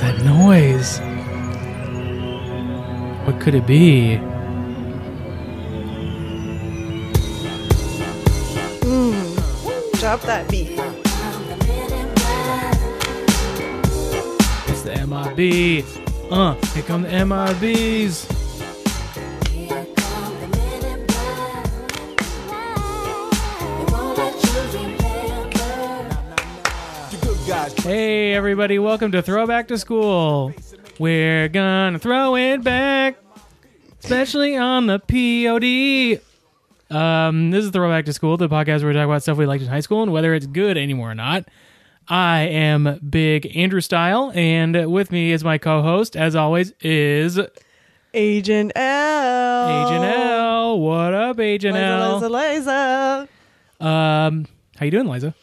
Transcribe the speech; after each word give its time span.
that 0.00 0.24
noise? 0.24 0.98
What 3.26 3.40
could 3.40 3.54
it 3.54 3.66
be? 3.66 4.16
Drop 10.00 10.22
that 10.22 10.48
beat. 10.50 10.70
It's 14.70 14.82
the 14.82 15.06
MIB. 15.06 15.84
Uh, 16.32 16.54
here 16.72 16.82
come 16.84 17.02
the 17.02 17.08
MIBs. 17.08 18.39
Hey, 27.90 28.34
everybody, 28.34 28.78
welcome 28.78 29.10
to 29.10 29.20
Throwback 29.20 29.66
to 29.66 29.76
School. 29.76 30.54
We're 31.00 31.48
gonna 31.48 31.98
throw 31.98 32.36
it 32.36 32.62
back, 32.62 33.16
especially 33.98 34.56
on 34.56 34.86
the 34.86 35.00
POD. 35.00 36.22
Um, 36.96 37.50
this 37.50 37.64
is 37.64 37.72
Throwback 37.72 38.04
to 38.04 38.12
School, 38.12 38.36
the 38.36 38.48
podcast 38.48 38.82
where 38.82 38.90
we 38.90 38.94
talk 38.94 39.06
about 39.06 39.22
stuff 39.22 39.38
we 39.38 39.44
liked 39.44 39.64
in 39.64 39.68
high 39.68 39.80
school 39.80 40.04
and 40.04 40.12
whether 40.12 40.32
it's 40.34 40.46
good 40.46 40.78
anymore 40.78 41.10
or 41.10 41.16
not. 41.16 41.48
I 42.06 42.42
am 42.42 43.00
Big 43.10 43.56
Andrew 43.56 43.80
Style, 43.80 44.30
and 44.36 44.92
with 44.92 45.10
me 45.10 45.32
is 45.32 45.42
my 45.42 45.58
co-host, 45.58 46.16
as 46.16 46.36
always, 46.36 46.72
is 46.80 47.40
Agent 48.14 48.70
L. 48.76 49.88
Agent 49.88 50.04
L. 50.04 50.78
What 50.78 51.12
up, 51.12 51.40
Agent 51.40 51.74
Liza, 51.74 51.84
L? 51.84 52.14
Liza, 52.14 52.28
Liza. 52.28 53.28
Um, 53.80 54.46
how 54.76 54.84
you 54.84 54.92
doing, 54.92 55.08
Liza? 55.08 55.34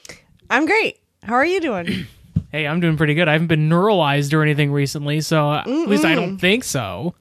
I'm 0.50 0.66
great. 0.66 0.98
How 1.24 1.34
are 1.34 1.46
you 1.46 1.60
doing? 1.60 2.08
Hey, 2.52 2.66
I'm 2.66 2.80
doing 2.80 2.98
pretty 2.98 3.14
good. 3.14 3.28
I 3.28 3.34
haven't 3.34 3.48
been 3.48 3.70
neuralized 3.70 4.34
or 4.34 4.42
anything 4.42 4.72
recently, 4.72 5.22
so 5.22 5.52
uh, 5.52 5.60
at 5.60 5.68
least 5.68 6.06
I 6.06 6.16
don't 6.16 6.38
think 6.38 6.64
so. 6.64 7.14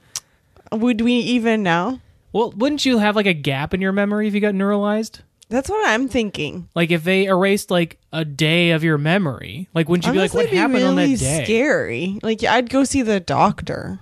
Would 0.72 1.00
we 1.00 1.14
even 1.14 1.62
know? 1.62 2.00
Well, 2.32 2.52
wouldn't 2.52 2.84
you 2.84 2.98
have 2.98 3.16
like 3.16 3.26
a 3.26 3.34
gap 3.34 3.74
in 3.74 3.80
your 3.80 3.92
memory 3.92 4.28
if 4.28 4.34
you 4.34 4.40
got 4.40 4.54
neuralized? 4.54 5.20
That's 5.48 5.68
what 5.68 5.88
I'm 5.88 6.08
thinking. 6.08 6.68
Like 6.74 6.90
if 6.90 7.04
they 7.04 7.26
erased 7.26 7.70
like 7.70 7.98
a 8.12 8.24
day 8.24 8.70
of 8.72 8.82
your 8.82 8.98
memory, 8.98 9.68
like 9.74 9.88
wouldn't 9.88 10.06
you 10.06 10.12
be 10.12 10.18
like, 10.18 10.34
what 10.34 10.46
it'd 10.46 10.56
happened 10.56 10.84
on 10.84 10.96
that 10.96 11.06
day? 11.18 11.44
Scary. 11.44 12.18
Like 12.22 12.42
I'd 12.42 12.68
go 12.68 12.84
see 12.84 13.02
the 13.02 13.20
doctor. 13.20 14.00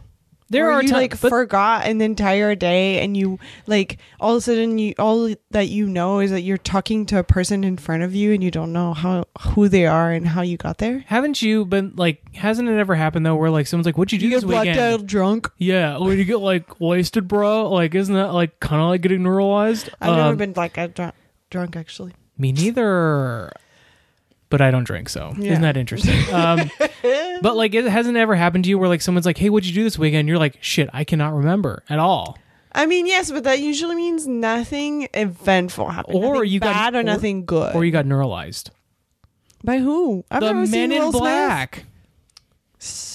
There 0.50 0.66
Where 0.66 0.74
are 0.74 0.82
you 0.82 0.90
like 0.92 1.18
but 1.20 1.30
forgot 1.30 1.86
an 1.86 2.00
entire 2.02 2.54
day, 2.54 3.00
and 3.00 3.16
you 3.16 3.38
like 3.66 3.98
all 4.20 4.32
of 4.32 4.36
a 4.38 4.40
sudden 4.42 4.78
you 4.78 4.94
all 4.98 5.34
that 5.50 5.68
you 5.68 5.86
know 5.88 6.20
is 6.20 6.30
that 6.32 6.42
you're 6.42 6.58
talking 6.58 7.06
to 7.06 7.18
a 7.18 7.24
person 7.24 7.64
in 7.64 7.76
front 7.78 8.02
of 8.02 8.14
you, 8.14 8.32
and 8.32 8.44
you 8.44 8.50
don't 8.50 8.72
know 8.72 8.92
how 8.92 9.24
who 9.40 9.68
they 9.68 9.86
are 9.86 10.12
and 10.12 10.28
how 10.28 10.42
you 10.42 10.56
got 10.58 10.78
there. 10.78 11.02
haven't 11.06 11.40
you 11.40 11.64
been 11.64 11.94
like? 11.96 12.22
Hasn't 12.34 12.68
it 12.68 12.78
ever 12.78 12.94
happened 12.94 13.24
though, 13.24 13.36
where 13.36 13.50
like 13.50 13.66
someone's 13.66 13.86
like, 13.86 13.96
"What'd 13.96 14.12
you 14.12 14.18
do 14.18 14.26
You 14.26 14.32
this 14.32 14.44
get 14.44 14.48
blacked 14.50 14.66
weekend?" 14.68 14.94
out 15.02 15.06
drunk. 15.06 15.50
Yeah, 15.56 15.98
when 15.98 16.18
you 16.18 16.24
get 16.24 16.40
like 16.40 16.78
wasted, 16.78 17.26
bro. 17.26 17.70
Like, 17.70 17.94
isn't 17.94 18.14
that 18.14 18.34
like 18.34 18.60
kind 18.60 18.82
of 18.82 18.88
like 18.88 19.00
getting 19.00 19.20
neuralized? 19.20 19.88
I've 20.00 20.14
never 20.16 20.28
Um, 20.30 20.36
been 20.36 20.52
blacked 20.52 20.76
out 20.76 20.94
drunk, 20.94 21.14
drunk 21.48 21.74
actually. 21.74 22.12
Me 22.36 22.52
neither. 22.52 23.50
But 24.50 24.60
I 24.60 24.70
don't 24.70 24.84
drink, 24.84 25.08
so 25.08 25.32
Yeah. 25.38 25.52
isn't 25.52 25.62
that 25.62 25.76
interesting? 25.76 26.18
Um, 26.32 26.70
but 27.42 27.56
like, 27.56 27.74
it 27.74 27.86
hasn't 27.86 28.16
ever 28.16 28.34
happened 28.36 28.64
to 28.64 28.70
you 28.70 28.78
where 28.78 28.88
like 28.88 29.00
someone's 29.02 29.26
like, 29.26 29.38
"Hey, 29.38 29.50
what'd 29.50 29.66
you 29.68 29.74
do 29.74 29.82
this 29.84 29.98
weekend?" 29.98 30.28
You're 30.28 30.38
like, 30.38 30.58
"Shit, 30.60 30.88
I 30.92 31.02
cannot 31.04 31.34
remember 31.34 31.82
at 31.88 31.98
all." 31.98 32.38
I 32.72 32.86
mean, 32.86 33.06
yes, 33.06 33.30
but 33.30 33.44
that 33.44 33.60
usually 33.60 33.94
means 33.96 34.26
nothing 34.26 35.08
eventful 35.14 35.88
happened. 35.90 36.16
Or 36.16 36.34
nothing 36.34 36.48
you 36.50 36.60
got- 36.60 36.72
bad 36.74 36.94
or, 36.94 37.00
or- 37.00 37.02
nothing 37.04 37.44
good. 37.46 37.74
Or 37.74 37.84
you 37.84 37.90
got 37.92 38.04
neuralized. 38.04 38.70
By 39.62 39.78
who? 39.78 40.24
I've 40.30 40.40
the 40.40 40.52
never 40.52 40.66
seen 40.66 40.90
Men 40.90 40.92
in 40.92 40.98
Will 41.02 41.12
Smith. 41.12 41.20
Black. 41.22 41.84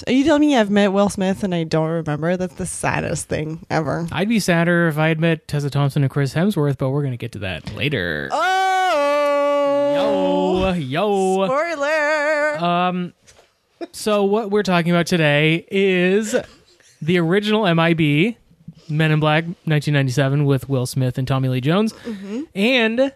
Are 0.08 0.12
you 0.14 0.24
telling 0.24 0.42
me 0.42 0.56
I've 0.58 0.72
met 0.72 0.92
Will 0.94 1.10
Smith 1.10 1.44
and 1.44 1.54
I 1.54 1.64
don't 1.64 1.90
remember? 1.90 2.38
That's 2.38 2.56
the 2.56 2.66
saddest 2.66 3.28
thing 3.28 3.66
ever. 3.70 4.08
I'd 4.12 4.28
be 4.30 4.40
sadder 4.40 4.88
if 4.88 4.98
I 4.98 5.10
had 5.10 5.20
met 5.20 5.48
Tessa 5.48 5.70
Thompson 5.70 6.02
and 6.02 6.10
Chris 6.10 6.34
Hemsworth, 6.34 6.78
but 6.80 6.90
we're 6.90 7.04
gonna 7.04 7.18
get 7.18 7.34
to 7.34 7.40
that 7.40 7.76
later. 7.76 8.30
Oh, 8.32 8.59
Yo, 10.78 11.46
spoiler! 11.46 12.58
Um, 12.64 13.14
so 13.92 14.24
what 14.24 14.52
we're 14.52 14.64
talking 14.64 14.92
about 14.92 15.08
today 15.08 15.66
is 15.72 16.36
the 17.02 17.18
original 17.20 17.64
MIB, 17.74 18.36
Men 18.90 19.12
in 19.12 19.20
Black, 19.20 19.44
1997, 19.46 20.46
with 20.46 20.68
Will 20.70 20.86
Smith 20.86 21.18
and 21.18 21.28
Tommy 21.28 21.50
Lee 21.50 21.62
Jones, 21.62 21.94
and 22.56 23.14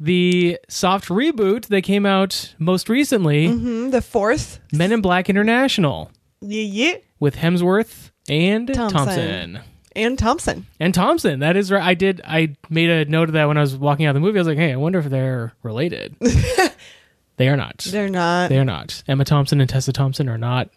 the 0.00 0.58
soft 0.68 1.08
reboot 1.08 1.66
that 1.66 1.82
came 1.82 2.06
out 2.06 2.54
most 2.58 2.88
recently, 2.88 3.48
Mhm, 3.48 3.90
the 3.90 4.00
fourth, 4.02 4.60
Men 4.72 4.92
in 4.92 5.00
Black 5.00 5.28
International, 5.28 6.10
yeah, 6.40 6.62
yeah, 6.62 6.94
with 7.20 7.36
Hemsworth 7.36 8.10
and 8.28 8.72
Thompson. 8.72 8.96
Thompson. 8.96 9.60
And 9.98 10.18
Thompson. 10.18 10.66
And 10.80 10.94
Thompson, 10.94 11.40
that 11.40 11.56
is 11.56 11.70
right. 11.70 11.82
I 11.82 11.94
did. 11.94 12.20
I 12.24 12.56
made 12.70 12.88
a 12.88 13.04
note 13.04 13.28
of 13.28 13.32
that 13.34 13.46
when 13.46 13.58
I 13.58 13.60
was 13.60 13.76
walking 13.76 14.06
out 14.06 14.10
of 14.10 14.14
the 14.14 14.20
movie. 14.20 14.38
I 14.38 14.40
was 14.40 14.48
like, 14.48 14.58
"Hey, 14.58 14.72
I 14.72 14.76
wonder 14.76 14.98
if 14.98 15.06
they're 15.06 15.52
related." 15.62 16.16
they 17.36 17.48
are 17.48 17.56
not. 17.56 17.78
They're 17.90 18.08
not. 18.08 18.48
They 18.48 18.58
are 18.58 18.64
not. 18.64 19.02
Emma 19.08 19.24
Thompson 19.24 19.60
and 19.60 19.68
Tessa 19.68 19.92
Thompson 19.92 20.28
are 20.28 20.38
not. 20.38 20.70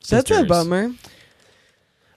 Sisters. 0.00 0.36
That's 0.36 0.44
a 0.44 0.48
bummer. 0.48 0.92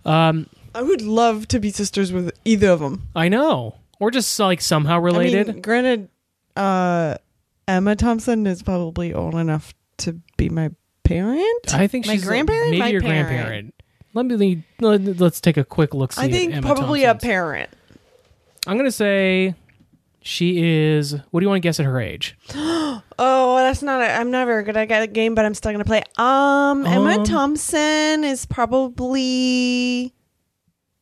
Um, 0.05 0.47
I 0.75 0.81
would 0.81 1.01
love 1.01 1.47
to 1.49 1.59
be 1.59 1.71
sisters 1.71 2.11
with 2.11 2.31
either 2.45 2.69
of 2.69 2.79
them. 2.79 3.07
I 3.15 3.29
know, 3.29 3.75
or 3.99 4.11
just 4.11 4.37
like 4.39 4.61
somehow 4.61 4.99
related. 4.99 5.49
I 5.49 5.53
mean, 5.53 5.61
granted, 5.61 6.09
uh, 6.55 7.15
Emma 7.67 7.95
Thompson 7.95 8.45
is 8.45 8.61
probably 8.61 9.13
old 9.13 9.35
enough 9.35 9.73
to 9.99 10.19
be 10.37 10.49
my 10.49 10.71
parent. 11.03 11.73
I, 11.73 11.87
think 11.87 12.05
my 12.05 12.13
she's 12.13 12.25
grandparent, 12.25 12.71
maybe 12.71 12.79
my 12.79 12.87
your 12.89 13.01
parent. 13.01 13.27
grandparent. 13.27 13.73
Let 14.17 14.25
me 14.25 14.63
let, 14.79 15.19
let's 15.19 15.39
take 15.39 15.57
a 15.57 15.63
quick 15.63 15.93
look. 15.93 16.11
See 16.11 16.23
I 16.23 16.31
think 16.31 16.59
probably 16.63 17.03
a 17.03 17.13
parent. 17.13 17.69
I'm 18.65 18.75
gonna 18.75 18.89
say 18.91 19.53
she 20.21 20.57
is. 20.59 21.13
What 21.29 21.39
do 21.39 21.43
you 21.45 21.49
want 21.49 21.61
to 21.61 21.67
guess 21.67 21.79
at 21.79 21.85
her 21.85 21.99
age? 22.01 22.35
Oh, 23.19 23.57
that's 23.57 23.81
not. 23.81 23.99
A, 24.01 24.11
I'm 24.11 24.29
not 24.29 24.45
very 24.45 24.61
good 24.63 24.77
at 24.77 24.89
that 24.89 25.11
game, 25.13 25.33
but 25.33 25.43
I'm 25.43 25.55
still 25.55 25.71
gonna 25.71 25.83
play. 25.85 26.03
Um, 26.17 26.85
Emma 26.85 27.17
Um. 27.17 27.23
Thompson 27.23 28.23
is 28.23 28.45
probably 28.45 30.13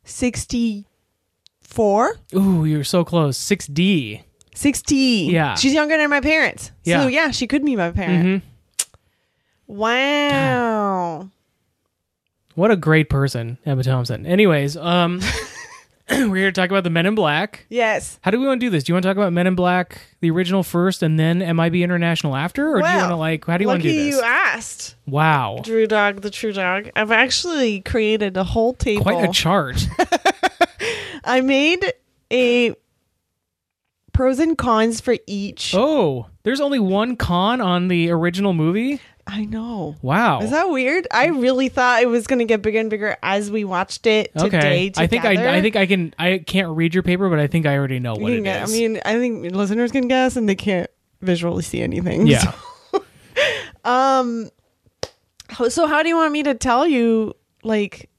sixty-four. 0.06 2.16
Ooh, 2.36 2.64
you're 2.64 2.86
so 2.86 3.04
close. 3.04 3.36
Six 3.38 3.68
D. 3.68 4.22
60. 4.56 4.96
Yeah. 4.96 5.56
She's 5.56 5.74
younger 5.74 5.98
than 5.98 6.10
my 6.10 6.22
parents. 6.22 6.72
Yeah. 6.86 7.02
So, 7.04 7.08
yeah, 7.08 7.32
she 7.32 7.48
could 7.48 7.66
be 7.66 7.76
my 7.76 7.92
parent. 7.92 8.24
hmm 8.24 8.38
Wow. 9.68 11.30
What 12.56 12.72
a 12.72 12.76
great 12.78 13.10
person, 13.10 13.58
Emma 13.66 13.84
Thompson. 13.84 14.26
Anyways, 14.26 14.78
um, 14.78 15.20
we're 16.10 16.36
here 16.36 16.48
to 16.48 16.52
talk 16.54 16.70
about 16.70 16.84
the 16.86 16.90
Men 16.90 17.06
in 17.06 17.14
Black. 17.16 17.66
Yes. 17.70 18.18
How 18.22 18.32
do 18.32 18.40
we 18.40 18.48
want 18.48 18.62
to 18.62 18.66
do 18.66 18.70
this? 18.70 18.86
Do 18.86 18.92
you 18.92 18.96
want 18.96 19.04
to 19.04 19.10
talk 19.10 19.18
about 19.18 19.34
Men 19.34 19.46
in 19.46 19.56
Black, 19.56 20.00
the 20.22 20.32
original 20.32 20.64
first, 20.64 21.04
and 21.04 21.20
then 21.20 21.40
MIB 21.40 21.76
International 21.76 22.36
after, 22.36 22.70
or 22.70 22.74
do 22.76 22.78
you 22.78 22.84
Well, 22.84 23.00
want 23.02 23.12
to 23.12 23.16
like? 23.18 23.46
How 23.46 23.58
do 23.58 23.64
you 23.64 23.68
want 23.68 23.82
to 23.82 23.88
Lucky 23.90 23.98
do 23.98 24.06
this? 24.06 24.16
you 24.16 24.22
asked. 24.22 24.96
Wow, 25.06 25.60
Drew 25.64 25.86
Dog, 25.86 26.22
the 26.22 26.30
true 26.30 26.54
dog. 26.54 26.90
I've 26.96 27.12
actually 27.12 27.82
created 27.82 28.38
a 28.38 28.44
whole 28.46 28.74
table. 28.74 29.04
quite 29.04 29.28
a 29.28 29.34
chart. 29.34 29.86
I 31.26 31.42
made 31.42 31.94
a 32.32 32.74
pros 34.14 34.40
and 34.40 34.58
cons 34.58 35.02
for 35.02 35.18
each. 35.28 35.74
oh, 35.76 36.28
there's 36.44 36.62
only 36.62 36.80
one 36.80 37.18
con 37.18 37.60
on 37.60 37.90
the 37.90 38.12
original 38.12 38.54
movie. 38.54 39.02
I 39.28 39.46
know. 39.46 39.96
Wow. 40.02 40.42
Is 40.42 40.52
that 40.52 40.70
weird? 40.70 41.08
I 41.10 41.28
really 41.28 41.68
thought 41.68 42.04
it 42.04 42.06
was 42.06 42.28
going 42.28 42.40
to 42.40 42.46
get 42.46 42.62
bigger 42.62 42.80
and 42.80 42.90
bigger 42.92 43.18
as 43.24 43.50
we 43.50 43.64
watched 43.64 44.06
it 44.06 44.32
today. 44.38 44.48
okay. 44.48 44.92
I 44.98 45.08
think 45.08 45.26
I. 45.26 45.58
I 45.58 45.62
think 45.62 45.76
I 45.76 45.88
can. 45.88 46.14
I 46.20 46.38
can't 46.38 46.76
read 46.76 46.94
your 46.94 47.02
paper, 47.02 47.28
but 47.30 47.40
I 47.40 47.48
think 47.48 47.66
I 47.66 47.76
already 47.76 48.00
know 48.00 48.14
what 48.14 48.32
it 48.32 48.46
is. 48.46 48.70
I 48.70 48.72
mean, 48.72 49.00
I 49.04 49.14
think 49.16 49.52
listeners 49.52 49.92
can 49.92 50.08
guess, 50.08 50.36
and 50.36 50.48
they 50.48 50.56
can't 50.56 50.90
visually 51.22 51.64
see 51.64 51.82
anything. 51.82 52.28
yeah. 52.28 52.52
Um. 53.84 54.50
So 55.70 55.86
how 55.86 56.02
do 56.02 56.10
you 56.10 56.16
want 56.16 56.32
me 56.32 56.42
to 56.44 56.56
tell 56.56 56.88
you? 56.88 57.36
Like, 57.64 58.10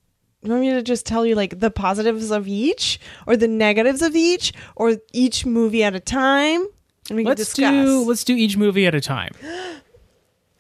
you 0.43 0.51
want 0.51 0.61
me 0.61 0.71
to 0.71 0.83
just 0.83 1.07
tell 1.07 1.27
you 1.27 1.35
like 1.35 1.59
the 1.59 1.73
positives 1.73 2.31
of 2.31 2.47
each, 2.47 3.01
or 3.27 3.37
the 3.37 3.49
negatives 3.49 4.01
of 4.01 4.15
each, 4.15 4.53
or 4.77 4.99
each 5.13 5.45
movie 5.45 5.83
at 5.83 5.95
a 5.97 6.01
time? 6.01 6.67
And 7.09 7.17
we 7.17 7.25
Let's 7.25 7.41
discuss. 7.41 7.73
do. 7.73 8.05
Let's 8.05 8.23
do 8.23 8.37
each 8.37 8.57
movie 8.57 8.87
at 8.87 8.95
a 8.95 9.01
time. 9.01 9.33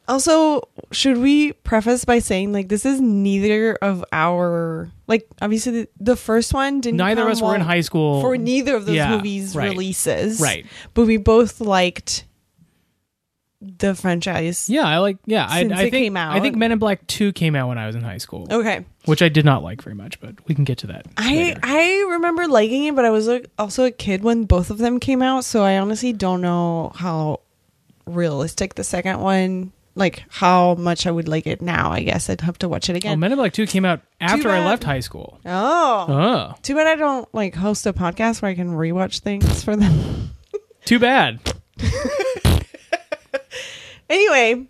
Also, 0.09 0.69
should 0.93 1.19
we 1.19 1.53
preface 1.53 2.05
by 2.05 2.21
saying 2.21 2.53
like 2.53 2.69
this 2.69 2.87
is 2.87 3.01
neither 3.01 3.75
of 3.83 4.05
our 4.13 4.89
like 5.09 5.27
obviously 5.43 5.73
the, 5.83 5.89
the 5.99 6.17
first 6.17 6.55
one 6.55 6.81
didn't. 6.81 6.99
Neither 6.99 7.23
of 7.23 7.29
us 7.29 7.43
were 7.43 7.55
in 7.57 7.61
high 7.61 7.81
school 7.81 8.21
for 8.21 8.37
neither 8.37 8.77
of 8.77 8.87
those 8.87 8.95
Yeah, 8.97 9.17
movies 9.17 9.57
right. 9.57 9.71
releases, 9.71 10.41
Right. 10.41 10.65
But 10.95 11.07
we 11.07 11.17
both 11.17 11.61
liked 11.61 12.25
the 13.61 13.95
franchise. 13.95 14.69
Yeah, 14.71 14.85
I 14.85 14.99
like. 14.99 15.17
Yeah, 15.27 15.47
I, 15.49 15.61
Since 15.63 15.73
I 15.73 15.77
it 15.85 15.91
think. 15.91 15.93
came 15.93 16.17
I 16.17 16.39
think. 16.41 16.57
Men 16.57 16.73
in 16.73 16.79
Black 16.79 17.05
Two 17.07 17.33
came 17.33 17.57
out 17.57 17.69
when 17.69 17.79
I 17.79 17.87
was 17.87 17.97
in 17.97 18.03
high 18.03 18.19
school, 18.19 18.47
Okay, 18.51 18.85
which 19.07 19.23
I 19.23 19.29
did 19.29 19.45
not 19.45 19.63
like 19.65 19.83
very 19.83 19.97
much, 19.97 20.21
but 20.21 20.35
we 20.47 20.55
can 20.55 20.65
get 20.65 20.79
to 20.79 20.87
that. 20.89 21.07
I 21.17 21.35
later. 21.35 21.61
I 21.65 22.07
remember 22.11 22.47
liking 22.47 22.85
it, 22.85 22.95
but 22.95 23.05
I 23.05 23.11
was 23.11 23.27
like, 23.27 23.51
also 23.59 23.85
a 23.85 23.91
kid 23.91 24.23
when 24.23 24.45
both 24.45 24.71
of 24.71 24.79
them 24.79 25.01
came 25.01 25.23
out, 25.23 25.45
so 25.45 25.63
I 25.65 25.79
honestly 25.79 26.13
don't 26.13 26.43
know 26.43 26.93
how 26.95 27.41
realistic 28.07 28.75
the 28.75 28.85
second 28.85 29.21
one 29.21 29.73
like 29.97 30.23
how 30.29 30.75
much 30.77 31.07
I 31.07 31.11
would 31.11 31.27
like 31.27 31.47
it 31.49 31.61
now. 31.61 31.91
I 31.91 32.03
guess 32.03 32.31
I'd 32.31 32.43
have 32.43 32.59
to 32.59 32.69
watch 32.69 32.89
it 32.89 32.95
again. 32.97 33.15
Oh. 33.15 33.17
Men 33.17 33.33
in 33.33 33.39
Black 33.39 33.53
Two 33.53 33.67
came 33.67 33.85
out 33.85 34.01
after 34.21 34.49
I 34.51 34.59
bad. 34.61 34.67
left 34.67 34.85
high 34.85 35.01
school. 35.01 35.41
Oh, 35.45 36.07
Oh, 36.09 36.55
too 36.63 36.75
bad 36.77 36.87
I 36.87 36.95
don't 36.95 37.27
like 37.35 37.55
host 37.57 37.85
a 37.87 37.93
podcast 37.93 38.43
where 38.43 38.51
I 38.51 38.55
can 38.55 38.75
rewatch 38.77 39.21
things 39.21 39.65
for 39.65 39.75
them. 39.75 40.31
too 40.85 40.99
bad. 41.01 41.41
anyway, 44.09 44.67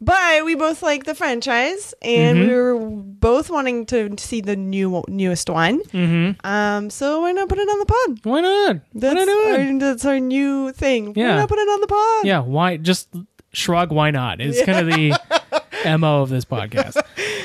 but 0.00 0.44
we 0.44 0.54
both 0.54 0.82
like 0.82 1.04
the 1.04 1.14
franchise, 1.14 1.92
and 2.02 2.38
Mhm. 2.38 2.48
we 2.48 2.54
were 2.54 2.78
both 2.78 3.50
wanting 3.50 3.86
to 3.86 4.14
see 4.18 4.40
the 4.40 4.54
new 4.56 5.02
newest 5.08 5.50
one. 5.50 5.80
Mm-hmm. 5.80 6.46
Um, 6.46 6.90
so 6.90 7.22
why 7.22 7.32
not 7.32 7.48
put 7.48 7.58
it 7.58 7.68
on 7.68 7.78
the 7.80 7.86
pod? 7.86 8.20
Why 8.22 8.40
not? 8.40 8.76
That's 8.94 9.14
why 9.14 9.24
not 9.24 9.26
do 9.26 9.54
it? 9.54 9.72
our, 9.72 9.78
that's 9.80 10.04
our 10.04 10.20
new 10.20 10.72
thing. 10.72 11.12
Yeah. 11.16 11.30
Why 11.30 11.36
not 11.40 11.48
put 11.48 11.58
it 11.58 11.68
on 11.68 11.80
the 11.80 11.86
pod? 11.88 12.26
Yeah, 12.26 12.40
why 12.40 12.76
just 12.76 13.08
shrug 13.52 13.92
why 13.92 14.10
not? 14.10 14.40
Is 14.40 14.62
kind 14.62 14.78
of 14.78 14.94
the 14.94 15.98
MO 15.98 16.22
of 16.22 16.28
this 16.28 16.44
podcast. 16.44 16.96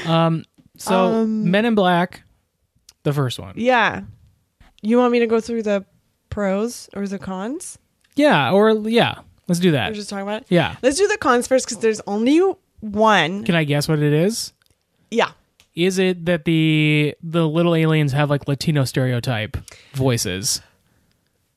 Um 0.08 0.44
so 0.78 0.96
Um, 0.96 1.50
Men 1.52 1.66
in 1.66 1.76
Black, 1.76 2.24
the 3.04 3.14
first 3.14 3.40
one. 3.40 3.54
Yeah. 3.58 4.02
You 4.82 4.98
want 4.98 5.12
me 5.12 5.20
to 5.20 5.28
go 5.28 5.40
through 5.40 5.64
the 5.64 5.86
pros 6.30 6.90
or 6.96 7.08
the 7.08 7.20
cons? 7.20 7.78
Yeah, 8.16 8.52
or 8.52 8.72
yeah, 8.90 9.20
let's 9.48 9.60
do 9.60 9.72
that. 9.72 9.86
We're 9.88 9.92
that. 9.92 9.96
just 9.96 10.10
talking 10.10 10.24
about 10.24 10.42
it. 10.42 10.48
Yeah. 10.50 10.76
Let's 10.84 10.98
do 10.98 11.08
the 11.08 11.18
cons 11.18 11.48
first 11.48 11.66
because 11.68 11.80
there's 11.82 12.02
only 12.06 12.40
one. 12.82 13.44
Can 13.46 13.56
I 13.56 13.64
guess 13.64 13.88
what 13.88 14.00
it 14.00 14.14
is? 14.14 14.52
Yeah. 15.10 15.32
Is 15.76 15.98
it 16.00 16.26
that 16.26 16.46
the 16.46 17.16
the 17.24 17.48
little 17.48 17.76
aliens 17.76 18.12
have 18.12 18.30
like 18.30 18.48
Latino 18.48 18.84
stereotype 18.84 19.58
voices? 19.94 20.62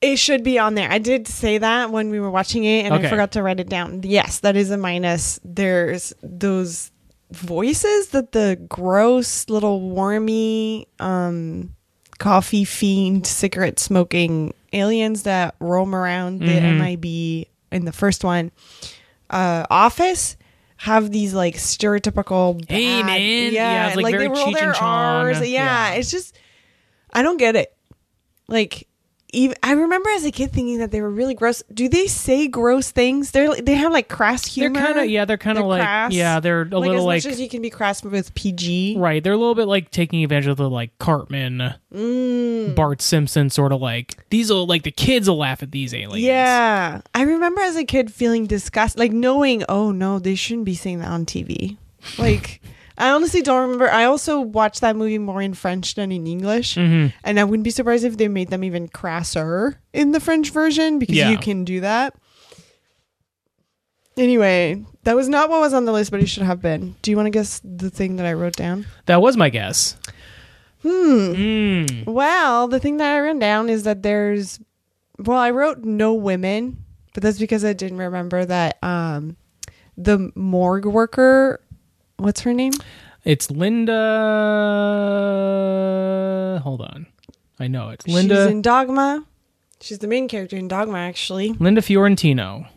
It 0.01 0.17
should 0.17 0.43
be 0.43 0.59
on 0.59 0.75
there. 0.75 0.89
I 0.91 0.99
did 0.99 1.27
say 1.27 1.57
that 1.57 1.91
when 1.91 2.09
we 2.09 2.19
were 2.19 2.29
watching 2.29 2.63
it 2.63 2.85
and 2.85 2.93
Okay. 2.93 3.07
I 3.07 3.09
forgot 3.09 3.31
to 3.31 3.41
write 3.43 3.59
it 3.59 3.67
down. 3.69 4.01
Yes, 4.03 4.39
that 4.41 4.55
is 4.55 4.69
a 4.69 4.77
minus. 4.77 5.39
There's 5.43 6.13
those 6.21 6.91
voices 7.31 8.09
that 8.09 8.31
the 8.31 8.57
gross 8.69 9.49
little 9.49 9.89
wormy 9.89 10.87
um 10.99 11.73
coffee 12.19 12.63
fiend 12.63 13.27
cigarette 13.27 13.79
smoking 13.79 14.53
aliens 14.73 15.23
that 15.23 15.53
roam 15.59 15.93
around 15.93 16.39
the 16.39 16.45
Mhm. 16.59 16.77
MIB 16.79 17.47
in 17.71 17.85
the 17.85 17.91
first 17.91 18.23
one 18.23 18.51
uh 19.29 19.65
office 19.69 20.37
have 20.77 21.11
these 21.11 21.33
like 21.33 21.55
stereotypical 21.55 22.63
Hey, 22.69 23.03
man. 23.03 23.19
yeah, 23.19 23.49
Yeah, 23.51 23.87
it's, 23.87 23.95
like, 23.97 24.15
they 24.17 24.27
roll 24.29 24.51
their 24.53 24.69
and 24.69 24.77
R's. 24.79 25.39
Yeah, 25.41 25.89
Yeah. 25.91 25.93
it's 25.95 26.09
just 26.11 26.37
I 27.11 27.23
don't 27.23 27.37
get 27.37 27.55
it. 27.55 27.75
Like 28.47 28.87
even 29.37 29.55
I 29.63 29.73
remember 29.73 30.09
as 30.09 30.25
a 30.25 30.31
kid 30.31 30.51
thinking 30.51 30.79
that 30.79 30.91
they 30.91 31.01
were 31.01 31.09
really 31.11 31.33
gross. 31.35 31.61
Do 31.73 31.87
they 31.87 32.07
say 32.07 32.47
gross 32.47 32.91
things? 32.91 33.31
They're 33.31 33.55
they 33.55 33.75
have 33.75 33.91
like 33.93 34.09
crass 34.09 34.45
humor. 34.45 34.73
They're 34.73 34.83
kind 34.93 34.99
of 34.99 35.09
yeah, 35.09 35.25
they're 35.25 35.37
kind 35.37 35.57
of 35.57 35.65
like 35.65 35.81
crass. 35.83 36.11
yeah, 36.13 36.39
they're 36.39 36.61
a 36.63 36.65
like 36.65 36.87
little 36.89 36.95
as 36.97 37.05
like 37.05 37.23
much 37.25 37.33
as 37.33 37.39
you 37.39 37.47
can 37.47 37.61
be 37.61 37.69
crass 37.69 38.03
with 38.03 38.33
PG. 38.35 38.95
right. 38.97 39.23
They're 39.23 39.33
a 39.33 39.37
little 39.37 39.55
bit 39.55 39.67
like 39.67 39.91
taking 39.91 40.23
advantage 40.23 40.47
of 40.47 40.57
the 40.57 40.69
like 40.69 40.97
Cartman, 40.99 41.75
Mm. 41.93 42.75
Bart 42.75 43.01
Simpson 43.01 43.49
sort 43.49 43.71
of 43.71 43.81
like 43.81 44.17
these 44.29 44.49
will 44.51 44.65
like 44.67 44.83
the 44.83 44.91
kids 44.91 45.29
will 45.29 45.37
laugh 45.37 45.63
at 45.63 45.71
these 45.71 45.93
aliens. 45.93 46.19
Yeah, 46.25 47.01
I 47.15 47.21
remember 47.21 47.61
as 47.61 47.75
a 47.75 47.85
kid 47.85 48.11
feeling 48.11 48.45
disgust, 48.45 48.97
like 48.97 49.11
knowing, 49.11 49.63
oh 49.69 49.91
no, 49.91 50.19
they 50.19 50.35
shouldn't 50.35 50.65
be 50.65 50.75
saying 50.75 50.99
that 50.99 51.09
on 51.09 51.25
TV. 51.25 51.77
Like, 52.17 52.61
I 52.97 53.11
honestly 53.11 53.41
don't 53.43 53.61
remember. 53.61 53.89
I 53.89 54.05
also 54.05 54.39
watched 54.41 54.81
that 54.81 54.95
movie 54.95 55.19
more 55.19 55.41
in 55.41 55.53
French 55.53 55.93
than 55.95 56.11
in 56.11 56.25
English, 56.25 56.75
Mhm. 56.75 57.13
and 57.23 57.39
I 57.39 57.43
wouldn't 57.43 57.63
be 57.63 57.69
surprised 57.69 58.03
if 58.03 58.17
they 58.17 58.27
made 58.27 58.49
them 58.49 58.63
even 58.63 58.87
crasser 58.87 59.79
in 59.93 60.11
the 60.13 60.19
French 60.19 60.49
version 60.49 60.97
because 60.99 61.15
Yeah. 61.15 61.29
you 61.29 61.37
can 61.37 61.63
do 61.63 61.81
that. 61.81 62.15
Anyway, 64.17 64.83
that 65.03 65.15
was 65.15 65.29
not 65.29 65.49
what 65.49 65.59
was 65.61 65.73
on 65.73 65.85
the 65.85 65.91
list, 65.91 66.09
but 66.09 66.19
it 66.19 66.27
should 66.27 66.43
have 66.43 66.61
been. 66.61 66.95
Do 67.03 67.11
you 67.11 67.17
want 67.17 67.27
to 67.27 67.31
guess 67.31 67.61
the 67.63 67.91
thing 67.91 68.15
that 68.15 68.25
I 68.25 68.33
wrote 68.33 68.55
down? 68.55 68.87
That 69.05 69.21
was 69.21 69.37
my 69.37 69.49
guess. 69.49 69.95
Hmm. 70.81 70.89
Mm. 71.35 72.05
Well, 72.07 72.67
the 72.67 72.79
thing 72.79 72.97
that 72.97 73.15
I 73.15 73.19
wrote 73.19 73.39
down 73.39 73.69
is 73.69 73.83
that 73.83 74.01
there's 74.03 74.59
well, 75.19 75.37
I 75.37 75.49
wrote 75.51 75.83
no 75.83 76.13
women, 76.13 76.77
but 77.13 77.23
that's 77.23 77.39
because 77.39 77.65
I 77.65 77.73
didn't 77.73 77.97
remember 77.97 78.45
that 78.45 78.77
um 78.83 79.35
the 79.97 80.31
morgue 80.35 80.85
worker 80.85 81.59
what's 82.17 82.41
her 82.41 82.53
name? 82.53 82.73
It's 83.23 83.49
Linda. 83.51 83.93
Hold 86.63 86.81
on, 86.81 87.07
I 87.59 87.67
know 87.67 87.89
it's 87.89 88.07
Linda. 88.07 88.35
She's 88.45 88.51
in 88.51 88.61
Dogma. 88.61 89.25
She's 89.79 89.99
the 89.99 90.07
main 90.07 90.27
character 90.27 90.55
in 90.55 90.67
Dogma 90.67 90.97
actually. 90.97 91.53
Linda 91.59 91.81
Fiorentino, 91.81 92.67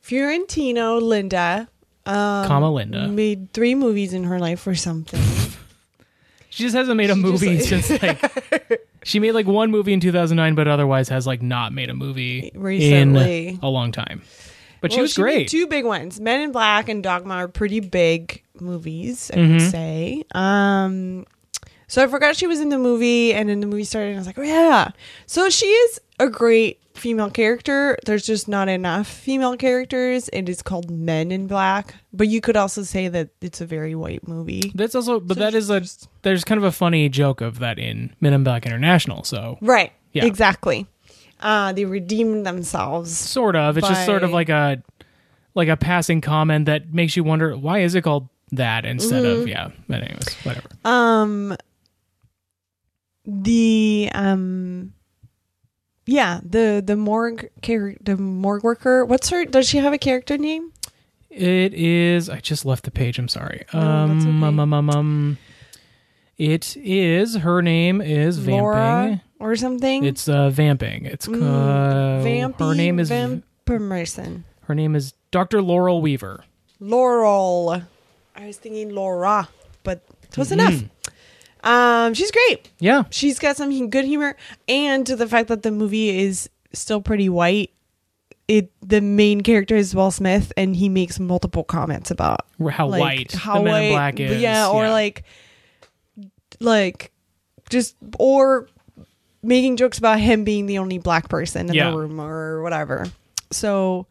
Fiorentino 0.00 0.98
Linda 0.98 1.68
um, 2.06 2.46
comma 2.46 2.70
Linda. 2.70 3.08
made 3.08 3.52
three 3.52 3.74
movies 3.74 4.12
in 4.12 4.24
her 4.24 4.38
life 4.38 4.66
or 4.66 4.74
something. 4.74 5.20
She 6.50 6.62
just 6.62 6.76
hasn't 6.76 6.96
made 6.96 7.10
a 7.10 7.14
She 7.16 7.20
movie 7.20 7.58
since 7.58 7.90
like 8.02 8.86
she 9.02 9.18
made 9.18 9.32
like 9.32 9.46
one 9.48 9.72
movie 9.72 9.92
in 9.92 9.98
2009, 9.98 10.54
but 10.54 10.68
otherwise 10.68 11.08
has 11.08 11.26
like 11.26 11.42
not 11.42 11.72
made 11.72 11.90
a 11.90 11.94
movie 11.94 12.52
Recently. 12.54 13.48
in 13.48 13.58
a 13.60 13.68
long 13.68 13.90
time. 13.90 14.22
But 14.84 14.92
she 14.92 15.00
was 15.00 15.16
made 15.18 15.22
great. 15.22 15.48
two 15.48 15.66
big 15.66 15.84
ones. 15.84 16.20
Men 16.20 16.40
in 16.42 16.52
Black 16.52 16.88
and 16.88 17.02
Dogma 17.02 17.34
are 17.34 17.48
pretty 17.48 17.80
big 17.80 18.42
movies, 18.60 19.30
I 19.32 19.36
Mhm. 19.38 19.52
would 19.52 19.70
say. 19.70 20.24
Um, 20.34 21.26
so 21.88 22.02
I 22.02 22.06
forgot 22.06 22.36
she 22.36 22.46
was 22.46 22.60
in 22.60 22.68
the 22.68 22.78
movie, 22.78 23.32
and 23.32 23.48
then 23.48 23.60
the 23.60 23.66
movie 23.66 23.84
started, 23.84 24.08
and 24.08 24.16
I 24.16 24.20
was 24.20 24.26
like, 24.26 24.38
oh 24.38 24.42
yeah. 24.42 24.90
So 25.26 25.48
she 25.48 25.66
is 25.66 26.00
a 26.18 26.28
great 26.28 26.78
female 26.94 27.30
character. 27.30 27.96
There's 28.06 28.24
just 28.24 28.46
not 28.46 28.68
enough 28.68 29.06
female 29.08 29.56
characters. 29.56 30.28
It 30.32 30.48
is 30.48 30.62
called 30.62 30.90
Men 30.90 31.32
in 31.32 31.46
Black, 31.48 31.94
but 32.12 32.28
you 32.28 32.40
could 32.40 32.56
also 32.56 32.82
say 32.82 33.08
that 33.08 33.30
it's 33.40 33.60
a 33.60 33.66
very 33.66 33.94
white 33.96 34.28
movie. 34.28 34.70
That's 34.74 34.94
also, 34.94 35.18
but 35.18 35.36
So 35.36 35.40
that 35.40 35.54
is 35.54 35.70
a 35.70 35.82
there's 36.22 36.44
kind 36.44 36.58
of 36.58 36.64
a 36.64 36.70
funny 36.72 37.08
joke 37.08 37.40
of 37.40 37.58
that 37.58 37.78
in 37.78 38.14
Men 38.20 38.32
in 38.32 38.44
Black 38.44 38.64
International. 38.66 39.24
So 39.24 39.58
Right. 39.60 39.92
Yeah. 40.12 40.24
Exactly. 40.26 40.86
Uh, 41.44 41.72
they 41.72 41.84
redeemed 41.84 42.44
themselves. 42.46 43.16
sort 43.16 43.54
of, 43.54 43.76
it's 43.78 43.86
just 43.86 44.04
sort 44.06 44.24
of 44.24 44.30
like 44.32 44.48
a 44.48 44.82
like 45.54 45.68
a 45.68 45.76
passing 45.76 46.20
comment 46.20 46.66
that 46.66 46.92
makes 46.92 47.16
you 47.16 47.22
wonder 47.22 47.56
why 47.56 47.78
is 47.80 47.94
it 47.94 48.02
called 48.02 48.28
that 48.52 48.84
instead 48.84 49.22
Mm-hmm. 49.22 49.42
of 49.42 49.48
yeah. 49.48 49.68
But 49.88 50.02
anyways, 50.02 50.34
whatever. 50.42 50.68
Um 50.84 51.56
the 53.26 54.10
um 54.14 54.92
yeah, 56.06 56.40
the 56.44 56.82
the 56.84 56.96
morgue 56.96 57.48
char- 57.62 57.94
the 58.00 58.16
morgue 58.16 58.62
worker. 58.62 59.04
What's 59.04 59.30
her 59.30 59.44
does 59.44 59.68
she 59.68 59.78
have 59.78 59.92
a 59.92 59.98
character 59.98 60.36
name? 60.36 60.72
It 61.30 61.74
is. 61.74 62.28
I 62.30 62.40
just 62.40 62.64
left 62.64 62.84
the 62.84 62.90
page. 62.90 63.18
I'm 63.18 63.28
sorry. 63.28 63.64
Um, 63.72 64.18
that's 64.18 64.24
okay. 64.26 64.34
um, 64.46 64.60
um, 64.60 64.72
um, 64.72 64.90
um, 64.90 65.38
it 66.38 66.76
is. 66.76 67.36
Her 67.36 67.60
name 67.62 68.00
is 68.00 68.38
Vamping. 68.38 69.20
Or 69.44 69.54
something? 69.56 70.04
It's 70.04 70.26
uh, 70.26 70.48
Vamping. 70.48 71.04
It's 71.04 71.26
Mm, 71.26 71.42
uh, 71.42 72.24
Vampy 72.24 72.58
her 72.66 72.74
name 72.74 72.98
is 72.98 73.10
Vampermerson. 73.10 74.42
her 74.62 74.74
name 74.74 74.96
is 74.96 75.12
Dr. 75.30 75.60
Laurel 75.60 76.00
Weaver. 76.00 76.44
Laurel. 76.80 77.82
I 78.34 78.46
was 78.46 78.56
thinking 78.56 78.94
Laura, 78.94 79.48
but 79.82 80.02
close 80.32 80.50
enough. 80.50 80.72
Mhm. 80.74 80.88
Um 81.62 82.14
she's 82.14 82.30
great. 82.30 82.70
Yeah, 82.78 83.04
She's 83.10 83.38
got 83.38 83.56
some 83.56 83.90
good 83.90 84.04
humor 84.06 84.36
and 84.68 85.06
the 85.06 85.26
fact 85.28 85.48
that 85.48 85.62
the 85.62 85.70
movie 85.70 86.08
is 86.24 86.48
still 86.72 87.00
pretty 87.02 87.28
white. 87.28 87.70
It 88.48 88.70
the 88.80 89.00
main 89.00 89.42
character 89.42 89.76
is 89.76 89.94
Will 89.94 90.10
Smith 90.10 90.52
and 90.56 90.74
he 90.76 90.88
makes 90.88 91.18
multiple 91.20 91.64
comments 91.64 92.10
about 92.10 92.46
how 92.70 92.86
like 92.88 93.00
white 93.00 93.32
how 93.32 93.58
the 93.58 93.64
Men 93.64 93.74
in 93.74 93.92
white- 93.92 93.94
Black 93.96 94.20
is. 94.20 94.40
Yeah, 94.42 94.68
or 94.68 94.88
like 94.90 95.24
like 96.60 97.12
just 97.70 97.96
or 98.18 98.68
making 99.44 99.76
jokes 99.76 99.98
about 99.98 100.18
him 100.20 100.44
being 100.44 100.66
the 100.66 100.78
only 100.78 100.98
black 100.98 101.28
person 101.28 101.68
in 101.68 101.74
Yeah. 101.74 101.90
the 101.90 101.96
room 101.96 102.20
or 102.20 102.62
whatever. 102.62 103.06
So 103.50 104.06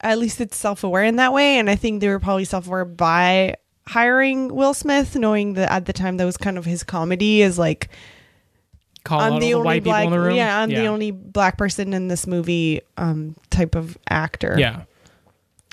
at 0.00 0.18
least 0.18 0.40
it's 0.40 0.56
self 0.56 0.84
aware 0.84 1.04
in 1.04 1.16
that 1.16 1.32
way, 1.32 1.58
and 1.58 1.68
I 1.70 1.76
think 1.76 2.00
they 2.00 2.08
were 2.08 2.20
probably 2.20 2.44
self 2.44 2.66
aware 2.66 2.84
by 2.84 3.56
hiring 3.86 4.54
Will 4.54 4.74
Smith, 4.74 5.16
knowing 5.16 5.54
that 5.54 5.70
at 5.72 5.86
the 5.86 5.92
time 5.92 6.16
that 6.18 6.24
was 6.24 6.36
kind 6.36 6.58
of 6.58 6.64
his 6.64 6.82
comedy 6.82 7.42
is 7.42 7.58
like 7.58 7.88
call 9.04 9.20
I'm 9.20 9.34
the 9.34 9.38
the 9.40 9.54
only 9.54 9.64
white 9.66 9.84
black 9.84 10.02
people 10.04 10.14
in 10.14 10.20
the 10.20 10.26
room. 10.26 10.36
yeah 10.36 10.60
I'm 10.60 10.68
the 10.68 10.86
only 10.86 11.12
black 11.12 11.56
person 11.56 11.92
in 11.94 12.08
this 12.08 12.26
movie 12.26 12.80
um 12.96 13.36
type 13.50 13.74
of 13.74 13.96
actor. 14.10 14.56
Yeah. 14.58 14.82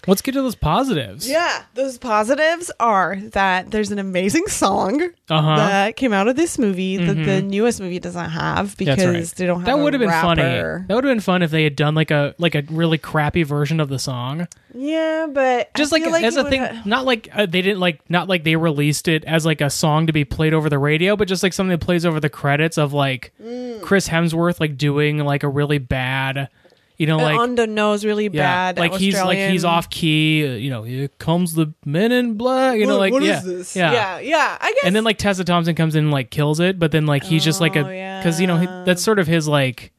Let's 0.08 0.22
get 0.22 0.34
to 0.34 0.42
those 0.42 0.56
positives. 0.56 1.30
Yeah, 1.30 1.64
those 1.76 1.98
positives 1.98 2.72
are 2.80 3.16
that 3.32 3.72
there's 3.72 3.92
an 3.92 4.00
amazing 4.00 4.48
song 4.48 5.02
Uh 5.30 5.42
huh. 5.42 5.56
that 5.58 5.96
came 5.96 6.12
out 6.14 6.28
of 6.28 6.36
this 6.36 6.58
movie 6.60 6.98
that 6.98 7.14
the 7.16 7.42
Mhm. 7.42 7.46
newest 7.50 7.80
movie 7.80 8.00
doesn't 8.00 8.30
have 8.32 8.76
because 8.78 9.04
right. 9.04 9.26
they 9.38 9.46
don't 9.46 9.60
have 9.62 9.66
That 9.66 9.80
would 9.80 9.94
have 9.94 10.00
been 10.02 10.10
funny. 10.10 10.42
That 10.42 10.86
would 10.90 11.04
have 11.06 11.12
been 11.12 11.20
fun 11.20 11.42
if 11.42 11.52
they 11.52 11.64
had 11.64 11.76
done 11.76 11.96
like 11.96 12.12
a 12.12 12.36
like 12.38 12.56
a 12.56 12.64
really 12.70 12.98
crappy 12.98 13.44
version 13.44 13.80
of 13.80 13.90
the 13.90 14.00
song. 14.00 14.48
Yeah, 14.76 15.28
but 15.32 15.74
Just 15.76 15.92
like, 15.92 16.04
feel 16.04 16.16
as 16.16 16.36
a 16.36 16.44
thing, 16.50 16.62
would 16.62 16.72
ha- 16.72 16.82
not 16.86 17.06
like 17.06 17.30
uh, 17.34 17.46
they 17.46 17.62
didn't 17.62 17.80
like 17.80 18.00
not 18.10 18.28
like 18.28 18.44
they 18.44 18.56
released 18.56 19.08
it 19.08 19.24
as 19.26 19.46
like 19.46 19.62
a 19.62 19.70
song 19.70 20.08
to 20.08 20.14
be 20.14 20.26
played 20.26 20.54
over 20.54 20.70
the 20.70 20.80
radio, 20.80 21.16
but 21.16 21.28
just 21.28 21.44
like 21.44 21.54
something 21.54 21.70
that 21.78 21.86
plays 21.86 22.06
over 22.06 22.20
the 22.20 22.30
credits 22.30 22.78
of 22.78 22.92
like 22.94 23.32
Mm. 23.44 23.82
Chris 23.82 24.08
Hemsworth 24.10 24.60
like 24.60 24.78
doing 24.78 25.20
like 25.20 25.44
a 25.44 25.48
really 25.50 25.78
bad 25.78 26.50
You 26.98 27.08
know, 27.08 27.18
like 27.18 27.40
on 27.40 27.56
the 27.56 27.66
nose, 27.66 28.06
really 28.06 28.26
yeah, 28.26 28.72
bad. 28.74 28.78
like 28.78 28.94
he's 28.94 29.20
like 29.22 29.38
he's 29.38 29.66
off 29.66 29.90
key. 29.90 30.48
uh, 30.48 30.52
You 30.54 30.70
know, 30.70 30.84
here 30.84 31.08
comes 31.18 31.54
the 31.54 31.74
men 31.86 32.12
in 32.12 32.36
black. 32.36 32.78
You 32.78 32.86
know, 32.86 32.94
What- 32.94 33.00
like 33.00 33.14
what 33.14 33.24
is 33.24 33.30
yeah, 33.30 33.40
this? 33.42 33.76
yeah, 33.76 33.92
yeah, 33.92 34.20
yeah. 34.20 34.58
I 34.62 34.72
guess. 34.74 34.84
And 34.86 34.96
then 34.96 35.04
like 35.04 35.18
Tessa 35.18 35.44
Thompson 35.44 35.74
comes 35.76 35.96
in 35.96 36.04
and 36.06 36.14
like 36.14 36.30
kills 36.30 36.60
it, 36.60 36.78
but 36.78 36.92
then 36.92 37.06
like 37.08 37.24
he's 37.24 37.44
just 37.44 37.60
like 37.62 37.76
a 37.76 37.80
Oh, 37.80 38.20
because 38.20 38.40
you 38.40 38.46
know 38.48 38.58
he, 38.58 38.66
yeah. 38.66 38.84
that's 38.86 39.02
sort 39.02 39.18
of 39.20 39.26
his 39.28 39.48
like 39.48 39.92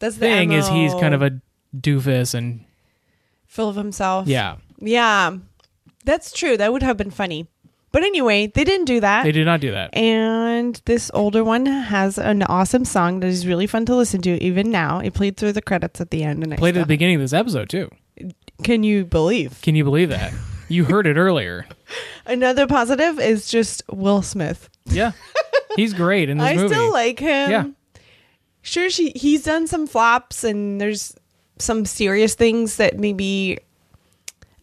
that's 0.00 0.16
the 0.16 0.20
thing 0.20 0.52
is 0.52 0.68
he's 0.68 0.92
MO. 0.92 1.00
kind 1.00 1.14
of 1.14 1.22
a 1.22 1.40
doofus 1.74 2.34
and 2.34 2.64
full 3.46 3.68
of 3.70 3.76
himself. 3.76 4.26
yeah 4.28 4.56
yeah, 4.80 5.36
that's 6.04 6.30
true. 6.32 6.56
That 6.58 6.72
would 6.72 6.82
have 6.82 6.96
been 6.98 7.10
funny. 7.10 7.46
But 7.94 8.02
anyway, 8.02 8.48
they 8.48 8.64
didn't 8.64 8.86
do 8.86 8.98
that. 8.98 9.22
they 9.22 9.30
did 9.30 9.44
not 9.44 9.60
do 9.60 9.70
that. 9.70 9.96
And 9.96 10.82
this 10.84 11.12
older 11.14 11.44
one 11.44 11.64
has 11.64 12.18
an 12.18 12.42
awesome 12.42 12.84
song 12.84 13.20
that 13.20 13.28
is 13.28 13.46
really 13.46 13.68
fun 13.68 13.86
to 13.86 13.94
listen 13.94 14.20
to 14.22 14.30
even 14.42 14.72
now. 14.72 14.98
It 14.98 15.14
played 15.14 15.36
through 15.36 15.52
the 15.52 15.62
credits 15.62 16.00
at 16.00 16.10
the 16.10 16.24
end, 16.24 16.42
and 16.42 16.52
I 16.52 16.56
Played 16.56 16.76
at 16.76 16.80
the 16.80 16.86
beginning 16.86 17.14
of 17.14 17.20
this 17.20 17.32
episode 17.32 17.68
too. 17.68 17.88
Can 18.64 18.82
you 18.82 19.04
believe? 19.04 19.60
Can 19.62 19.76
you 19.76 19.84
believe 19.84 20.08
that? 20.08 20.32
You 20.68 20.86
heard 20.86 21.06
it 21.06 21.16
earlier. 21.16 21.68
Another 22.26 22.66
positive 22.66 23.20
is 23.20 23.46
just 23.46 23.84
Will 23.88 24.22
Smith. 24.22 24.68
Yeah, 24.86 25.12
he's 25.76 25.94
great 25.94 26.28
in 26.28 26.38
this 26.38 26.46
movie. 26.56 26.58
I 26.58 26.62
movie. 26.64 26.74
still 26.74 26.92
like 26.92 27.20
him. 27.20 27.50
Yeah. 27.52 27.64
Sure, 28.62 28.90
she 28.90 29.12
he's 29.14 29.44
done 29.44 29.68
some 29.68 29.86
flops, 29.86 30.42
and 30.42 30.80
there's 30.80 31.14
some 31.60 31.84
serious 31.84 32.34
things 32.34 32.74
that 32.78 32.98
maybe 32.98 33.60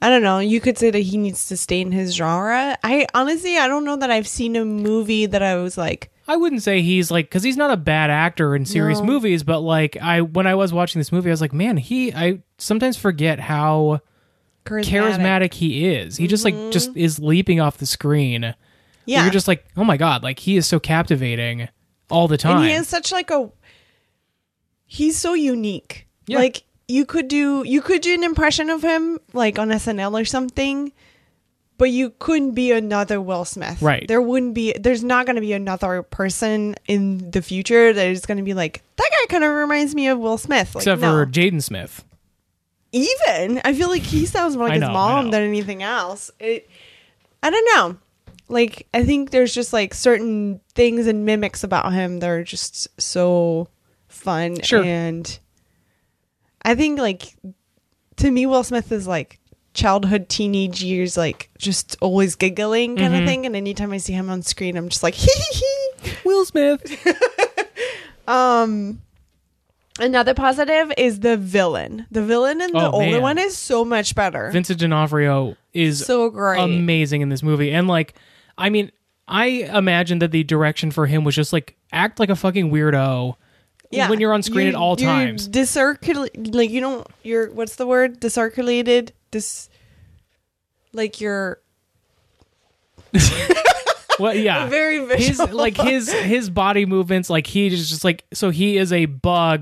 I 0.02 0.10
don't 0.10 0.24
know. 0.24 0.40
You 0.40 0.60
could 0.60 0.78
say 0.78 0.90
that 0.90 1.00
he 1.00 1.18
needs 1.18 1.48
to 1.50 1.58
stay 1.58 1.80
in 1.82 1.92
his 1.92 2.16
genre. 2.16 2.78
I 2.84 3.06
honestly, 3.14 3.58
I 3.58 3.68
don't 3.68 3.86
know 3.86 3.98
that 3.98 4.10
I've 4.10 4.28
seen 4.28 4.56
a 4.56 4.66
movie 4.66 5.28
that 5.28 5.44
I 5.44 5.56
was 5.58 5.78
like, 5.78 6.12
I 6.28 6.38
wouldn't 6.38 6.64
say 6.64 6.82
he's 6.82 7.12
like 7.12 7.26
because 7.26 7.44
he's 7.44 7.58
not 7.58 7.72
a 7.72 7.78
bad 7.78 8.10
actor 8.10 8.56
in 8.56 8.66
serious 8.66 9.00
No. 9.00 9.06
movies, 9.06 9.44
but 9.44 9.60
like 9.60 9.98
I 9.98 10.22
when 10.22 10.48
I 10.48 10.56
was 10.56 10.74
watching 10.74 11.00
this 11.00 11.12
movie, 11.12 11.30
I 11.30 11.34
was 11.34 11.42
like, 11.42 11.54
man, 11.54 11.78
he 11.78 12.14
I 12.14 12.42
sometimes 12.58 12.98
forget 12.98 13.40
how 13.40 14.00
charismatic. 14.66 14.86
charismatic 14.86 15.54
he 15.54 15.88
is. 15.94 16.18
He 16.18 16.28
just 16.28 16.46
like 16.46 16.56
just 16.72 16.96
is 16.96 17.20
leaping 17.20 17.60
off 17.60 17.78
the 17.78 17.86
screen. 17.86 18.42
Mm-hmm. 18.42 18.60
Yeah, 19.06 19.24
You're 19.24 19.32
just 19.34 19.48
like, 19.48 19.66
oh 19.76 19.84
my 19.84 19.98
god, 19.98 20.24
like 20.24 20.40
he 20.40 20.58
is 20.58 20.66
so 20.68 20.80
captivating 20.80 21.68
all 22.10 22.28
the 22.28 22.38
time. 22.38 22.58
and 22.58 22.66
he 22.66 22.72
has 22.72 22.88
such 22.88 23.12
like 23.12 23.30
a. 23.32 23.52
He's 24.86 25.18
so 25.18 25.34
unique. 25.34 26.08
Yeah. 26.28 26.38
Like 26.40 26.64
you 26.92 27.06
could 27.06 27.28
do, 27.28 27.64
you 27.66 27.82
could 27.82 28.02
do 28.02 28.14
an 28.14 28.24
impression 28.24 28.70
of 28.70 28.82
him 28.84 29.20
like 29.34 29.58
on 29.58 29.70
SNL 29.70 30.20
or 30.20 30.26
something. 30.26 30.92
But 31.78 31.90
you 31.90 32.12
couldn't 32.20 32.52
be 32.52 32.72
another 32.72 33.20
Will 33.20 33.44
Smith. 33.44 33.82
Right. 33.82 34.08
There 34.08 34.22
wouldn't 34.22 34.54
be 34.54 34.72
there's 34.74 35.04
not 35.04 35.26
gonna 35.26 35.42
be 35.42 35.54
another 35.54 36.04
person 36.04 36.76
in 36.86 37.32
the 37.32 37.42
future 37.42 37.92
that 37.92 38.08
is 38.08 38.24
gonna 38.28 38.44
be 38.44 38.54
like, 38.54 38.84
that 38.98 39.10
guy 39.10 39.26
kind 39.32 39.44
of 39.44 39.52
reminds 39.56 39.96
me 39.96 40.08
of 40.08 40.20
Will 40.20 40.38
Smith. 40.38 40.76
Like, 40.76 40.84
Except 40.84 41.02
no. 41.02 41.12
for 41.12 41.26
Jaden 41.26 41.64
Smith. 41.64 42.04
even 42.92 43.62
I 43.66 43.74
feel 43.74 43.88
like 43.90 44.04
he 44.04 44.28
sounds 44.28 44.56
more 44.56 44.68
like 44.68 44.82
I 44.82 44.86
his 44.86 44.94
mom 44.94 45.32
than 45.32 45.42
anything 45.42 45.82
else. 45.82 46.30
It, 46.40 46.70
I 47.42 47.50
don't 47.50 47.68
know. 47.74 47.98
Like 48.48 48.86
I 48.94 49.04
think 49.04 49.32
there's 49.32 49.54
just 49.54 49.74
like 49.74 49.96
certain 49.96 50.60
things 50.76 51.08
and 51.08 51.26
mimics 51.26 51.64
about 51.64 51.94
him 51.94 52.20
that 52.20 52.30
are 52.30 52.44
just 52.44 52.90
so 53.02 53.70
fun. 54.08 54.62
Sure. 54.62 54.84
And 54.84 55.40
I 56.64 56.76
think 56.76 57.00
like 57.00 57.36
to 58.18 58.30
me, 58.32 58.46
Will 58.46 58.64
Smith 58.64 58.92
is 58.92 59.08
like 59.08 59.40
childhood 59.74 60.28
teenage 60.30 60.84
years, 60.84 61.16
like 61.18 61.50
just 61.58 61.96
always 62.02 62.36
giggling 62.36 62.98
kind 62.98 63.14
Mhm. 63.14 63.22
of 63.22 63.28
thing. 63.28 63.46
And 63.46 63.56
anytime 63.56 63.92
I 63.94 63.98
see 63.98 64.14
him 64.14 64.30
on 64.30 64.42
screen, 64.42 64.76
I'm 64.78 64.90
just 64.90 65.02
like 65.04 65.14
hee 65.16 65.32
hee 65.52 65.66
hee. 66.04 66.12
Will 66.26 66.46
Smith. 66.46 66.82
Um, 68.28 69.02
another 70.00 70.34
positive 70.34 70.94
is 70.98 71.20
the 71.20 71.36
villain. 71.36 72.06
The 72.12 72.24
villain 72.24 72.62
in 72.62 72.72
the 72.72 72.80
Oh, 72.88 72.92
older 72.92 73.12
man. 73.14 73.22
one 73.22 73.38
is 73.38 73.58
so 73.58 73.84
much 73.84 74.16
better. 74.16 74.50
Vincent 74.52 74.80
D'Onofrio 74.80 75.58
is 75.74 76.06
so 76.06 76.30
great. 76.30 76.60
amazing 76.62 77.22
in 77.22 77.30
this 77.30 77.44
movie. 77.44 77.72
And 77.72 77.88
like, 77.88 78.14
I 78.58 78.70
mean, 78.70 78.92
I 79.28 79.46
imagine 79.74 80.20
that 80.20 80.32
the 80.32 80.44
direction 80.44 80.92
for 80.92 81.08
him 81.08 81.24
was 81.24 81.36
just 81.36 81.52
like 81.52 81.76
act 81.92 82.20
like 82.20 82.30
a 82.30 82.36
fucking 82.36 82.72
weirdo 82.72 83.36
when 83.92 84.20
you're 84.20 84.34
on 84.34 84.44
screen 84.44 84.68
at 84.68 84.76
all 84.76 84.96
you're 85.00 85.10
times. 85.10 85.48
Discirculate, 85.48 86.54
like 86.54 86.70
you 86.70 86.82
don't. 86.82 87.08
You're 87.24 87.52
what's 87.52 87.76
the 87.76 87.86
word? 87.86 88.20
Disarticulated. 88.20 89.14
Dis, 89.32 89.70
like 90.94 91.22
you're 91.22 91.60
Well, 94.20 94.36
yeah. 94.36 94.68
very 94.70 95.06
his 95.18 95.40
like 95.40 95.78
his 95.78 96.12
his 96.12 96.50
body 96.50 96.86
movements 96.86 97.30
like 97.30 97.48
he 97.48 97.68
is 97.68 97.90
just 97.90 98.04
like 98.04 98.24
so 98.34 98.50
he 98.50 98.78
is 98.78 98.94
a 98.94 99.06
bug 99.06 99.62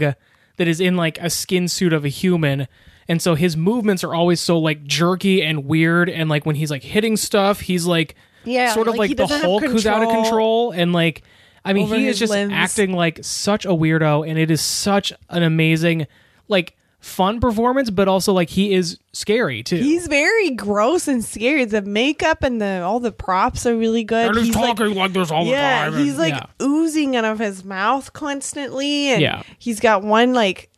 that 0.57 0.67
is 0.67 0.81
in 0.81 0.95
like 0.98 1.17
a 1.19 1.29
skin 1.29 1.67
suit 1.67 1.93
of 1.93 2.03
a 2.03 2.09
human 2.09 2.67
and 3.07 3.21
so 3.21 3.36
his 3.36 3.55
movements 3.55 4.03
are 4.03 4.13
always 4.13 4.41
so 4.41 4.59
like 4.59 4.83
jerky 4.83 5.41
and 5.41 5.65
weird 5.65 6.09
and 6.09 6.29
like 6.29 6.45
when 6.45 6.55
he's 6.55 6.69
like 6.69 6.83
hitting 6.83 7.15
stuff 7.15 7.62
he's 7.62 7.86
like 7.86 8.15
yeah, 8.45 8.74
sort 8.74 8.88
of 8.88 8.95
he 8.95 9.00
like, 9.00 9.17
the 9.17 9.27
hulk 9.27 9.63
who's 9.63 9.86
out 9.86 10.01
of 10.01 10.09
control 10.09 10.71
and 10.71 10.93
like 10.93 11.24
i 11.66 11.74
mean 11.74 11.86
over 11.86 11.96
he 11.96 12.04
is 12.08 12.20
his 12.20 12.20
just 12.20 12.32
limbs. 12.32 12.54
acting 12.54 12.94
like 12.94 13.20
such 13.24 13.66
a 13.66 13.70
weirdo 13.70 14.28
and 14.28 14.38
it 14.39 14.50
is 14.51 14.62
such 14.62 15.12
an 15.30 15.44
amazing 15.44 16.08
like 16.48 16.75
fun 17.00 17.39
performance 17.39 17.89
but 17.89 18.08
also 18.10 18.34
like 18.34 18.50
he 18.50 18.74
is 18.74 18.98
scary 19.13 19.63
too 19.63 19.78
He's 19.78 20.08
very 20.08 20.51
gross 20.51 21.08
and 21.08 21.24
scary. 21.24 21.63
The 21.63 21.82
makeup 21.82 22.44
and 22.44 22.62
the 22.62 22.82
all 22.84 23.00
the 23.00 23.13
props 23.13 23.66
are 23.66 23.78
really 23.78 24.04
good. 24.04 24.28
and 24.28 24.38
he's, 24.38 24.48
He's 24.48 24.56
like- 24.58 24.75
talking 24.75 24.96
like, 24.96 25.13
this 25.13 25.32
all 25.32 25.46
yeah, 25.46 25.89
the 25.89 25.96
time 25.96 26.06
he's 26.06 26.18
like 26.18 26.34
yeah. 26.34 26.46
oozing 26.62 27.16
out 27.16 27.24
of 27.24 27.39
his 27.39 27.63
mouth 27.63 28.12
constantly, 28.12 29.08
and 29.12 29.22
Yeah. 29.22 29.44
he's 29.60 29.80
got 29.80 30.04
one 30.04 30.34
like 30.34 30.70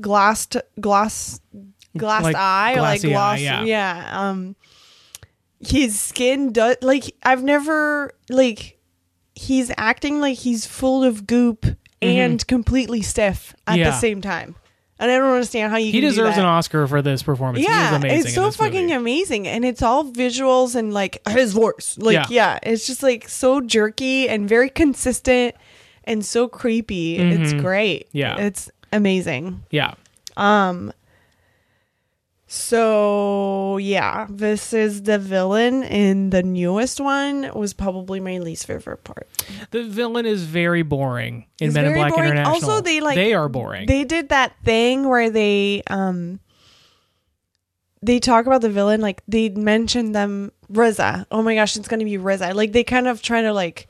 glassed 0.00 0.56
glass 0.80 1.40
glassed 1.96 2.24
Like 2.24 2.34
eye, 2.36 2.74
or, 2.74 2.80
like 2.80 3.00
glassy 3.02 3.14
eye, 3.14 3.48
gloss, 3.58 3.66
yeah. 3.68 4.10
Um, 4.30 4.56
his 5.60 5.98
skin 6.00 6.52
does 6.52 6.76
like 6.82 7.04
I've 7.22 7.44
never 7.44 8.14
like 8.28 8.77
he's 9.38 9.70
acting 9.76 10.20
like 10.20 10.36
he's 10.38 10.66
full 10.66 11.04
of 11.04 11.26
goop 11.26 11.64
and 12.02 12.46
completely 12.46 13.02
stiff 13.02 13.54
at 13.66 13.72
Mm-hmm. 13.72 13.78
Yeah. 13.80 13.90
the 13.90 13.96
same 13.98 14.20
time, 14.20 14.54
and 14.98 15.10
I 15.10 15.18
don't 15.18 15.30
understand 15.32 15.70
how 15.72 15.78
you. 15.78 15.86
he 15.86 15.92
can 15.92 16.00
do 16.02 16.06
deserves 16.08 16.36
that. 16.36 16.40
an 16.42 16.46
oscar 16.46 16.86
for 16.86 17.02
this 17.02 17.22
performance 17.22 17.64
he 17.64 17.70
Yeah, 17.70 17.96
amazing 17.96 18.18
it's 18.18 18.28
in 18.28 18.32
so 18.34 18.44
this 18.46 18.56
fucking 18.56 18.82
movie. 18.82 18.92
amazing, 18.94 19.48
and 19.48 19.64
it's 19.64 19.82
all 19.82 20.04
visuals 20.04 20.74
and 20.74 20.92
like 20.94 21.20
his 21.28 21.52
voice. 21.52 21.96
Like, 21.98 22.14
Yeah. 22.14 22.26
yeah. 22.30 22.58
it's 22.62 22.86
just 22.86 23.02
like 23.02 23.28
so 23.28 23.60
jerky 23.60 24.28
and 24.28 24.48
very 24.48 24.70
consistent 24.70 25.54
and 26.04 26.24
so 26.24 26.48
creepy. 26.48 27.16
It's 27.16 27.52
Mhm. 27.52 27.60
great. 27.60 28.08
Yeah. 28.12 28.36
it's 28.38 28.70
amazing. 28.92 29.62
yeah 29.70 29.94
Um. 30.36 30.92
So 32.50 33.76
yeah, 33.76 34.26
this 34.30 34.72
is 34.72 35.02
the 35.02 35.18
villain 35.18 35.82
in 35.84 36.30
the 36.30 36.42
newest 36.42 36.98
one. 36.98 37.50
Was 37.54 37.74
probably 37.74 38.20
my 38.20 38.38
least 38.38 38.66
favorite 38.66 39.04
part. 39.04 39.28
The 39.70 39.84
villain 39.84 40.24
is 40.24 40.44
very 40.44 40.80
boring 40.80 41.44
in 41.60 41.66
It's 41.68 41.74
Men 41.74 41.84
in 41.84 41.92
Black 41.92 42.14
boring. 42.14 42.30
International. 42.30 42.70
Also, 42.70 42.80
they, 42.82 43.00
like- 43.00 43.16
they 43.16 43.34
are 43.34 43.50
boring. 43.50 43.86
They 43.86 44.04
did 44.04 44.30
that 44.30 44.54
thing 44.64 45.06
where 45.06 45.28
they 45.28 45.82
um 45.88 46.40
they 48.00 48.18
talk 48.18 48.46
about 48.46 48.62
the 48.62 48.70
villain 48.70 49.02
like 49.02 49.22
they 49.28 49.50
mentioned 49.50 50.14
them 50.14 50.50
Riza. 50.70 51.26
Oh 51.30 51.42
my 51.42 51.54
gosh, 51.54 51.76
it's 51.76 51.86
gonna 51.88 52.04
be 52.06 52.16
Riza. 52.16 52.54
Like 52.54 52.72
they 52.72 52.82
kind 52.82 53.08
of 53.08 53.20
try 53.20 53.42
to 53.42 53.52
like 53.52 53.88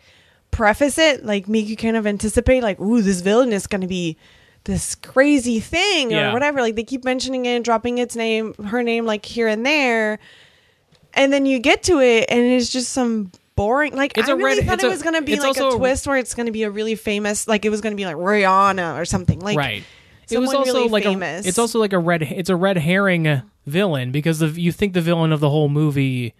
preface 0.50 0.98
it, 0.98 1.24
like 1.24 1.46
make 1.46 1.68
you 1.68 1.76
kind 1.76 1.96
of 1.96 2.08
anticipate 2.08 2.64
like, 2.64 2.80
ooh, 2.80 3.02
this 3.02 3.20
villain 3.20 3.52
is 3.52 3.68
gonna 3.68 3.86
be 3.86 4.16
this 4.64 4.94
crazy 4.94 5.60
thing 5.60 6.10
Yeah. 6.10 6.30
or 6.30 6.32
whatever. 6.34 6.60
Like 6.60 6.74
they 6.76 6.84
keep 6.84 7.04
mentioning 7.04 7.46
it, 7.46 7.56
and 7.56 7.64
dropping 7.64 7.98
its 7.98 8.14
name, 8.16 8.54
her 8.54 8.82
name 8.82 9.06
like 9.06 9.24
here 9.24 9.48
and 9.48 9.64
there. 9.64 10.18
And 11.14 11.32
then 11.32 11.46
you 11.46 11.58
get 11.58 11.82
to 11.84 12.00
it 12.00 12.26
and 12.28 12.40
it's 12.40 12.70
just 12.70 12.90
some 12.92 13.32
boring 13.56 13.96
like 13.96 14.16
It's 14.16 14.28
I 14.28 14.32
a 14.32 14.36
really 14.36 14.58
red- 14.60 14.66
thought 14.66 14.78
it 14.82 14.86
a- 14.86 14.90
was 14.90 15.02
gonna 15.02 15.22
be 15.22 15.40
like 15.40 15.56
a- 15.56 15.70
twist 15.70 16.06
where 16.06 16.16
it's 16.18 16.34
gonna 16.34 16.52
be 16.52 16.62
a 16.64 16.70
really 16.70 16.94
famous 16.94 17.48
like 17.48 17.64
it 17.64 17.70
was 17.70 17.80
gonna 17.80 17.96
be 17.96 18.04
like 18.04 18.16
Rihanna 18.16 18.96
or 19.00 19.04
something. 19.04 19.40
Like 19.40 19.56
right. 19.56 19.82
It 20.30 20.38
was 20.38 20.52
also 20.52 20.74
really 20.74 20.88
like 20.90 21.04
famous. 21.04 21.46
a. 21.46 21.48
It's 21.48 21.58
also 21.58 21.78
like 21.78 21.94
a 21.94 21.98
red. 21.98 22.22
It's 22.22 22.50
a 22.50 22.56
red 22.56 22.76
herring 22.76 23.40
villain 23.66 24.12
because 24.12 24.38
the, 24.40 24.48
you 24.48 24.72
think 24.72 24.92
the 24.92 25.00
villain 25.00 25.32
of 25.32 25.40
the 25.40 25.48
whole 25.48 25.70
movie, 25.70 26.34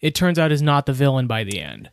it 0.00 0.14
turns 0.14 0.38
out 0.38 0.52
is 0.52 0.62
not 0.62 0.86
the 0.86 0.92
villain 0.92 1.26
by 1.26 1.42
the 1.42 1.60
end. 1.60 1.90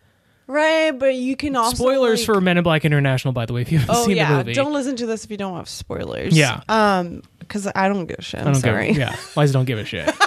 Right, 0.48 0.92
but 0.92 1.16
you 1.16 1.36
can 1.36 1.56
also 1.56 1.76
Spoilers 1.76 2.20
like- 2.20 2.26
for 2.36 2.40
Men 2.42 2.58
in 2.58 2.64
Black 2.64 2.86
International, 2.86 3.32
by 3.34 3.46
the 3.46 3.54
way, 3.54 3.62
if 3.62 3.72
you 3.72 3.80
haven't 3.80 3.96
Oh 3.96 4.06
seen 4.06 4.18
yeah, 4.18 4.30
the 4.32 4.38
movie. 4.38 4.52
Yeah, 4.52 4.56
don't 4.64 4.74
listen 4.74 4.96
to 4.98 5.06
this 5.08 5.26
if 5.26 5.32
you 5.32 5.38
don't 5.38 5.56
have 5.56 5.68
spoilers. 5.68 6.38
Yeah. 6.38 6.62
um, 6.70 7.24
because 7.40 7.68
I 7.76 7.88
don't 7.90 8.06
give 8.08 8.20
a 8.20 8.22
shit. 8.22 8.40
I 8.40 8.44
I'm 8.44 8.54
don't 8.54 8.62
sorry. 8.62 8.88
Give, 8.88 8.98
yeah, 8.98 9.16
Liza 9.36 9.54
don't 9.54 9.66
give 9.66 9.80
a 9.80 9.86
shit. 9.86 10.10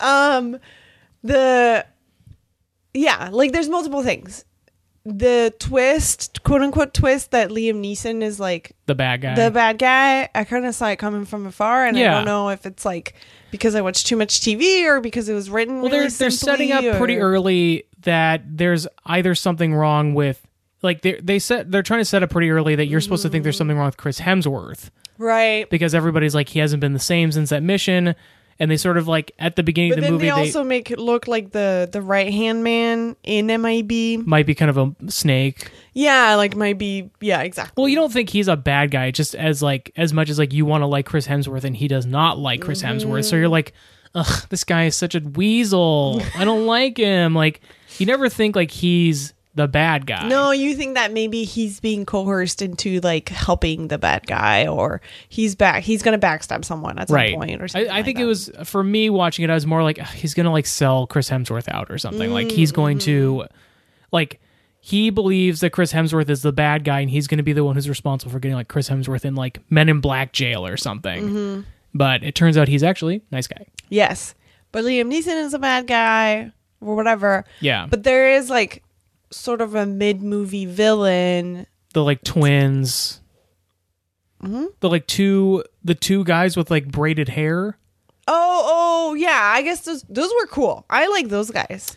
Um, 0.00 0.58
the 1.22 1.86
yeah, 2.92 3.28
like 3.32 3.52
there's 3.52 3.68
multiple 3.68 4.02
things. 4.02 4.44
The 5.04 5.54
twist, 5.58 6.42
quote 6.42 6.62
unquote 6.62 6.94
twist, 6.94 7.30
that 7.32 7.50
Liam 7.50 7.80
Neeson 7.80 8.22
is 8.22 8.40
like 8.40 8.72
The 8.86 8.94
bad 8.94 9.20
guy. 9.20 9.34
the 9.34 9.50
bad 9.50 9.78
guy. 9.78 10.28
I 10.34 10.44
kind 10.44 10.66
of 10.66 10.74
saw 10.74 10.88
it 10.88 10.96
coming 10.98 11.24
from 11.26 11.46
afar, 11.46 11.86
and 11.86 11.96
I 11.96 12.02
don't 12.02 12.24
know 12.24 12.48
if 12.50 12.66
it's 12.66 12.84
like 12.84 13.14
because 13.54 13.76
I 13.76 13.82
watched 13.82 14.08
too 14.08 14.16
much 14.16 14.40
TV 14.40 14.82
or 14.82 15.00
because 15.00 15.28
it 15.28 15.32
was 15.32 15.48
written. 15.48 15.76
well, 15.76 15.84
really 15.84 16.08
they're 16.08 16.10
they're 16.10 16.30
setting 16.32 16.72
up 16.72 16.82
simply, 16.82 16.98
pretty 16.98 17.18
early 17.18 17.84
that 18.00 18.42
there's 18.44 18.88
either 19.06 19.36
something 19.36 19.72
wrong 19.72 20.12
with 20.12 20.44
like 20.82 21.02
they 21.02 21.20
they 21.20 21.38
set 21.38 21.70
they're 21.70 21.84
trying 21.84 22.00
to 22.00 22.04
set 22.04 22.24
up 22.24 22.30
pretty 22.30 22.50
early 22.50 22.74
that 22.74 22.86
you're 22.86 23.00
supposed 23.00 23.22
to 23.22 23.28
think 23.28 23.44
there's 23.44 23.54
mm. 23.54 23.58
something 23.58 23.76
wrong 23.76 23.86
with 23.86 23.96
Chris 23.96 24.18
Hemsworth 24.18 24.90
right. 25.18 25.70
because 25.70 25.94
everybody's 25.94 26.34
like 26.34 26.48
he 26.48 26.58
hasn't 26.58 26.80
been 26.80 26.94
the 26.94 26.98
same 26.98 27.30
since 27.30 27.50
that 27.50 27.62
mission, 27.62 28.16
and 28.58 28.70
they 28.70 28.76
sort 28.76 28.96
of 28.96 29.08
like 29.08 29.32
at 29.38 29.56
the 29.56 29.62
beginning 29.62 29.90
But 29.90 29.98
of 29.98 30.04
the 30.04 30.10
movie 30.12 30.26
they 30.26 30.30
they, 30.30 30.30
also 30.30 30.64
make 30.64 30.90
it 30.90 30.98
look 30.98 31.26
like 31.26 31.50
the 31.50 31.88
the 31.90 32.00
right 32.00 32.32
hand 32.32 32.64
man 32.64 33.16
in 33.22 33.46
MIB. 33.46 34.26
might 34.26 34.46
be 34.46 34.54
kind 34.54 34.70
of 34.70 34.78
a 34.78 35.10
snake. 35.10 35.70
Yeah, 35.92 36.34
like 36.34 36.56
might 36.56 36.78
be. 36.78 37.10
Yeah, 37.20 37.42
exactly. 37.42 37.80
Well, 37.80 37.88
you 37.88 37.96
don't 37.96 38.12
think 38.12 38.28
he's 38.28 38.48
a 38.48 38.56
bad 38.56 38.90
guy 38.90 39.10
just 39.10 39.34
as 39.34 39.62
like 39.62 39.92
as 39.96 40.12
much 40.12 40.28
as 40.28 40.38
like 40.38 40.52
you 40.52 40.66
want 40.66 40.82
to 40.82 40.86
like 40.86 41.06
Chris 41.06 41.26
Hemsworth 41.26 41.64
and 41.64 41.76
he 41.76 41.88
does 41.88 42.06
not 42.06 42.38
like 42.38 42.60
Chris 42.60 42.82
mm-hmm. 42.82 42.98
Hemsworth. 42.98 43.24
So 43.24 43.36
you're 43.36 43.48
like, 43.48 43.72
ugh, 44.14 44.46
this 44.48 44.64
guy 44.64 44.84
is 44.84 44.96
such 44.96 45.14
a 45.14 45.20
weasel. 45.20 46.22
I 46.36 46.44
don't 46.44 46.66
like 46.66 46.96
him. 46.96 47.34
Like 47.34 47.60
you 47.98 48.06
never 48.06 48.28
think 48.28 48.56
like 48.56 48.70
he's 48.70 49.32
the 49.56 49.68
bad 49.68 50.06
guy. 50.06 50.26
No, 50.28 50.50
you 50.50 50.74
think 50.74 50.94
that 50.94 51.12
maybe 51.12 51.44
he's 51.44 51.78
being 51.80 52.04
coerced 52.04 52.60
into 52.62 53.00
like 53.00 53.28
helping 53.28 53.88
the 53.88 53.98
bad 53.98 54.26
guy, 54.26 54.66
or 54.66 55.00
he's 55.28 55.54
back. 55.54 55.82
He's 55.84 56.02
gonna 56.02 56.18
backstab 56.18 56.64
someone 56.64 56.98
at 56.98 57.08
some 57.08 57.14
Right. 57.14 57.34
point, 57.36 57.60
or 57.60 57.64
I, 57.64 57.66
something. 57.68 57.90
I 57.90 57.94
like 57.96 58.04
think 58.04 58.18
that. 58.18 58.24
it 58.24 58.26
was 58.26 58.50
for 58.64 58.82
me 58.82 59.10
watching 59.10 59.44
it. 59.44 59.50
I 59.50 59.54
was 59.54 59.66
more 59.66 59.82
like 59.82 59.98
he's 59.98 60.34
gonna 60.34 60.52
like 60.52 60.66
sell 60.66 61.06
Chris 61.06 61.30
Hemsworth 61.30 61.68
out 61.68 61.90
or 61.90 61.98
something. 61.98 62.32
Like 62.32 62.50
he's 62.50 62.72
going 62.72 62.98
to, 63.00 63.44
like, 64.12 64.40
he 64.80 65.08
believes 65.10 65.60
that 65.60 65.70
Chris 65.70 65.92
Hemsworth 65.92 66.28
is 66.28 66.42
the 66.42 66.52
bad 66.52 66.84
guy 66.84 67.00
and 67.00 67.08
he's 67.08 67.26
going 67.26 67.38
to 67.38 67.42
be 67.44 67.52
the 67.54 67.64
one 67.64 67.74
who's 67.74 67.88
responsible 67.88 68.32
for 68.32 68.38
getting 68.38 68.54
like 68.56 68.68
Chris 68.68 68.88
Hemsworth 68.88 69.24
in 69.24 69.34
like 69.34 69.58
Men 69.70 69.88
in 69.88 70.00
Black 70.00 70.32
jail 70.32 70.66
or 70.66 70.76
something. 70.76 71.24
Mm-hmm. 71.28 71.60
But 71.94 72.22
it 72.22 72.34
turns 72.34 72.58
out 72.58 72.68
he's 72.68 72.82
actually 72.82 73.16
a 73.16 73.20
nice 73.30 73.46
guy. 73.46 73.64
yes, 73.88 74.34
but 74.72 74.84
Liam 74.84 75.10
Neeson 75.10 75.42
is 75.44 75.54
a 75.54 75.58
bad 75.58 75.86
guy 75.86 76.52
or 76.82 76.96
whatever. 76.96 77.44
Yeah, 77.60 77.86
But 77.88 78.02
there 78.02 78.34
is 78.34 78.50
like 78.50 78.82
sort 79.34 79.60
of 79.60 79.74
a 79.74 79.84
mid 79.86 80.22
movie 80.22 80.66
villain. 80.66 81.66
the 81.92 82.02
like 82.04 82.22
twins, 82.24 83.20
Mm-hmm. 84.42 84.64
the 84.80 84.88
like 84.90 85.06
two 85.06 85.64
the 85.82 85.94
two 85.94 86.22
guys 86.24 86.56
with 86.56 86.70
like 86.70 86.86
braided 86.90 87.28
hair. 87.30 87.78
Oh, 88.28 88.62
oh 89.10 89.14
yeah. 89.14 89.52
I 89.54 89.62
guess 89.62 89.80
those 89.80 90.02
those 90.08 90.30
were 90.40 90.46
cool. 90.46 90.84
I 90.90 91.08
like 91.08 91.28
those 91.28 91.50
guys. 91.50 91.96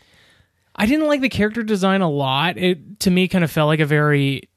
I 0.76 0.86
didn't 0.86 1.08
like 1.08 1.22
the 1.22 1.30
character 1.30 1.64
design 1.64 2.02
a 2.02 2.10
lot. 2.10 2.58
It 2.58 3.00
to 3.02 3.12
me 3.12 3.28
kind 3.28 3.44
of 3.44 3.52
felt 3.52 3.68
like 3.68 3.80
a 3.82 3.86
very 3.86 4.48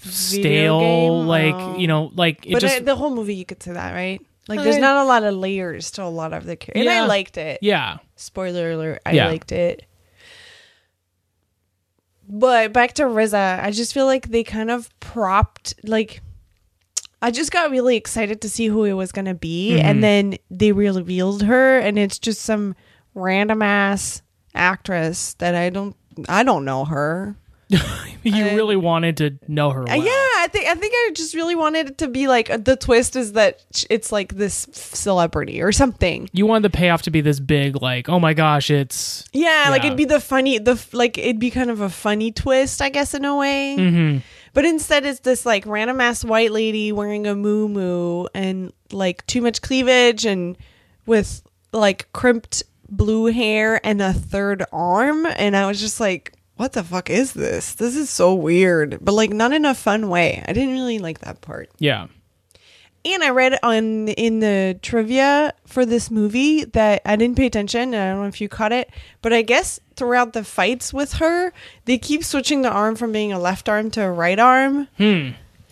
stale, 0.00 1.22
like 1.24 1.54
Oh. 1.54 1.76
you 1.78 1.86
know, 1.86 2.10
like 2.14 2.44
it 2.46 2.52
but 2.54 2.60
just 2.60 2.78
uh, 2.78 2.84
the 2.84 2.96
whole 2.96 3.14
movie, 3.14 3.34
you 3.34 3.44
could 3.44 3.62
say 3.62 3.72
that, 3.72 3.92
right? 3.92 4.20
Like, 4.48 4.58
Uh, 4.58 4.64
there's 4.64 4.78
not 4.78 4.96
a 4.96 5.04
lot 5.04 5.22
of 5.22 5.34
layers 5.34 5.92
to 5.92 6.02
a 6.02 6.06
lot 6.10 6.32
of 6.32 6.44
the 6.44 6.56
characters, 6.56 6.80
and 6.80 6.90
I 6.90 7.06
liked 7.06 7.36
it. 7.38 7.60
yeah. 7.62 7.98
Spoiler 8.16 8.72
alert: 8.72 9.00
I 9.06 9.12
Yeah. 9.12 9.28
liked 9.28 9.52
it. 9.52 9.86
But 12.28 12.72
back 12.72 12.94
to 12.94 13.06
Riza, 13.06 13.60
I 13.62 13.70
just 13.72 13.92
feel 13.92 14.06
like 14.06 14.28
they 14.28 14.44
kind 14.44 14.70
of 14.70 14.88
propped 15.00 15.74
like. 15.84 16.22
I 17.24 17.30
just 17.30 17.52
got 17.52 17.70
really 17.70 17.96
excited 17.96 18.40
to 18.40 18.48
see 18.48 18.66
who 18.66 18.84
it 18.84 18.94
was 18.94 19.12
gonna 19.12 19.34
be, 19.34 19.76
Mhm. 19.78 19.84
and 19.84 20.02
then 20.02 20.36
they 20.50 20.72
revealed 20.72 21.42
her, 21.42 21.78
and 21.78 21.96
it's 21.98 22.18
just 22.18 22.40
some 22.42 22.74
random 23.14 23.62
ass 23.62 24.22
actress 24.56 25.34
that 25.34 25.54
I 25.54 25.70
don't, 25.70 25.94
I 26.28 26.42
don't 26.42 26.64
know 26.64 26.84
her. 26.84 27.36
you 27.68 27.78
I- 28.44 28.54
really 28.54 28.74
wanted 28.76 29.16
to 29.18 29.38
know 29.46 29.70
her. 29.70 29.84
Well. 29.84 29.96
yeah, 30.04 30.31
I 30.42 30.48
think 30.48 30.66
I 30.66 30.74
think 30.74 30.92
I 30.92 31.10
just 31.14 31.34
really 31.34 31.54
wanted 31.54 31.90
it 31.90 31.98
to 31.98 32.08
be 32.08 32.26
like 32.26 32.50
uh, 32.50 32.56
the 32.56 32.74
twist 32.74 33.14
is 33.14 33.34
that 33.34 33.62
it's 33.88 34.10
like 34.10 34.34
this 34.34 34.66
celebrity 34.72 35.62
or 35.62 35.70
something. 35.70 36.28
You 36.32 36.46
wanted 36.46 36.64
the 36.64 36.76
payoff 36.76 37.02
to 37.02 37.12
be 37.12 37.20
this 37.20 37.38
big, 37.38 37.80
like, 37.80 38.08
oh 38.08 38.18
my 38.18 38.34
gosh, 38.34 38.68
it's. 38.68 39.24
Yeah, 39.32 39.68
like 39.70 39.84
it'd 39.84 39.96
be 39.96 40.04
the 40.04 40.18
funny, 40.18 40.58
the 40.58 40.84
like 40.92 41.16
it'd 41.16 41.38
be 41.38 41.50
kind 41.50 41.70
of 41.70 41.80
a 41.80 41.88
funny 41.88 42.32
twist, 42.32 42.82
I 42.82 42.88
guess, 42.88 43.14
in 43.14 43.24
a 43.24 43.36
way. 43.36 43.76
hmm 43.76 44.18
But 44.52 44.64
instead, 44.64 45.06
it's 45.06 45.20
this 45.20 45.46
like 45.46 45.64
random 45.64 46.00
ass 46.00 46.24
white 46.24 46.50
lady 46.50 46.90
wearing 46.90 47.28
a 47.28 47.36
moo 47.36 48.26
and 48.34 48.72
like 48.90 49.24
too 49.28 49.42
much 49.42 49.62
cleavage 49.62 50.26
and 50.26 50.58
with 51.06 51.42
like 51.72 52.12
crimped 52.12 52.64
blue 52.88 53.26
hair 53.26 53.80
and 53.86 54.02
a 54.02 54.12
third 54.12 54.64
arm, 54.72 55.24
and 55.36 55.56
I 55.56 55.68
was 55.68 55.78
just 55.80 56.00
like. 56.00 56.34
What 56.62 56.74
the 56.74 56.84
fuck 56.84 57.10
is 57.10 57.32
this? 57.32 57.74
This 57.74 57.96
is 57.96 58.08
so 58.08 58.34
weird, 58.34 58.98
but 59.00 59.14
like 59.14 59.30
not 59.32 59.52
in 59.52 59.64
a 59.64 59.74
fun 59.74 60.08
way. 60.08 60.44
I 60.46 60.52
didn't 60.52 60.74
really 60.74 61.00
like 61.00 61.18
that 61.22 61.40
part. 61.40 61.68
Yeah. 61.80 62.06
And 63.04 63.24
I 63.24 63.30
read 63.30 63.58
on 63.64 64.06
in 64.06 64.38
the 64.38 64.78
trivia 64.80 65.54
for 65.66 65.84
this 65.84 66.08
movie 66.08 66.62
that 66.66 67.02
I 67.04 67.16
didn't 67.16 67.36
pay 67.36 67.46
attention. 67.46 67.94
and 67.94 67.96
I 67.96 68.12
don't 68.12 68.22
know 68.22 68.28
if 68.28 68.40
you 68.40 68.48
caught 68.48 68.70
it, 68.70 68.90
but 69.22 69.32
I 69.32 69.42
guess 69.42 69.80
throughout 69.96 70.34
the 70.34 70.44
fights 70.44 70.94
with 70.94 71.14
her, 71.14 71.52
they 71.86 71.98
keep 71.98 72.22
switching 72.22 72.62
the 72.62 72.70
arm 72.70 72.94
from 72.94 73.10
being 73.10 73.32
a 73.32 73.40
left 73.40 73.68
arm 73.68 73.90
to 73.90 74.02
a 74.04 74.12
right 74.12 74.38
arm. 74.38 74.86
Hmm. 74.98 75.30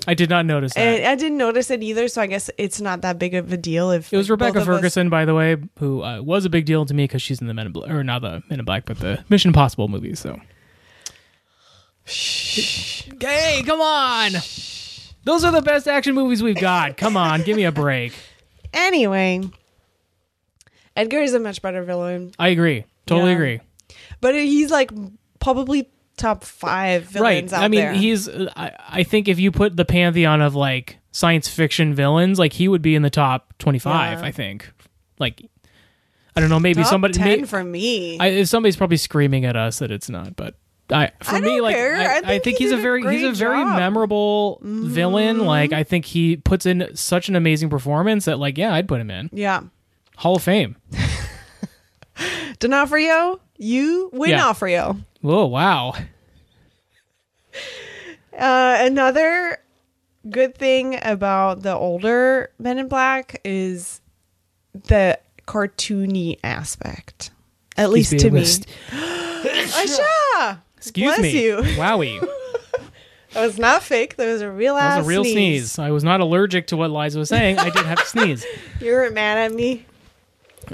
I 0.09 0.15
did 0.15 0.29
not 0.29 0.45
notice 0.45 0.75
that. 0.75 0.81
And 0.81 1.07
I 1.07 1.15
didn't 1.15 1.39
notice 1.39 1.71
it 1.71 1.85
either, 1.85 2.09
so 2.09 2.21
I 2.21 2.27
guess 2.27 2.51
it's 2.59 2.81
not 2.81 3.03
that 3.03 3.21
big 3.21 3.35
of 3.37 3.53
a 3.53 3.57
deal. 3.57 3.93
If 3.93 4.13
it 4.13 4.17
was 4.17 4.29
like, 4.29 4.41
Rebecca 4.41 4.59
of 4.63 4.69
us- 4.69 4.77
Ferguson, 4.79 5.09
by 5.09 5.25
the 5.25 5.37
way, 5.37 5.57
who 5.79 6.03
uh, 6.03 6.21
was 6.21 6.47
a 6.47 6.51
big 6.51 6.65
deal 6.65 6.85
to 6.85 6.95
me 6.95 7.05
because 7.05 7.23
she's 7.23 7.41
in 7.41 7.47
the 7.47 7.55
Men 7.55 7.67
in 7.67 7.73
Black, 7.73 7.93
or 7.93 8.03
not 8.03 8.23
the 8.23 8.43
Men 8.51 8.59
in 8.59 8.65
Black, 8.65 8.87
but 8.87 8.99
the 8.99 9.25
Mission 9.29 9.51
Impossible 9.51 9.87
movies. 9.87 10.19
So. 10.19 10.41
Hey, 12.11 13.63
come 13.65 13.81
on! 13.81 14.33
Those 15.25 15.45
are 15.45 15.53
the 15.53 15.63
best 15.63 15.87
action 15.87 16.15
movies 16.15 16.43
we've 16.43 16.57
got. 16.61 16.97
Come 16.97 17.17
on, 17.17 17.43
give 17.43 17.57
me 17.57 17.65
a 17.65 17.73
break. 17.73 18.13
Anyway, 18.73 19.43
Edgar 20.97 21.19
is 21.21 21.35
a 21.35 21.41
much 21.41 21.63
better 21.63 21.83
villain, 21.83 22.33
I 22.39 22.49
agree. 22.49 22.85
Totally 23.07 23.31
Yeah. 23.31 23.37
agree. 23.37 23.61
but 24.21 24.35
he's 24.35 24.71
like 24.71 24.91
probably 25.41 25.89
top 26.17 26.45
five 26.45 27.05
villains 27.05 27.53
right. 27.53 27.59
out 27.59 27.65
I 27.65 27.69
mean, 27.69 27.81
there. 27.81 27.93
he's. 27.95 28.29
I, 28.29 28.73
I 28.89 29.03
think 29.05 29.29
if 29.29 29.39
you 29.39 29.51
put 29.53 29.77
the 29.77 29.85
pantheon 29.85 30.41
of 30.41 30.55
like 30.55 30.99
science 31.13 31.49
fiction 31.49 31.95
villains, 31.95 32.39
like 32.39 32.53
he 32.55 32.69
would 32.69 32.83
be 32.83 32.95
in 32.95 33.03
the 33.03 33.11
top 33.11 33.55
twenty-five. 33.59 34.21
Yeah. 34.21 34.25
I 34.27 34.33
think. 34.33 34.73
Like, 35.19 35.43
I 36.35 36.41
don't 36.41 36.49
know. 36.49 36.59
Maybe 36.61 36.83
top 36.83 36.91
somebody. 36.91 37.13
10 37.15 37.41
may- 37.43 37.47
for 37.47 37.63
me. 37.63 38.19
I, 38.19 38.43
somebody's 38.45 38.77
probably 38.77 38.97
screaming 38.97 39.45
at 39.45 39.55
us 39.55 39.81
that 39.81 39.91
it's 39.91 40.09
not, 40.09 40.35
but 40.35 40.55
I 40.93 41.13
for 41.23 41.37
I 41.37 41.41
me 41.41 41.61
like. 41.61 41.77
I, 41.77 41.81
I 41.81 42.17
I 42.17 42.21
think 42.21 42.45
think 42.45 42.59
he 42.59 42.65
he's 42.65 42.73
a 42.73 42.77
did 42.77 42.81
a 42.81 42.83
very 42.83 43.03
he's 43.17 43.23
a 43.29 43.33
very 43.33 43.57
job. 43.59 43.69
Mm-hmm. 43.69 43.77
memorable 43.79 44.61
villain. 44.63 45.45
Like 45.45 45.73
I 45.73 45.83
think 45.85 46.05
he 46.05 46.37
puts 46.37 46.67
in 46.67 46.89
such 46.95 47.29
an 47.29 47.37
amazing 47.37 47.71
performance 47.71 48.25
that 48.27 48.39
like 48.39 48.59
yeah, 48.59 48.75
I'd 48.75 48.89
put 48.89 49.01
him 49.01 49.11
in 49.11 49.31
yeah. 49.33 49.63
Hall 50.17 50.37
of 50.37 50.43
Fame. 50.43 50.77
D'Onofrio, 52.59 53.41
you 53.57 54.11
win 54.13 54.31
Yeah. 54.31 54.37
D'Onofrio. 54.39 54.97
Whoa, 55.21 55.47
wow. 55.47 55.95
Uh, 58.39 58.79
another 58.81 59.59
good 60.31 60.55
thing 60.57 60.99
about 61.03 61.63
the 61.63 61.75
older 61.75 62.51
Men 62.59 62.79
in 62.79 62.89
Black 62.89 63.39
is 63.45 64.01
the 64.73 65.19
cartoony 65.47 66.39
aspect. 66.43 67.33
At 67.77 67.91
least 67.91 68.19
to 68.19 68.31
me. 68.31 68.45
st- 68.45 68.67
Aisha! 68.91 70.61
Excuse 70.81 71.17
Bless 71.17 71.21
me. 71.33 71.45
you. 71.45 71.57
Wowie. 71.59 72.27
That 73.33 73.47
was 73.47 73.59
not 73.61 73.85
fake. 73.85 74.17
That 74.17 74.27
was 74.27 74.43
a 74.43 74.51
real 74.51 74.75
That 74.75 74.83
ass 74.95 74.99
was 74.99 75.07
a 75.07 75.09
real 75.09 75.23
sneeze. 75.25 75.79
I 75.79 75.93
was 75.93 76.03
not 76.03 76.19
allergic 76.19 76.67
to 76.69 76.77
what 76.77 76.91
Liza 76.91 77.17
was 77.17 77.29
saying. 77.29 77.61
I 77.61 77.71
did 77.71 77.87
have 77.87 78.01
to 78.01 78.05
sneeze. 78.07 78.45
You 78.81 78.91
weren't 78.91 79.15
mad 79.15 79.39
at 79.39 79.53
me. 79.55 79.87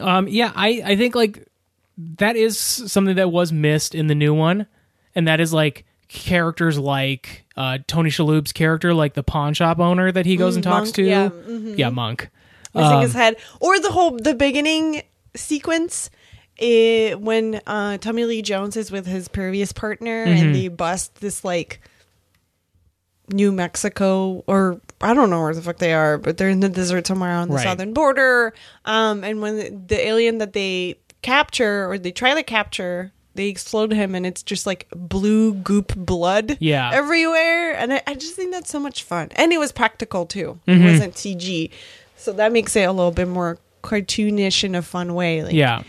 Um, 0.00 0.26
yeah, 0.26 0.52
I, 0.56 0.80
I 0.82 0.96
think 0.96 1.14
like 1.14 1.46
that 2.16 2.34
is 2.34 2.58
something 2.58 3.16
that 3.16 3.30
was 3.30 3.52
missed 3.52 3.94
in 3.94 4.06
the 4.06 4.14
new 4.14 4.32
one, 4.32 4.66
and 5.14 5.28
that 5.28 5.38
is 5.38 5.52
like 5.52 5.84
characters 6.08 6.78
like 6.78 7.44
uh, 7.58 7.76
Tony 7.86 8.08
Shalhoub's 8.08 8.52
character, 8.54 8.94
like 8.94 9.12
the 9.12 9.22
pawn 9.22 9.52
shop 9.52 9.78
owner 9.78 10.10
that 10.10 10.24
he 10.24 10.36
goes 10.36 10.54
and 10.54 10.64
talks 10.64 10.86
Monk, 10.86 10.94
to. 10.94 11.02
yeah, 11.02 11.28
mm-hmm. 11.28 11.74
Yeah, 11.76 11.90
Monk. 11.90 12.30
Missing 12.74 12.90
Um, 12.92 13.02
his 13.02 13.12
head. 13.12 13.36
Or 13.60 13.78
the 13.78 13.90
whole, 13.90 14.16
the 14.16 14.34
beginning 14.34 15.02
sequence. 15.34 16.08
It, 16.58 17.20
when 17.20 17.60
uh, 17.66 17.98
Tommy 17.98 18.24
Lee 18.24 18.42
Jones 18.42 18.76
is 18.76 18.90
with 18.90 19.06
his 19.06 19.28
previous 19.28 19.72
partner 19.72 20.24
Mm-hmm. 20.26 20.42
and 20.46 20.54
they 20.54 20.68
bust 20.68 21.16
this 21.16 21.44
like 21.44 21.80
New 23.30 23.52
Mexico 23.52 24.44
or 24.46 24.80
I 25.00 25.12
don't 25.12 25.28
know 25.30 25.42
where 25.42 25.54
the 25.54 25.60
fuck 25.60 25.76
they 25.78 25.92
are, 25.92 26.16
but 26.16 26.38
they're 26.38 26.48
in 26.48 26.60
the 26.60 26.68
desert 26.70 27.06
somewhere 27.06 27.32
on 27.32 27.48
the 27.48 27.54
Right. 27.56 27.64
southern 27.64 27.92
border. 27.92 28.54
Um, 28.86 29.22
and 29.24 29.42
when 29.42 29.56
the, 29.56 29.68
the 29.88 30.06
alien 30.06 30.38
that 30.38 30.52
they 30.54 30.96
capture 31.22 31.90
or 31.90 31.98
they 31.98 32.12
try 32.12 32.32
to 32.34 32.42
capture, 32.42 33.12
they 33.34 33.48
explode 33.48 33.92
him, 33.92 34.14
and 34.14 34.24
it's 34.24 34.42
just 34.42 34.64
like 34.66 34.86
blue 34.96 35.52
goop 35.52 35.94
blood 35.94 36.56
Yeah. 36.60 36.90
everywhere. 36.94 37.74
And 37.74 37.92
I, 37.92 38.02
I 38.06 38.14
just 38.14 38.34
think 38.36 38.52
that's 38.52 38.70
so 38.70 38.80
much 38.80 39.02
fun, 39.02 39.28
and 39.36 39.52
it 39.52 39.58
was 39.58 39.72
practical 39.72 40.24
too. 40.24 40.58
Mm-hmm. 40.66 40.82
It 40.86 40.90
wasn't 40.92 41.14
CG, 41.14 41.70
so 42.16 42.32
that 42.32 42.52
makes 42.52 42.74
it 42.76 42.84
a 42.84 42.92
little 42.92 43.10
bit 43.12 43.28
more 43.28 43.58
cartoonish 43.82 44.64
in 44.64 44.74
a 44.74 44.80
fun 44.82 45.14
way. 45.14 45.42
Like 45.42 45.52
Yeah. 45.52 45.82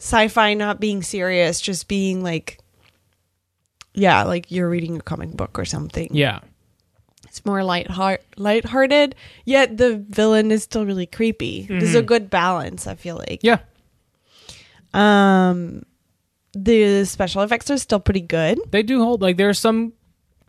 Sci-fi 0.00 0.54
not 0.54 0.80
being 0.80 1.02
serious, 1.02 1.60
just 1.60 1.86
being 1.86 2.22
like. 2.24 2.58
Yeah, 3.92 4.22
like 4.22 4.50
you're 4.50 4.68
reading 4.70 4.96
a 4.96 5.00
comic 5.00 5.30
book 5.30 5.58
or 5.58 5.64
something. 5.64 6.08
Yeah. 6.12 6.40
It's 7.26 7.44
more 7.44 7.62
light 7.62 7.88
heart 7.90 8.22
lighthearted, 8.36 9.14
yet 9.44 9.76
the 9.76 10.04
villain 10.08 10.50
is 10.50 10.62
still 10.64 10.84
really 10.86 11.06
creepy. 11.06 11.66
There's 11.68 11.94
a 11.94 12.02
good 12.02 12.30
balance, 12.30 12.86
I 12.88 12.94
feel 12.96 13.16
like. 13.16 13.40
Yeah. 13.42 13.58
Um 14.92 15.84
the 16.52 17.04
special 17.04 17.42
effects 17.42 17.70
are 17.70 17.78
still 17.78 18.00
pretty 18.00 18.20
good. 18.22 18.58
They 18.70 18.82
do 18.82 19.00
hold 19.04 19.22
like 19.22 19.36
there 19.36 19.48
are 19.48 19.54
some 19.54 19.92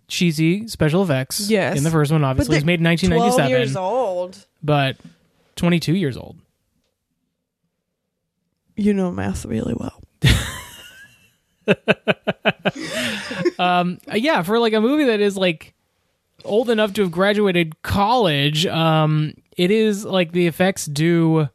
cheesy 0.08 0.68
special 0.68 1.04
effects. 1.04 1.50
Yes. 1.50 1.78
in 1.78 1.84
the 1.84 1.92
first 1.92 2.12
one, 2.12 2.24
obviously, 2.24 2.58
it's 2.58 2.66
made 2.66 2.80
in 2.80 2.86
12 2.86 3.00
1997, 3.12 3.50
years 3.52 3.76
old. 3.76 4.46
but 4.64 4.98
22 5.56 5.96
years 5.96 6.18
old. 6.18 6.38
You 8.76 8.94
know 8.94 9.12
math 9.12 9.46
really 9.46 9.74
well. 9.76 10.02
Um, 13.60 14.00
yeah, 14.14 14.42
for 14.42 14.58
like 14.60 14.74
a 14.74 14.82
movie 14.82 15.06
that 15.06 15.20
is 15.20 15.38
like 15.38 15.74
old 16.44 16.70
enough 16.70 16.94
to 16.94 17.02
have 17.04 17.12
graduated 17.12 17.82
college, 17.84 18.66
um, 18.66 19.34
it 19.56 19.70
is 19.72 20.04
like 20.04 20.32
the 20.32 20.48
effects 20.48 20.86
do 20.88 21.48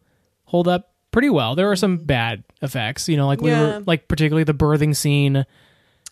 hold 0.45 0.69
up 0.69 0.93
pretty 1.11 1.31
well. 1.31 1.57
There 1.57 1.69
are 1.71 1.77
some 1.77 1.97
bad 1.97 2.45
effects, 2.63 3.09
you 3.09 3.17
know, 3.17 3.27
like 3.27 3.41
we 3.41 3.51
Yeah. 3.51 3.61
were 3.79 3.83
like 3.87 4.07
particularly 4.07 4.45
the 4.45 4.55
birthing 4.55 4.95
scene. 4.95 5.37
Um, 5.39 5.45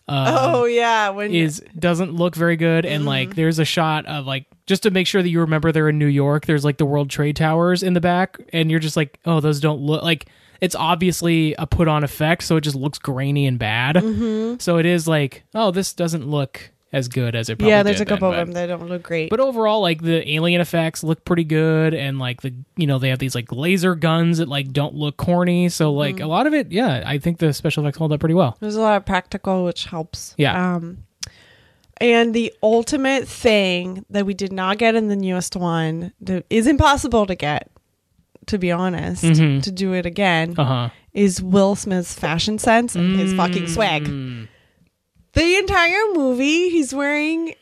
oh 0.07 0.65
yeah, 0.65 1.09
when 1.09 1.33
is 1.33 1.63
doesn't 1.79 2.13
look 2.13 2.35
very 2.35 2.57
good 2.57 2.85
and 2.85 2.99
Mm-hmm. 3.01 3.07
like 3.07 3.35
there's 3.35 3.57
a 3.59 3.65
shot 3.65 4.05
of 4.05 4.25
like 4.27 4.45
just 4.67 4.83
to 4.83 4.91
make 4.91 5.07
sure 5.07 5.23
that 5.23 5.29
you 5.29 5.39
remember 5.39 5.71
they're 5.71 5.89
in 5.89 5.97
New 5.97 6.05
York 6.07 6.45
there's 6.45 6.63
like 6.65 6.77
the 6.77 6.85
World 6.85 7.09
Trade 7.09 7.35
Towers 7.37 7.81
in 7.83 7.93
the 7.93 8.01
back 8.01 8.37
and 8.53 8.69
you're 8.69 8.79
just 8.79 8.97
like 8.97 9.17
oh 9.25 9.39
those 9.39 9.59
don't 9.59 9.79
look 9.79 10.03
like 10.03 10.27
it's 10.61 10.75
obviously 10.75 11.53
a 11.59 11.65
put 11.67 11.87
on 11.87 12.03
effect 12.03 12.43
so 12.43 12.55
it 12.57 12.61
just 12.61 12.75
looks 12.75 12.97
grainy 12.99 13.45
and 13.47 13.59
bad 13.59 13.95
Mm-hmm. 13.95 14.57
so 14.59 14.77
it 14.77 14.85
is 14.85 15.07
like 15.07 15.43
oh 15.53 15.71
this 15.71 15.93
doesn't 15.93 16.27
look 16.27 16.71
as 16.93 17.09
good 17.09 17.35
as 17.35 17.49
it 17.49 17.57
probably 17.57 17.71
yeah, 17.71 17.83
there's 17.83 17.99
a 17.99 18.05
couple 18.05 18.31
then, 18.31 18.39
of 18.39 18.47
them 18.47 18.53
that 18.53 18.67
don't 18.67 18.87
look 18.87 19.03
great. 19.03 19.29
but 19.29 19.41
overall 19.41 19.81
like 19.81 20.01
the 20.01 20.29
alien 20.31 20.61
effects 20.61 21.03
look 21.03 21.25
pretty 21.25 21.43
good 21.43 21.93
and 21.93 22.19
like 22.19 22.41
the 22.41 22.53
you 22.77 22.87
know 22.87 22.99
they 22.99 23.09
have 23.09 23.19
these 23.19 23.35
like 23.35 23.51
laser 23.51 23.95
guns 23.95 24.37
that 24.37 24.47
like 24.47 24.71
don't 24.71 24.93
look 24.95 25.17
corny 25.17 25.67
so 25.67 25.91
like 25.91 26.15
Mm-hmm. 26.15 26.23
a 26.23 26.27
lot 26.27 26.47
of 26.47 26.53
it 26.53 26.71
yeah 26.71 27.03
I 27.05 27.17
think 27.17 27.39
the 27.39 27.51
special 27.53 27.83
effects 27.83 27.97
hold 27.97 28.13
up 28.13 28.21
pretty 28.21 28.35
well 28.35 28.55
There's 28.61 28.75
a 28.77 28.81
lot 28.81 28.95
of 28.95 29.05
practical, 29.05 29.65
which 29.65 29.85
helps. 29.85 30.35
Yeah. 30.37 30.75
Um, 30.75 30.99
and 32.01 32.33
the 32.33 32.53
ultimate 32.61 33.27
thing 33.27 34.05
that 34.09 34.25
we 34.25 34.33
did 34.33 34.51
not 34.51 34.77
get 34.77 34.95
in 34.95 35.07
the 35.07 35.15
newest 35.15 35.55
one 35.55 36.13
that 36.21 36.45
is 36.49 36.67
impossible 36.67 37.25
to 37.25 37.35
get, 37.35 37.69
to 38.47 38.57
be 38.57 38.71
honest, 38.71 39.23
Mhm. 39.23 39.61
to 39.63 39.71
do 39.71 39.93
it 39.93 40.05
again, 40.05 40.55
uh-huh 40.57 40.89
is 41.13 41.41
Will 41.41 41.77
Smith's 41.77 42.13
fashion 42.13 42.59
sense 42.59 42.93
and 42.93 43.17
his 43.17 43.33
fucking 43.33 43.69
swag. 43.69 44.03
Mm. 44.03 44.49
The 45.31 45.55
entire 45.59 46.01
movie, 46.13 46.67
he's 46.69 46.93
wearing 46.93 47.55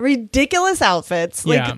ridiculous 0.00 0.82
outfits. 0.82 1.46
Like 1.46 1.58
yeah 1.58 1.74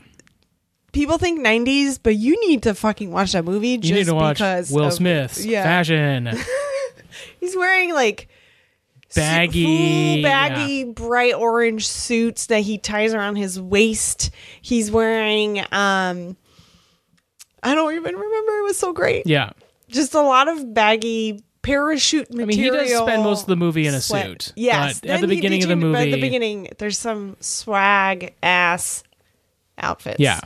people 0.93 1.19
think 1.19 1.39
90s, 1.39 1.99
but 2.03 2.17
you 2.17 2.41
need 2.49 2.63
to 2.65 2.75
fucking 2.75 3.13
watch 3.13 3.33
that 3.33 3.45
movie 3.45 3.77
just 3.79 3.91
You 3.91 3.95
need 3.97 4.07
to 4.07 4.15
watch 4.15 4.39
because 4.39 4.73
Will 4.73 4.87
of- 4.87 4.93
Smith's 4.95 5.45
yeah. 5.47 5.63
fashion. 5.63 6.31
He's 7.39 7.55
wearing 7.57 7.93
like 7.95 8.29
Baggy, 9.15 10.23
baggy, 10.23 10.85
bright 10.85 11.35
orange 11.35 11.87
suits 11.87 12.47
that 12.47 12.61
he 12.61 12.79
ties 12.79 13.13
around 13.13 13.37
his 13.37 13.61
waist. 13.61 14.31
He's 14.63 14.91
wearing 14.91 15.65
um 15.73 16.37
I 17.63 17.75
don't 17.75 17.95
even 17.95 18.15
remember. 18.17 18.53
It 18.59 18.65
was 18.65 18.79
so 18.79 18.93
great. 18.93 19.27
yeah. 19.27 19.51
Just 19.89 20.15
a 20.15 20.23
lot 20.23 20.47
of 20.49 20.73
baggy 20.73 21.43
parachute 21.63 22.29
I 22.33 22.35
mean, 22.45 22.57
he 22.57 22.71
does 22.71 22.89
spend 22.91 23.23
most 23.23 23.43
of 23.43 23.47
the 23.49 23.57
movie 23.57 23.87
in 23.87 23.95
a 23.95 24.01
sweat. 24.01 24.27
suit. 24.27 24.53
Yes. 24.57 25.01
But 25.01 25.11
at 25.11 25.21
the 25.21 25.27
he 25.27 25.35
beginning 25.37 25.63
of 25.65 25.69
the 25.69 25.77
movie. 25.77 25.99
At 25.99 26.11
the 26.15 26.21
beginning, 26.21 26.69
there's 26.79 26.97
some 26.97 27.37
swag 27.41 28.35
ass 28.43 29.03
outfits. 29.79 30.21
Yeah. 30.21 30.41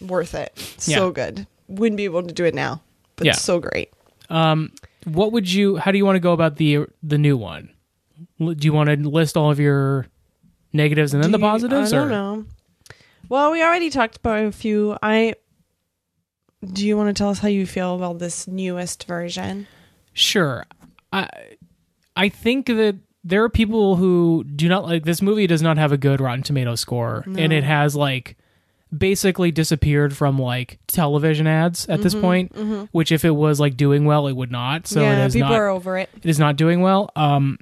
Worth 0.00 0.34
it. 0.34 0.52
Yeah. 0.86 0.96
So 0.98 1.10
good. 1.12 1.46
Wouldn't 1.68 1.96
be 1.96 2.04
able 2.04 2.22
to 2.22 2.32
do 2.32 2.44
it 2.44 2.54
now. 2.54 2.82
But 3.16 3.26
Yeah. 3.26 3.32
so 3.32 3.58
great. 3.58 3.90
Um, 4.28 4.70
what 5.04 5.32
would 5.32 5.50
you? 5.50 5.76
How 5.76 5.90
do 5.92 5.98
you 5.98 6.04
want 6.06 6.16
to 6.16 6.20
go 6.20 6.32
about 6.32 6.56
the 6.56 6.86
the 7.02 7.18
new 7.18 7.36
one? 7.36 7.70
Do 8.38 8.54
you 8.60 8.72
want 8.72 8.90
to 8.90 8.96
list 9.08 9.36
all 9.36 9.50
of 9.50 9.58
your 9.58 10.06
negatives 10.72 11.14
and 11.14 11.22
then 11.22 11.30
Do 11.32 11.38
the 11.38 11.44
you- 11.44 11.50
positives? 11.50 11.92
I 11.92 11.96
don't 11.96 12.06
or? 12.08 12.10
know. 12.10 12.44
Well, 13.28 13.50
we 13.52 13.62
already 13.62 13.90
talked 13.90 14.16
about 14.18 14.44
a 14.44 14.52
few. 14.52 14.96
I 15.02 15.34
do 16.72 16.86
you 16.86 16.96
want 16.96 17.08
to 17.14 17.18
tell 17.18 17.30
us 17.30 17.38
how 17.38 17.48
you 17.48 17.66
feel 17.66 17.94
about 17.94 18.18
this 18.18 18.46
newest 18.46 19.04
version? 19.04 19.66
Sure. 20.12 20.66
I 21.12 21.28
I 22.16 22.28
think 22.28 22.66
that 22.66 22.96
there 23.24 23.42
are 23.44 23.48
people 23.48 23.96
who 23.96 24.44
do 24.44 24.68
not 24.68 24.84
like 24.84 25.04
this 25.04 25.22
movie. 25.22 25.46
Does 25.46 25.62
not 25.62 25.78
have 25.78 25.92
a 25.92 25.96
good 25.98 26.20
Rotten 26.20 26.42
Tomato 26.42 26.74
score, 26.74 27.24
and 27.26 27.52
it 27.52 27.64
has 27.64 27.94
like 27.96 28.36
basically 28.96 29.50
disappeared 29.52 30.16
from 30.16 30.38
like 30.38 30.78
television 30.86 31.46
ads 31.46 31.88
at 31.88 32.02
this 32.02 32.14
point. 32.14 32.52
Which, 32.92 33.12
if 33.12 33.24
it 33.24 33.30
was 33.30 33.60
like 33.60 33.76
doing 33.76 34.04
well, 34.04 34.26
it 34.26 34.32
would 34.34 34.50
not. 34.50 34.86
So 34.86 35.00
Mm-hmm, 35.00 35.04
yeah, 35.10 35.22
it 35.22 35.26
is 35.26 35.34
people 35.34 35.50
not. 35.50 35.58
are 35.58 35.68
over 35.68 35.98
it. 35.98 36.08
it 36.22 36.28
is 36.28 36.38
not 36.38 36.56
doing 36.56 36.80
well. 36.80 37.10
Um, 37.16 37.58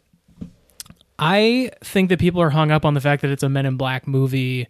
I 1.18 1.70
think 1.82 2.10
that 2.10 2.18
people 2.20 2.40
are 2.40 2.50
hung 2.50 2.70
up 2.70 2.84
on 2.84 2.94
the 2.94 3.00
fact 3.00 3.22
that 3.22 3.30
it's 3.30 3.42
a 3.42 3.48
Men 3.48 3.66
in 3.66 3.76
Black 3.76 4.06
movie 4.06 4.68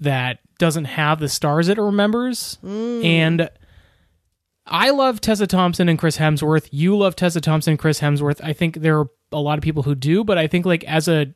that 0.00 0.38
doesn't 0.62 0.84
have 0.84 1.18
the 1.18 1.28
stars 1.28 1.66
it 1.66 1.76
remembers. 1.76 2.56
And 2.62 3.50
I 4.64 4.90
love 4.90 5.20
Tessa 5.20 5.48
Thompson 5.48 5.88
and 5.88 5.98
Chris 5.98 6.18
Hemsworth. 6.18 6.68
You 6.70 6.96
love 6.96 7.16
Tessa 7.16 7.40
Thompson 7.40 7.72
and 7.72 7.80
Chris 7.80 7.98
Hemsworth. 7.98 8.40
I 8.44 8.52
think 8.52 8.76
there 8.76 9.00
are 9.00 9.10
a 9.32 9.40
lot 9.40 9.58
of 9.58 9.64
people 9.64 9.82
who 9.82 9.96
do, 9.96 10.22
but 10.22 10.38
I 10.38 10.46
think 10.46 10.64
like 10.64 10.84
as 10.84 11.08
a 11.08 11.34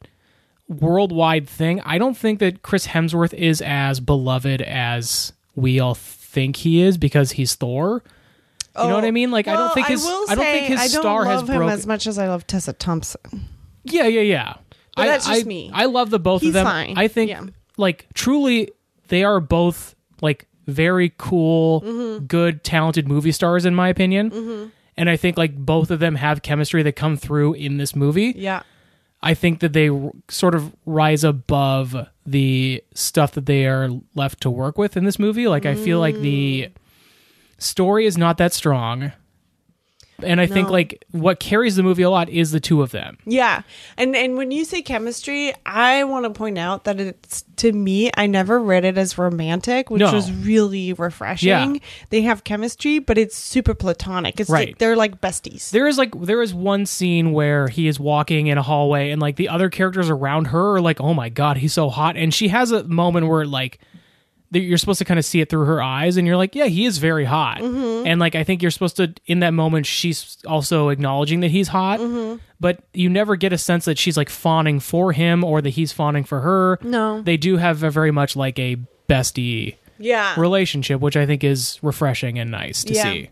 worldwide 0.68 1.48
thing, 1.48 1.80
I 1.80 1.98
don't 1.98 2.16
think 2.16 2.38
that 2.38 2.62
Chris 2.62 2.86
Hemsworth 2.86 3.34
is 3.34 3.60
as 3.62 3.98
beloved 3.98 4.62
as 4.62 5.32
we 5.56 5.80
all 5.80 5.96
think 5.96 6.54
he 6.54 6.80
is 6.80 6.96
because 6.96 7.32
he's 7.32 7.56
Thor. 7.56 8.04
You 8.78 8.86
know 8.86 8.94
what 8.94 9.04
I 9.04 9.08
oh, 9.08 9.12
mean? 9.12 9.32
Like 9.32 9.48
I 9.48 9.54
don't 9.54 9.74
think 9.74 9.88
his 9.88 10.04
will 10.04 10.30
I, 10.30 10.36
don't 10.36 10.44
think 10.44 10.66
his 10.66 10.78
I 10.78 10.86
don't 10.86 11.02
star 11.02 11.24
has 11.24 11.40
him 11.40 11.46
broken. 11.48 11.68
as 11.70 11.84
much 11.84 12.06
as 12.06 12.16
I 12.16 12.28
love 12.28 12.46
Tessa 12.46 12.74
Thompson. 12.74 13.48
Yeah, 13.82 14.06
yeah, 14.06 14.20
yeah. 14.20 14.54
But 14.94 15.02
I, 15.02 15.06
that's 15.08 15.26
just 15.26 15.44
I- 15.46 15.48
me. 15.48 15.68
I 15.74 15.86
love 15.86 16.10
the 16.10 16.20
both 16.20 16.42
He's 16.42 16.50
of 16.50 16.54
them. 16.54 16.66
fine. 16.66 16.96
I 16.96 17.08
think, 17.08 17.30
Yeah. 17.30 17.46
like, 17.76 18.06
truly, 18.14 18.70
they 19.08 19.24
are 19.24 19.40
both 19.40 19.94
like 20.20 20.46
very 20.66 21.12
cool, 21.18 21.80
Mm-hmm. 21.82 22.26
good, 22.26 22.64
talented 22.64 23.06
movie 23.08 23.32
stars, 23.32 23.64
in 23.64 23.74
my 23.74 23.88
opinion. 23.88 24.72
And 24.96 25.10
I 25.10 25.16
think 25.16 25.36
like 25.36 25.54
both 25.56 25.90
of 25.90 25.98
them 26.00 26.14
have 26.16 26.42
chemistry 26.42 26.82
that 26.82 26.92
come 26.96 27.16
through 27.16 27.54
in 27.54 27.76
this 27.76 27.94
movie. 27.94 28.32
Yeah. 28.36 28.62
I 29.22 29.34
think 29.34 29.60
that 29.60 29.72
they 29.72 29.88
r- 29.88 30.10
sort 30.28 30.54
of 30.54 30.74
rise 30.86 31.22
above 31.24 31.94
the 32.24 32.82
stuff 32.94 33.32
that 33.32 33.46
they 33.46 33.66
are 33.66 33.90
left 34.14 34.40
to 34.42 34.50
work 34.50 34.78
with 34.78 34.96
in 34.96 35.04
this 35.04 35.18
movie. 35.18 35.46
Like, 35.48 35.66
I 35.66 35.74
feel 35.74 35.98
like 36.00 36.14
Mm. 36.16 36.22
the 36.22 36.68
story 37.58 38.06
is 38.06 38.16
not 38.18 38.38
that 38.38 38.52
strong. 38.52 39.12
And 40.22 40.40
I 40.40 40.46
think 40.46 40.70
like 40.70 41.04
what 41.10 41.40
carries 41.40 41.76
the 41.76 41.82
movie 41.82 42.02
a 42.02 42.10
lot 42.10 42.28
is 42.30 42.50
the 42.50 42.60
two 42.60 42.80
of 42.82 42.90
them. 42.90 43.18
Yeah. 43.26 43.62
And 43.98 44.16
and 44.16 44.36
when 44.36 44.50
you 44.50 44.64
say 44.64 44.80
chemistry, 44.82 45.52
I 45.66 46.04
want 46.04 46.24
to 46.24 46.30
point 46.30 46.56
out 46.58 46.84
that 46.84 46.98
it's 47.00 47.42
to 47.56 47.72
me, 47.72 48.10
I 48.16 48.26
never 48.26 48.58
read 48.58 48.84
it 48.84 48.96
as 48.98 49.18
romantic, 49.18 49.90
which 49.90 50.00
No. 50.00 50.12
was 50.12 50.32
really 50.32 50.92
refreshing. 50.94 51.48
Yeah. 51.48 51.80
They 52.10 52.22
have 52.22 52.44
chemistry, 52.44 52.98
but 52.98 53.18
it's 53.18 53.36
super 53.36 53.74
platonic. 53.74 54.40
It's 54.40 54.48
Right. 54.50 54.68
like 54.68 54.78
they're 54.78 54.96
like 54.96 55.20
besties. 55.20 55.70
There 55.70 55.86
is 55.86 55.98
like 55.98 56.18
there 56.20 56.40
is 56.42 56.54
one 56.54 56.86
scene 56.86 57.32
where 57.32 57.68
he 57.68 57.86
is 57.86 58.00
walking 58.00 58.46
in 58.46 58.56
a 58.58 58.62
hallway 58.62 59.10
and 59.10 59.20
like 59.20 59.36
the 59.36 59.48
other 59.48 59.68
characters 59.68 60.08
around 60.08 60.46
her 60.46 60.76
are 60.76 60.80
like, 60.80 61.00
"Oh 61.00 61.12
my 61.14 61.28
god, 61.28 61.58
he's 61.58 61.72
so 61.74 61.88
hot." 61.90 62.16
And 62.16 62.32
she 62.32 62.48
has 62.48 62.70
a 62.72 62.84
moment 62.84 63.28
where 63.28 63.44
like 63.44 63.78
you're 64.50 64.78
supposed 64.78 64.98
to 64.98 65.04
kind 65.04 65.18
of 65.18 65.24
see 65.24 65.40
it 65.40 65.48
through 65.50 65.64
her 65.66 65.82
eyes 65.82 66.16
and 66.16 66.26
you're 66.26 66.36
like, 66.36 66.54
"Yeah, 66.54 66.66
he 66.66 66.86
is 66.86 66.98
very 66.98 67.24
hot." 67.24 67.58
Mm-hmm. 67.58 68.06
And 68.06 68.20
like 68.20 68.34
I 68.34 68.44
think 68.44 68.62
you're 68.62 68.70
supposed 68.70 68.96
to 68.96 69.12
in 69.26 69.40
that 69.40 69.50
moment 69.50 69.86
she's 69.86 70.38
also 70.46 70.88
acknowledging 70.88 71.40
that 71.40 71.50
he's 71.50 71.68
hot, 71.68 72.00
mm-hmm. 72.00 72.36
but 72.60 72.80
you 72.92 73.08
never 73.08 73.36
get 73.36 73.52
a 73.52 73.58
sense 73.58 73.84
that 73.86 73.98
she's 73.98 74.16
like 74.16 74.30
fawning 74.30 74.80
for 74.80 75.12
him 75.12 75.44
or 75.44 75.60
that 75.60 75.70
he's 75.70 75.92
fawning 75.92 76.24
for 76.24 76.40
her. 76.40 76.78
No. 76.82 77.22
They 77.22 77.36
do 77.36 77.56
have 77.56 77.82
a 77.82 77.90
very 77.90 78.10
much 78.10 78.36
like 78.36 78.58
a 78.58 78.76
bestie 79.08 79.76
yeah. 79.98 80.38
relationship, 80.38 81.00
which 81.00 81.16
I 81.16 81.26
think 81.26 81.44
is 81.44 81.78
refreshing 81.82 82.38
and 82.38 82.50
nice 82.50 82.84
to 82.84 82.94
Yeah. 82.94 83.02
see. 83.02 83.30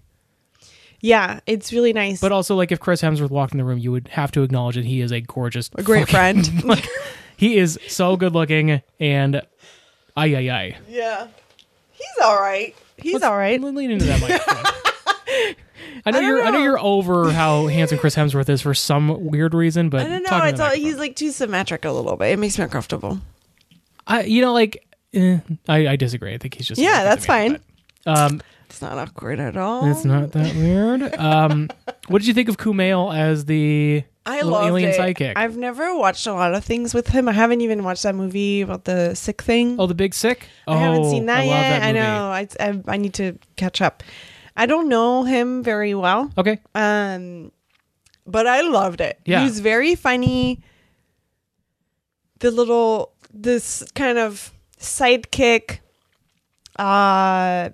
Yeah, 1.00 1.40
it's 1.46 1.70
really 1.70 1.92
nice. 1.92 2.18
But 2.18 2.32
also, 2.32 2.56
like 2.56 2.72
if 2.72 2.80
Chris 2.80 3.02
Hemsworth 3.02 3.28
walked 3.28 3.52
in 3.52 3.58
the 3.58 3.64
room, 3.64 3.78
you 3.78 3.92
would 3.92 4.08
have 4.08 4.32
to 4.32 4.42
acknowledge 4.42 4.76
that 4.76 4.86
he 4.86 5.02
is 5.02 5.12
a 5.12 5.20
gorgeous, 5.20 5.70
a 5.74 5.82
great 5.82 6.08
fucking- 6.08 6.44
friend. 6.44 6.64
like 6.64 6.88
he 7.36 7.58
is 7.58 7.78
so 7.88 8.16
good 8.16 8.32
looking, 8.32 8.80
and 8.98 9.42
ay 10.16 10.34
ay 10.36 10.50
ay. 10.50 10.76
yeah. 10.88 11.26
He's 11.92 12.24
all 12.24 12.40
right. 12.40 12.74
He's 12.96 13.22
all 13.22 13.36
right. 13.36 13.60
Lean 13.60 13.90
into 13.90 14.04
that 14.06 14.20
microphone. 14.20 15.54
I 16.06 16.10
know 16.10 16.18
I 16.18 16.22
you're. 16.22 16.42
I 16.42 16.50
know 16.50 16.58
know. 16.58 16.62
you're 16.64 16.78
over 16.80 17.30
how 17.30 17.66
handsome 17.66 17.98
Chris 17.98 18.14
Hemsworth 18.16 18.48
is 18.48 18.60
for 18.60 18.74
some 18.74 19.24
weird 19.26 19.54
reason, 19.54 19.88
but 19.90 20.02
I 20.02 20.08
don't 20.08 20.22
know. 20.22 20.28
talking 20.28 20.42
I 20.42 20.50
to 20.50 20.52
the 20.52 20.58
thought 20.58 20.64
microphone. 20.70 20.84
he's 20.86 20.96
like 20.98 21.16
too 21.16 21.30
symmetric 21.30 21.84
a 21.84 21.92
little 21.92 22.16
bit. 22.16 22.32
It 22.32 22.38
makes 22.38 22.58
me 22.58 22.64
uncomfortable. 22.64 23.20
I, 24.06 24.22
you 24.24 24.42
know, 24.42 24.52
like 24.52 24.86
eh, 25.14 25.38
I, 25.68 25.88
I 25.88 25.96
disagree. 25.96 26.34
I 26.34 26.38
think 26.38 26.54
he's 26.54 26.66
just 26.66 26.80
Yeah, 26.80 27.04
that's 27.04 27.26
man, 27.28 27.52
fine. 27.52 27.60
but, 28.04 28.18
um, 28.18 28.42
It's 28.74 28.82
not 28.82 28.98
awkward 28.98 29.38
at 29.38 29.56
all. 29.56 29.88
it's 29.88 30.04
not 30.04 30.32
that 30.32 30.52
weird. 30.56 31.14
Um, 31.14 31.70
what 32.08 32.18
did 32.18 32.26
you 32.26 32.34
think 32.34 32.48
of 32.48 32.56
Kumail 32.56 33.14
as 33.16 33.44
the 33.44 34.02
I 34.26 34.40
love 34.42 34.66
alien 34.66 34.90
it. 34.90 34.98
sidekick? 34.98 35.34
I've 35.36 35.56
never 35.56 35.96
watched 35.96 36.26
a 36.26 36.32
lot 36.32 36.54
of 36.54 36.64
things 36.64 36.92
with 36.92 37.06
him. 37.06 37.28
I 37.28 37.32
haven't 37.32 37.60
even 37.60 37.84
watched 37.84 38.02
that 38.02 38.16
movie 38.16 38.62
about 38.62 38.84
the 38.84 39.14
sick 39.14 39.42
thing. 39.42 39.76
oh, 39.78 39.86
the 39.86 39.94
Big 39.94 40.12
Sick. 40.12 40.48
I 40.66 40.76
haven't 40.76 41.04
Oh, 41.04 41.10
seen 41.10 41.26
that 41.26 41.46
yet. 41.46 41.82
I 41.84 41.92
know. 41.92 42.30
I, 42.30 42.48
I 42.58 42.82
I 42.88 42.96
need 42.96 43.14
to 43.14 43.38
catch 43.54 43.80
up. 43.80 44.02
I 44.56 44.66
don't 44.66 44.88
know 44.88 45.22
him 45.22 45.62
very 45.62 45.94
well. 45.94 46.32
Okay. 46.36 46.58
Um, 46.74 47.52
but 48.26 48.46
I 48.48 48.62
loved 48.62 49.00
it. 49.00 49.20
Yeah. 49.24 49.38
He 49.40 49.44
was 49.44 49.60
very 49.60 49.94
funny. 49.94 50.62
the 52.40 52.50
little 52.50 53.12
this 53.32 53.84
kind 53.94 54.18
of 54.18 54.52
sidekick 54.80 55.78
uh 56.76 57.70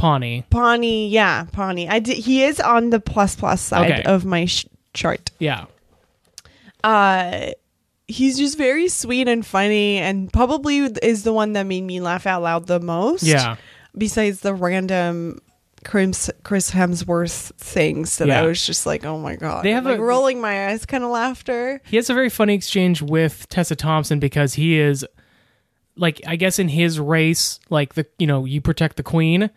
Pawny. 0.00 0.44
Pawny, 0.50 1.08
yeah, 1.08 1.44
Pawny. 1.52 1.88
I 1.88 1.98
did, 1.98 2.16
he 2.16 2.42
is 2.44 2.58
on 2.58 2.90
the 2.90 3.00
plus 3.00 3.36
plus 3.36 3.60
side 3.60 3.90
Okay. 3.90 4.02
of 4.04 4.24
my 4.24 4.46
sh- 4.46 4.66
chart. 4.94 5.30
Yeah. 5.38 5.66
Uh 6.82 7.50
he's 8.08 8.38
just 8.38 8.58
very 8.58 8.88
sweet 8.88 9.28
and 9.28 9.46
funny 9.46 9.98
and 9.98 10.32
probably 10.32 10.78
is 11.02 11.22
the 11.22 11.32
one 11.32 11.52
that 11.52 11.64
made 11.64 11.82
me 11.82 12.00
laugh 12.00 12.26
out 12.26 12.42
loud 12.42 12.66
the 12.66 12.80
most. 12.80 13.22
Yeah. 13.22 13.56
Besides 13.96 14.40
the 14.40 14.54
random 14.54 15.38
Chris, 15.84 16.30
Chris 16.42 16.70
Hemsworth 16.72 17.52
things 17.56 18.18
that 18.18 18.30
I 18.30 18.42
was 18.42 18.66
just 18.66 18.84
like, 18.86 19.04
oh 19.04 19.18
my 19.18 19.36
god, 19.36 19.64
They 19.64 19.72
have 19.72 19.84
like 19.84 19.98
a- 19.98 20.02
rolling 20.02 20.40
my 20.40 20.68
eyes 20.68 20.84
kind 20.86 21.04
of 21.04 21.10
laughter. 21.10 21.80
He 21.84 21.96
has 21.96 22.10
a 22.10 22.14
very 22.14 22.28
funny 22.30 22.54
exchange 22.54 23.00
with 23.02 23.48
Tessa 23.48 23.76
Thompson 23.76 24.18
because 24.18 24.54
he 24.54 24.78
is 24.78 25.06
like 25.96 26.20
I 26.26 26.36
guess 26.36 26.58
in 26.58 26.68
his 26.68 26.98
race, 26.98 27.60
like 27.68 27.94
the 27.94 28.06
you 28.18 28.26
know, 28.26 28.44
you 28.44 28.60
protect 28.60 28.96
the 28.96 29.02
queen. 29.02 29.50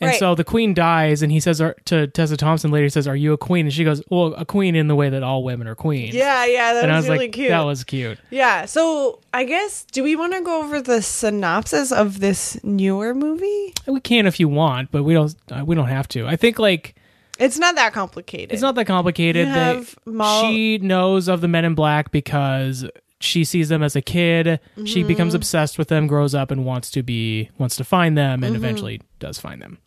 And 0.00 0.10
Right. 0.10 0.18
so 0.18 0.34
the 0.36 0.44
queen 0.44 0.74
dies 0.74 1.22
and 1.22 1.32
he 1.32 1.40
says 1.40 1.60
to 1.86 2.06
Tessa 2.06 2.36
Thompson 2.36 2.70
later 2.70 2.84
he 2.84 2.88
says, 2.90 3.08
Are 3.08 3.16
you 3.16 3.32
a 3.32 3.36
queen? 3.38 3.66
And 3.66 3.72
she 3.74 3.82
goes, 3.82 4.00
Well, 4.10 4.32
a 4.34 4.44
queen 4.44 4.76
in 4.76 4.86
the 4.86 4.94
way 4.94 5.08
that 5.08 5.24
all 5.24 5.42
women 5.42 5.66
are 5.66 5.74
queens. 5.74 6.14
Yeah, 6.14 6.44
yeah, 6.44 6.72
that 6.74 6.84
And 6.84 6.92
I 6.92 6.96
was, 6.96 7.04
was 7.06 7.10
really 7.10 7.24
like, 7.26 7.32
cute. 7.32 7.48
That 7.50 7.62
was 7.62 7.82
cute. 7.82 8.18
yeah. 8.30 8.64
So 8.66 9.18
I 9.34 9.42
guess 9.44 9.84
do 9.90 10.04
we 10.04 10.14
want 10.14 10.34
to 10.34 10.40
go 10.42 10.62
over 10.62 10.80
the 10.80 11.02
synopsis 11.02 11.90
of 11.90 12.20
this 12.20 12.62
newer 12.62 13.12
movie? 13.14 13.74
We 13.86 14.00
can 14.00 14.26
if 14.26 14.38
you 14.38 14.48
want, 14.48 14.90
but 14.92 15.02
we 15.02 15.14
don't 15.14 15.34
uh, 15.50 15.64
we 15.64 15.74
don't 15.74 15.88
have 15.88 16.06
to. 16.08 16.26
I 16.28 16.36
think 16.36 16.58
like 16.60 16.94
It's 17.40 17.58
not 17.58 17.74
that 17.74 17.92
complicated. 17.92 18.52
It's 18.52 18.62
not 18.62 18.74
that 18.76 18.86
complicated. 18.86 19.48
They- 19.48 19.84
Mal- 20.06 20.42
she 20.42 20.78
knows 20.78 21.28
of 21.28 21.40
the 21.40 21.48
Men 21.48 21.64
in 21.64 21.74
Black 21.74 22.10
because 22.12 22.88
she 23.20 23.42
sees 23.44 23.68
them 23.68 23.82
as 23.82 23.96
a 23.96 24.00
kid. 24.00 24.60
She 24.84 25.00
Mm-hmm. 25.00 25.08
becomes 25.08 25.34
obsessed 25.34 25.76
with 25.76 25.88
them, 25.88 26.06
grows 26.06 26.36
up, 26.36 26.52
and 26.52 26.64
wants 26.64 26.88
to 26.92 27.02
be 27.02 27.50
wants 27.58 27.74
to 27.76 27.82
find 27.84 28.16
them, 28.16 28.36
Mm-hmm. 28.38 28.44
and 28.44 28.54
eventually 28.56 29.00
does 29.18 29.38
find 29.40 29.60
them. 29.60 29.78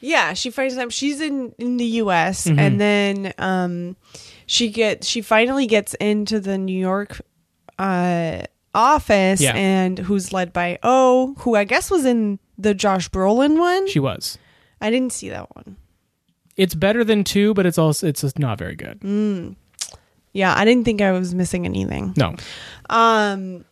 Yeah, 0.00 0.32
she 0.32 0.50
finds 0.50 0.74
them. 0.76 0.90
She's 0.90 1.20
in 1.20 1.54
in 1.58 1.76
the 1.76 1.84
U.S. 2.04 2.46
Mm-hmm. 2.46 2.58
and 2.58 2.80
then 2.80 3.34
um, 3.38 3.96
she 4.46 4.70
gets 4.70 5.06
she 5.06 5.20
finally 5.20 5.66
gets 5.66 5.94
into 5.94 6.40
the 6.40 6.56
New 6.58 6.78
York 6.78 7.20
uh 7.78 8.42
office 8.74 9.40
Yeah. 9.40 9.54
and 9.54 9.98
who's 9.98 10.32
led 10.32 10.52
by 10.52 10.78
O, 10.82 11.34
who 11.38 11.54
I 11.56 11.64
guess 11.64 11.90
was 11.90 12.04
in 12.04 12.38
the 12.56 12.72
Josh 12.74 13.08
Brolin 13.10 13.58
one. 13.58 13.88
She 13.88 13.98
was. 14.00 14.38
I 14.80 14.90
didn't 14.90 15.12
see 15.12 15.28
that 15.30 15.54
one. 15.56 15.76
It's 16.56 16.74
better 16.74 17.04
than 17.04 17.24
two, 17.24 17.52
but 17.54 17.66
it's 17.66 17.78
also 17.78 18.06
it's 18.06 18.20
just 18.20 18.38
not 18.38 18.58
very 18.58 18.76
good. 18.76 19.00
Mm. 19.00 19.56
Yeah, 20.32 20.54
I 20.56 20.64
didn't 20.64 20.84
think 20.84 21.00
I 21.02 21.10
was 21.12 21.34
missing 21.34 21.64
anything. 21.64 22.14
No. 22.16 22.36
Um, 22.88 23.64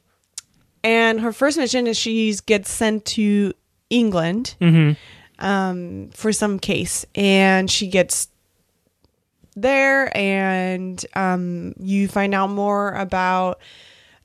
and 0.83 1.21
her 1.21 1.33
first 1.33 1.57
mission 1.59 1.87
is 1.87 1.97
she 1.97 2.35
gets 2.47 2.71
sent 2.71 3.05
to 3.07 3.53
England 3.91 4.55
hmm 4.61 4.93
um, 5.38 6.11
for 6.12 6.33
some 6.33 6.59
case, 6.59 7.05
and 7.14 7.70
she 7.70 7.88
gets 7.88 8.29
there, 9.57 10.16
and 10.16 11.05
um, 11.14 11.74
you 11.79 12.09
find 12.09 12.35
out 12.35 12.51
more 12.51 12.92
about. 12.92 13.61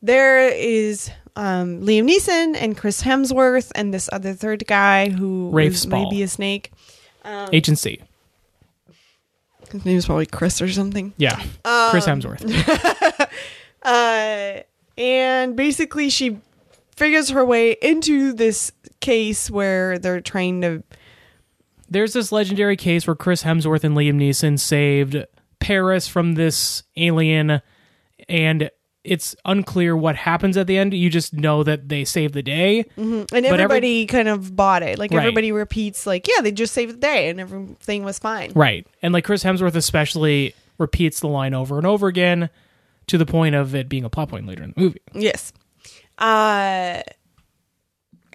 There 0.02 0.50
is 0.50 1.10
um, 1.38 1.82
Liam 1.82 2.10
Neeson 2.10 2.58
and 2.58 2.78
Chris 2.78 3.02
Hemsworth 3.02 3.72
and 3.74 3.94
this 3.94 4.10
other 4.12 4.34
third 4.34 4.66
guy 4.68 5.08
who 5.10 5.50
Rafe 5.52 5.72
is 5.74 5.82
Spall. 5.84 6.04
maybe 6.04 6.22
a 6.24 6.28
snake. 6.28 6.72
Um, 7.24 7.48
Agency. 7.54 8.02
his 9.72 9.86
name 9.86 9.98
is 9.98 10.06
probably 10.06 10.26
Chris 10.26 10.62
or 10.62 10.70
something. 10.70 11.14
Yeah. 11.16 11.42
Um, 11.64 11.90
Chris 11.92 12.06
Hemsworth. 12.06 13.30
Uh, 13.86 14.62
and 14.98 15.58
basically, 15.58 16.10
she 16.10 16.38
figures 16.96 17.30
her 17.32 17.44
way 17.44 17.76
into 17.82 18.32
this 18.32 18.72
case 19.02 19.52
where 19.52 20.00
they're 20.00 20.22
trying 20.22 20.62
to. 20.62 20.84
There's 21.94 22.14
this 22.14 22.32
legendary 22.32 22.76
case 22.76 23.08
where 23.08 23.16
Chris 23.16 23.44
Hemsworth 23.44 23.84
and 23.84 23.96
Liam 23.96 24.16
Neeson 24.16 24.60
saved 24.60 25.26
Paris 25.60 26.08
from 26.08 26.34
this 26.34 26.84
alien, 26.98 27.62
and 28.28 28.70
it's 29.04 29.36
unclear 29.46 29.96
what 29.98 30.16
happens 30.16 30.56
at 30.58 30.66
the 30.66 30.78
end. 30.78 30.94
You 30.94 31.10
just 31.10 31.34
know 31.34 31.62
that 31.64 31.90
they 31.90 32.06
saved 32.06 32.34
the 32.34 32.42
day. 32.44 32.86
And 32.96 33.26
every- 33.34 33.48
everybody 33.50 34.06
kind 34.06 34.28
of 34.30 34.56
bought 34.56 34.82
it. 34.82 34.98
Like 34.98 35.12
Right. 35.12 35.20
everybody 35.20 35.52
repeats, 35.52 36.06
like, 36.08 36.26
yeah, 36.28 36.42
they 36.42 36.52
just 36.54 36.74
saved 36.74 36.94
the 36.94 36.98
day 37.00 37.30
and 37.30 37.40
everything 37.40 38.04
was 38.06 38.18
fine. 38.18 38.52
Right. 38.56 38.88
And 39.02 39.14
like 39.14 39.26
Chris 39.26 39.44
Hemsworth 39.44 39.76
especially 39.76 40.54
repeats 40.78 41.20
the 41.20 41.28
line 41.28 41.54
over 41.54 41.78
and 41.78 41.86
over 41.86 42.08
again 42.08 42.50
to 43.08 43.18
the 43.18 43.26
point 43.26 43.56
of 43.56 43.76
it 43.76 43.90
being 43.90 44.06
a 44.06 44.10
plot 44.10 44.30
point 44.30 44.48
later 44.48 44.64
in 44.64 44.74
the 44.74 44.82
movie. 44.82 45.02
Yes. 45.14 45.52
Uh, 46.18 47.02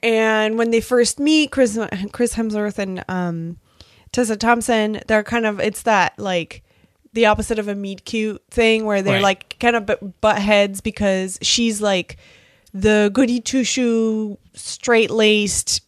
and 0.03 0.59
when 0.59 0.71
they 0.71 0.81
first 0.81 1.19
meet, 1.21 1.51
Chris 1.51 1.79
Chris 2.13 2.35
Hemsworth 2.35 2.79
and 2.79 3.05
um, 3.09 3.59
Tessa 4.13 4.37
Thompson, 4.37 5.01
they're 5.09 5.23
kind 5.25 5.47
of 5.47 5.61
it's 5.61 5.83
that 5.83 6.19
like 6.19 6.63
the 7.13 7.27
opposite 7.27 7.59
of 7.59 7.69
a 7.69 7.75
meet 7.75 8.05
cute 8.05 8.43
thing 8.51 8.85
where 8.85 9.03
they're 9.03 9.15
Right. 9.15 9.23
like 9.23 9.57
kind 9.59 9.77
of 9.77 9.87
butt, 9.87 10.21
butt 10.21 10.39
heads 10.39 10.81
because 10.81 11.39
she's 11.43 11.81
like 11.81 12.17
the 12.75 13.11
goody 13.15 13.41
two 13.41 13.65
shoe, 13.65 14.39
straight 14.55 15.11
laced, 15.11 15.81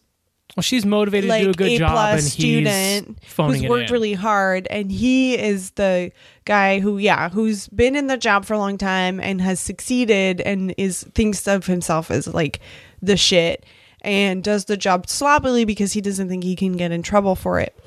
Well, 0.57 0.63
she's 0.63 0.83
motivated 0.85 1.29
like 1.29 1.41
to 1.41 1.45
do 1.45 1.49
a 1.51 1.53
good 1.53 1.71
A 1.73 1.77
job 1.77 2.13
and 2.15 2.23
student 2.23 3.19
who's 3.37 3.61
worked 3.69 3.89
in. 3.89 3.93
really 3.93 4.13
hard, 4.13 4.67
and 4.69 4.91
he 4.91 5.37
is 5.37 5.71
the 5.71 6.11
guy 6.45 6.79
who, 6.79 6.97
yeah, 6.97 7.29
who's 7.29 7.67
been 7.67 7.95
in 7.95 8.07
the 8.07 8.17
job 8.17 8.45
for 8.45 8.55
a 8.55 8.57
long 8.59 8.77
time 8.79 9.19
and 9.19 9.41
has 9.41 9.59
succeeded 9.59 10.41
and 10.41 10.73
is 10.77 11.03
thinks 11.13 11.47
of 11.47 11.67
himself 11.67 12.09
as 12.09 12.27
like 12.27 12.59
the 13.01 13.15
shit 13.15 13.63
and 14.01 14.43
does 14.43 14.65
the 14.65 14.77
job 14.77 15.07
sloppily 15.09 15.65
because 15.65 15.93
he 15.93 16.01
doesn't 16.01 16.27
think 16.29 16.43
he 16.43 16.55
can 16.55 16.73
get 16.73 16.91
in 16.91 17.03
trouble 17.03 17.35
for 17.35 17.59
it. 17.59 17.77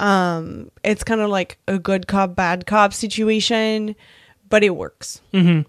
Um, 0.00 0.70
it's 0.82 1.04
kind 1.04 1.20
of 1.20 1.30
like 1.30 1.58
a 1.68 1.78
good 1.78 2.06
cop, 2.06 2.34
bad 2.34 2.66
cop 2.66 2.92
situation, 2.94 3.94
but 4.48 4.64
it 4.64 4.70
works. 4.70 5.20
Mhm. 5.32 5.66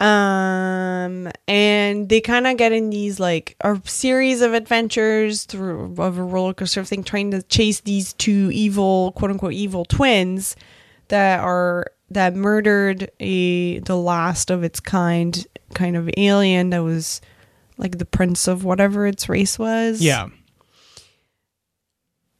Um, 0.00 1.30
and 1.46 2.08
they 2.08 2.20
kind 2.20 2.46
of 2.46 2.56
get 2.56 2.72
in 2.72 2.90
these 2.90 3.20
like 3.20 3.56
a 3.60 3.80
series 3.84 4.40
of 4.40 4.52
adventures 4.52 5.44
through 5.44 5.94
of 5.98 6.18
a 6.18 6.22
roller 6.22 6.54
coaster 6.54 6.84
thing, 6.84 7.04
trying 7.04 7.30
to 7.30 7.42
chase 7.42 7.80
these 7.80 8.12
two 8.14 8.50
evil, 8.52 9.12
quote 9.12 9.30
unquote, 9.30 9.52
evil 9.52 9.84
twins 9.84 10.56
that 11.08 11.40
are 11.40 11.86
that 12.10 12.34
murdered 12.34 13.10
a 13.20 13.78
the 13.80 13.96
last 13.96 14.50
of 14.50 14.64
its 14.64 14.80
kind 14.80 15.46
kind 15.74 15.96
of 15.96 16.10
alien 16.16 16.70
that 16.70 16.82
was 16.82 17.20
like 17.82 17.98
the 17.98 18.06
prince 18.06 18.46
of 18.48 18.64
whatever 18.64 19.06
its 19.06 19.28
race 19.28 19.58
was. 19.58 20.00
Yeah. 20.00 20.28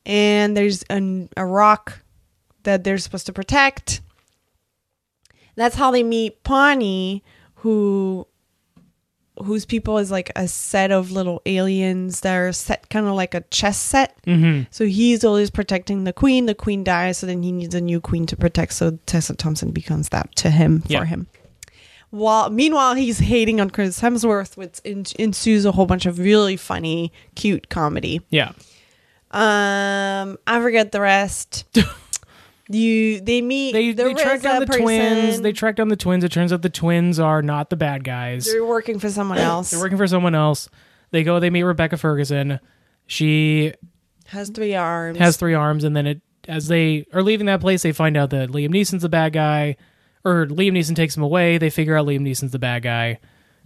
and 0.07 0.57
there's 0.57 0.83
an, 0.85 1.29
a 1.37 1.45
rock 1.47 2.01
that 2.65 2.85
they're 2.85 2.99
supposed 2.99 3.27
to 3.27 3.33
protect. 3.33 4.01
That's 5.55 5.77
how 5.77 5.91
they 5.91 6.03
meet 6.03 6.43
Pawny, 6.45 7.23
who 7.57 8.27
whose 9.45 9.65
people 9.65 9.99
is 9.99 10.11
like 10.11 10.31
a 10.37 10.47
set 10.47 10.91
of 10.93 11.11
little 11.11 11.41
aliens 11.47 12.21
that 12.21 12.37
are 12.37 12.53
set 12.53 12.89
kind 12.91 13.07
of 13.07 13.15
like 13.15 13.35
a 13.35 13.41
chess 13.51 13.79
set. 13.79 14.17
Mhm. 14.25 14.67
So 14.71 14.87
he's 14.87 15.25
always 15.25 15.51
protecting 15.51 16.05
the 16.05 16.13
queen. 16.13 16.47
The 16.47 16.55
queen 16.55 16.85
dies, 16.85 17.19
so 17.19 17.27
then 17.27 17.43
he 17.43 17.51
needs 17.51 17.75
a 17.75 17.81
new 17.81 18.01
queen 18.01 18.27
to 18.27 18.37
protect. 18.37 18.75
So 18.75 18.99
Tessa 19.07 19.35
Thompson 19.35 19.71
becomes 19.73 20.11
that 20.11 20.35
to 20.37 20.51
him 20.51 20.83
Yeah. 20.87 21.01
for 21.01 21.05
him. 21.07 21.27
While 22.13 22.51
meanwhile 22.51 22.95
he's 22.95 23.19
hating 23.19 23.59
on 23.59 23.71
Chris 23.71 24.01
Hemsworth, 24.01 24.57
which 24.57 24.81
en- 24.85 25.07
ensues 25.19 25.65
a 25.65 25.73
whole 25.73 25.87
bunch 25.87 26.05
of 26.07 26.19
really 26.19 26.57
funny, 26.59 27.11
cute 27.35 27.69
comedy. 27.71 28.21
Yeah. 28.29 28.53
Um, 29.31 30.37
I 30.47 30.61
forget 30.61 30.93
the 30.93 31.01
rest. 31.01 31.65
you 32.69 33.21
they 33.21 33.41
meet 33.41 33.73
They 33.73 33.93
the 33.93 34.05
they 34.05 34.15
track 34.15 34.43
down 34.43 34.61
the 34.61 34.67
person. 34.67 34.83
twins. 34.83 35.41
They 35.41 35.53
track 35.53 35.77
down 35.77 35.89
the 35.89 35.97
twins. 35.97 36.23
It 36.23 36.33
turns 36.33 36.53
out 36.53 36.61
the 36.61 36.69
twins 36.69 37.19
are 37.19 37.41
not 37.41 37.71
the 37.71 37.77
bad 37.77 38.05
guys. 38.05 38.45
They're 38.45 38.65
working 38.65 38.99
for 38.99 39.09
someone 39.09 39.39
else. 39.39 39.71
They're 39.71 39.81
working 39.81 39.97
for 39.99 40.07
someone 40.07 40.35
else. 40.35 40.69
They 41.13 41.23
go. 41.25 41.41
They 41.41 41.49
meet 41.51 41.63
Rebecca 41.63 41.97
Ferguson. 41.97 42.61
She 43.07 43.73
Has 44.27 44.51
three 44.51 44.75
arms. 44.75 45.19
has 45.19 45.39
three 45.39 45.55
arms, 45.55 45.83
and 45.85 45.97
then 45.97 46.07
it 46.07 46.21
as 46.47 46.69
they 46.69 47.07
are 47.15 47.23
leaving 47.23 47.47
that 47.47 47.61
place, 47.61 47.83
they 47.83 47.93
find 47.93 48.17
out 48.19 48.31
that 48.31 48.51
Liam 48.51 48.69
Neeson's 48.71 49.03
the 49.03 49.09
bad 49.09 49.33
guy, 49.33 49.77
or 50.25 50.47
Liam 50.47 50.73
Neeson 50.73 50.95
takes 50.97 51.17
him 51.17 51.23
away. 51.23 51.59
They 51.59 51.71
figure 51.71 51.97
out 51.97 52.07
Liam 52.07 52.21
Neeson's 52.21 52.53
the 52.53 52.59
bad 52.59 52.83
guy. 52.83 53.19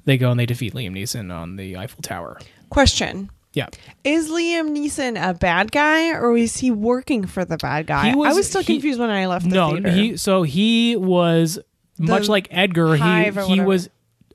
They 0.05 0.17
go 0.19 0.31
and 0.31 0.39
they 0.39 0.47
defeat 0.47 0.73
Liam 0.75 0.93
Neeson 0.93 1.35
on 1.35 1.57
the 1.57 1.77
Eiffel 1.77 2.03
Tower. 2.03 2.39
Question: 2.71 3.31
Yeah, 3.55 3.67
Is 4.05 4.31
Liam 4.31 4.71
Neeson 4.77 5.17
a 5.21 5.35
bad 5.35 5.73
guy, 5.73 6.11
or 6.11 6.37
is 6.37 6.59
he 6.59 6.71
working 6.71 7.27
for 7.27 7.45
the 7.45 7.57
bad 7.57 7.87
guy? 7.87 8.15
Was- 8.15 8.33
I 8.35 8.37
was 8.37 8.49
still 8.49 8.63
he- 8.63 8.75
confused 8.75 9.01
when 9.01 9.11
I 9.11 9.27
left 9.27 9.49
the 9.49 9.55
no, 9.55 9.71
theater. 9.73 9.91
he 9.91 10.17
so 10.17 10.43
he 10.45 10.97
was 10.97 11.59
much 11.99 12.29
like 12.29 12.49
Edgar. 12.51 12.95
He 12.97 13.31
he 13.55 13.61
was 13.61 13.89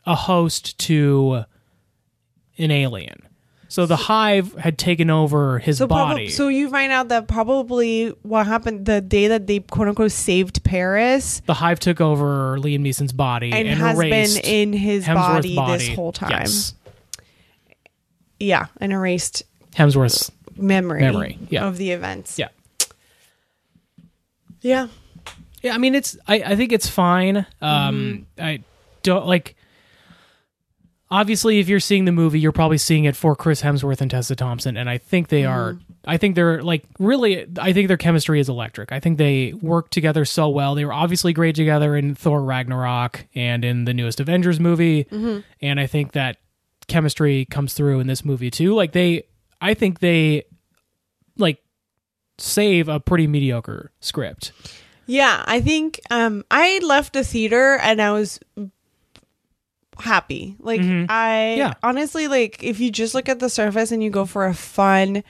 a 0.05 0.15
host 0.15 0.77
to 0.79 1.43
an 2.57 2.71
alien. 2.71 3.27
So 3.71 3.86
the 3.86 3.95
hive 3.95 4.53
had 4.55 4.77
taken 4.77 5.10
over 5.10 5.57
his 5.57 5.77
So 5.77 5.88
body. 5.88 6.05
probably, 6.05 6.29
so 6.29 6.49
you 6.49 6.69
find 6.69 6.91
out 6.91 7.07
that 7.07 7.29
probably 7.29 8.10
what 8.21 8.45
happened 8.45 8.86
the 8.86 8.99
day 8.99 9.29
that 9.29 9.47
they 9.47 9.60
quote 9.60 9.88
unquote 9.88 10.12
saved 10.12 10.62
Paris 10.65 11.41
the 11.45 11.53
hive 11.53 11.79
took 11.79 12.01
over 12.01 12.57
Liam 12.57 12.81
Neeson's 12.81 13.13
body 13.13 13.53
and, 13.53 13.69
and, 13.69 13.79
has 13.79 13.97
been 13.97 14.43
in 14.43 14.73
his 14.73 15.05
Hemsworth's 15.05 15.55
body, 15.55 15.77
this 15.77 15.95
whole 15.95 16.12
time. 16.12 16.31
Yes. 16.31 16.73
Yeah, 18.41 18.65
and 18.81 18.91
erased 18.91 19.43
Hemsworth's 19.73 20.34
memory, 20.57 20.99
Memory, 20.99 21.39
yeah. 21.49 21.63
of 21.65 21.77
the 21.77 21.91
events. 21.91 22.38
Yeah. 22.38 22.49
Yeah. 24.60 24.89
Yeah, 25.62 25.75
I 25.75 25.77
mean 25.77 25.95
it's 25.95 26.17
I, 26.27 26.41
I 26.41 26.55
think 26.57 26.73
it's 26.73 26.89
fine. 26.89 27.45
Um 27.62 28.25
Mm-hmm. 28.38 28.43
I 28.43 28.63
don't 29.03 29.25
like 29.25 29.55
obviously 31.12 31.60
if 31.60 31.67
you're 31.69 31.80
seeing 31.80 32.06
the 32.06 32.12
movie 32.12 32.39
you're 32.39 32.52
probably 32.52 32.78
seeing 32.80 33.04
it 33.04 33.15
for 33.15 33.36
Chris 33.36 33.62
Hemsworth 33.62 34.02
and 34.02 34.10
Tessa 34.10 34.36
Thompson 34.36 34.78
and 34.78 34.89
I 34.89 34.97
think 34.97 35.28
they 35.28 35.45
are 35.45 35.74
Mm-hmm. 35.74 35.91
I 36.04 36.17
think 36.17 36.34
they're 36.36 36.63
like 36.63 36.84
really 36.97 37.45
I 37.60 37.74
think 37.74 37.88
their 37.88 37.97
chemistry 37.97 38.39
is 38.39 38.50
electric. 38.50 38.91
I 38.91 39.00
think 39.00 39.19
they 39.19 39.54
work 39.62 39.91
together 39.91 40.26
so 40.26 40.50
well. 40.50 40.74
They 40.74 40.84
were 40.84 40.93
obviously 40.93 41.32
great 41.32 41.56
together 41.56 41.95
in 41.95 42.15
Thor 42.15 42.43
Ragnarok 42.43 43.28
and 43.36 43.63
in 43.63 43.86
the 43.86 43.93
newest 43.93 44.19
Avengers 44.19 44.60
movie. 44.60 45.04
Mm-hmm. 45.04 45.41
And 45.62 45.80
I 45.80 45.86
think 45.86 46.13
that 46.13 46.38
chemistry 46.88 47.45
comes 47.45 47.74
through 47.76 48.00
in 48.00 48.08
this 48.08 48.26
movie 48.26 48.50
too. 48.50 48.74
Like 48.74 48.93
they 48.93 49.26
I 49.62 49.76
think 49.76 50.00
they 50.00 50.45
like 51.38 51.62
save 52.39 52.89
a 52.89 53.00
pretty 53.00 53.28
mediocre 53.28 53.91
script. 54.00 54.54
Yeah, 55.06 55.43
I 55.45 55.62
think 55.62 56.00
um 56.10 56.43
I 56.50 56.80
left 56.80 57.13
the 57.13 57.24
theater 57.24 57.78
and 57.78 58.02
I 58.02 58.12
was 58.12 58.39
happy. 60.01 60.55
Like 60.59 60.81
Mhm. 60.81 61.05
I 61.09 61.55
Yeah. 61.55 61.73
honestly 61.83 62.27
like 62.27 62.63
if 62.63 62.79
you 62.79 62.91
just 62.91 63.13
look 63.15 63.29
at 63.29 63.39
the 63.39 63.49
surface 63.49 63.91
and 63.91 64.03
you 64.03 64.09
go 64.09 64.25
for 64.25 64.45
a 64.45 64.53
fun 64.53 65.23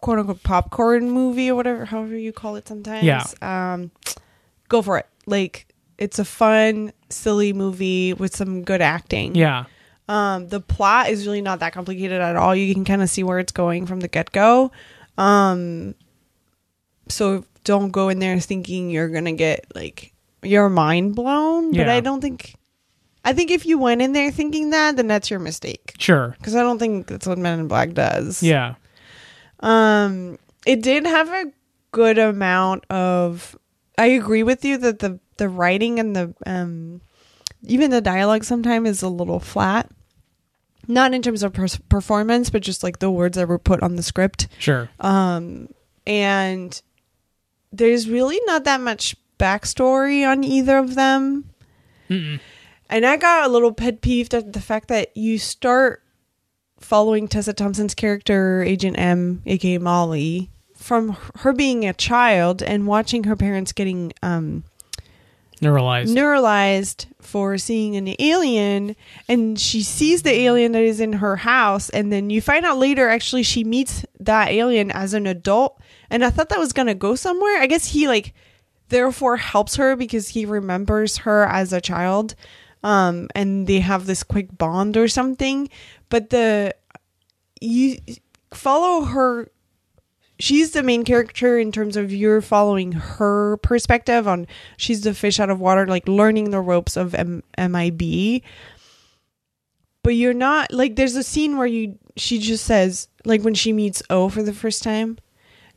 quote 0.00 0.18
unquote 0.18 0.42
popcorn 0.42 1.10
movie 1.10 1.50
or 1.50 1.54
whatever 1.54 1.84
however 1.84 2.16
you 2.16 2.32
call 2.32 2.56
it 2.56 2.66
sometimes. 2.66 3.04
Yeah. 3.04 3.24
Um 3.42 3.90
go 4.68 4.82
for 4.82 4.98
it. 4.98 5.06
Like 5.26 5.66
it's 5.98 6.18
a 6.18 6.24
fun, 6.24 6.92
silly 7.10 7.52
movie 7.52 8.14
with 8.14 8.34
some 8.34 8.62
good 8.64 8.80
acting. 8.80 9.34
Yeah. 9.34 9.64
Um, 10.08 10.48
the 10.48 10.58
plot 10.60 11.08
is 11.10 11.26
really 11.26 11.42
not 11.42 11.60
that 11.60 11.72
complicated 11.72 12.20
at 12.20 12.34
all. 12.34 12.56
You 12.56 12.72
can 12.74 12.84
kind 12.84 13.00
of 13.02 13.08
see 13.10 13.22
where 13.22 13.38
it's 13.38 13.52
going 13.52 13.86
from 13.86 14.00
the 14.00 14.08
get 14.08 14.32
go. 14.32 14.72
Um, 15.18 15.94
so 17.08 17.44
don't 17.64 17.90
go 17.90 18.08
in 18.08 18.18
there 18.18 18.40
thinking 18.40 18.90
you're 18.90 19.08
gonna 19.10 19.32
get 19.34 19.66
like 19.74 20.12
your 20.42 20.68
mind 20.70 21.14
blown. 21.14 21.72
But 21.72 21.88
I 21.88 22.00
don't 22.00 22.20
think. 22.20 22.54
I 23.24 23.32
think 23.32 23.50
if 23.50 23.66
you 23.66 23.78
went 23.78 24.02
in 24.02 24.12
there 24.12 24.30
thinking 24.30 24.70
that, 24.70 24.96
then 24.96 25.06
that's 25.06 25.30
your 25.30 25.40
mistake. 25.40 25.94
Sure. 25.98 26.34
Because 26.38 26.54
I 26.54 26.62
don't 26.62 26.78
think 26.78 27.06
that's 27.06 27.26
what 27.26 27.38
Men 27.38 27.60
in 27.60 27.68
Black 27.68 27.92
does. 27.92 28.42
Yeah. 28.42 28.74
Um, 29.60 30.38
it 30.66 30.82
did 30.82 31.06
have 31.06 31.28
a 31.28 31.52
good 31.92 32.18
amount 32.18 32.84
of. 32.90 33.56
I 33.98 34.06
agree 34.06 34.42
with 34.42 34.64
you 34.64 34.78
that 34.78 35.00
the 35.00 35.20
the 35.36 35.48
writing 35.48 35.98
and 35.98 36.16
the 36.16 36.34
um, 36.46 37.02
even 37.62 37.90
the 37.90 38.00
dialogue 38.00 38.44
sometimes 38.44 38.88
is 38.88 39.02
a 39.02 39.08
little 39.08 39.40
flat. 39.40 39.90
Not 40.88 41.12
in 41.12 41.20
terms 41.22 41.42
of 41.42 41.52
pers- 41.52 41.78
performance, 41.88 42.48
but 42.50 42.62
just 42.62 42.82
like 42.82 42.98
the 42.98 43.10
words 43.10 43.36
that 43.36 43.46
were 43.48 43.58
put 43.58 43.82
on 43.82 43.96
the 43.96 44.02
script. 44.02 44.48
Sure. 44.58 44.88
Um, 44.98 45.68
and 46.06 46.80
there's 47.70 48.08
really 48.08 48.40
not 48.46 48.64
that 48.64 48.80
much 48.80 49.14
backstory 49.38 50.26
on 50.26 50.42
either 50.42 50.78
of 50.78 50.94
them. 50.94 51.44
Mm-mm. 52.08 52.40
And 52.90 53.06
I 53.06 53.16
got 53.16 53.46
a 53.46 53.52
little 53.52 53.72
pet 53.72 54.00
peeved 54.00 54.34
at 54.34 54.52
the 54.52 54.60
fact 54.60 54.88
that 54.88 55.16
you 55.16 55.38
start 55.38 56.02
following 56.80 57.28
Tessa 57.28 57.52
Thompson's 57.52 57.94
character, 57.94 58.62
Agent 58.62 58.98
M, 58.98 59.42
aka 59.46 59.78
Molly, 59.78 60.50
from 60.74 61.16
her 61.36 61.52
being 61.52 61.86
a 61.86 61.92
child 61.92 62.62
and 62.62 62.86
watching 62.86 63.24
her 63.24 63.36
parents 63.36 63.72
getting 63.72 64.12
um, 64.22 64.64
Neuralized. 65.60 66.16
neuralized 66.16 67.06
for 67.20 67.58
seeing 67.58 67.94
an 67.94 68.14
alien 68.18 68.96
and 69.28 69.60
she 69.60 69.82
sees 69.82 70.22
the 70.22 70.32
alien 70.32 70.72
that 70.72 70.82
is 70.82 71.00
in 71.00 71.12
her 71.14 71.36
house 71.36 71.90
and 71.90 72.10
then 72.10 72.30
you 72.30 72.40
find 72.40 72.64
out 72.64 72.78
later 72.78 73.10
actually 73.10 73.42
she 73.42 73.62
meets 73.62 74.06
that 74.18 74.48
alien 74.48 74.90
as 74.90 75.12
an 75.12 75.26
adult. 75.26 75.78
And 76.08 76.24
i 76.24 76.30
thought 76.30 76.48
that 76.48 76.58
was 76.58 76.72
going 76.72 76.86
to 76.88 76.94
go 76.94 77.14
somewhere. 77.14 77.58
I 77.58 77.66
guess 77.66 77.88
he 77.88 78.08
like 78.08 78.32
therefore 78.88 79.36
helps 79.36 79.76
her 79.76 79.96
because 79.96 80.28
he 80.28 80.46
remembers 80.46 81.18
her 81.18 81.44
as 81.44 81.74
a 81.74 81.80
child 81.80 82.34
um 82.82 83.28
and 83.34 83.66
they 83.66 83.80
have 83.80 84.06
this 84.06 84.22
quick 84.22 84.56
bond 84.56 84.96
or 84.96 85.08
something 85.08 85.68
but 86.08 86.30
the 86.30 86.74
you 87.60 87.96
follow 88.52 89.02
her 89.02 89.48
she's 90.38 90.72
the 90.72 90.82
main 90.82 91.04
character 91.04 91.58
in 91.58 91.70
terms 91.70 91.96
of 91.96 92.12
you're 92.12 92.40
following 92.40 92.92
her 92.92 93.58
perspective 93.58 94.26
on 94.26 94.46
she's 94.76 95.02
the 95.02 95.14
fish 95.14 95.38
out 95.38 95.50
of 95.50 95.60
water 95.60 95.86
like 95.86 96.08
learning 96.08 96.50
the 96.50 96.60
ropes 96.60 96.96
of 96.96 97.14
M- 97.14 97.42
MIB 97.58 98.42
but 100.02 100.14
you're 100.14 100.34
not 100.34 100.72
like 100.72 100.96
there's 100.96 101.16
a 101.16 101.22
scene 101.22 101.56
where 101.58 101.66
you 101.66 101.98
she 102.16 102.38
just 102.38 102.64
says 102.64 103.08
like 103.24 103.42
when 103.42 103.54
she 103.54 103.72
meets 103.72 104.02
O 104.10 104.28
for 104.28 104.42
the 104.42 104.52
first 104.54 104.82
time 104.82 105.18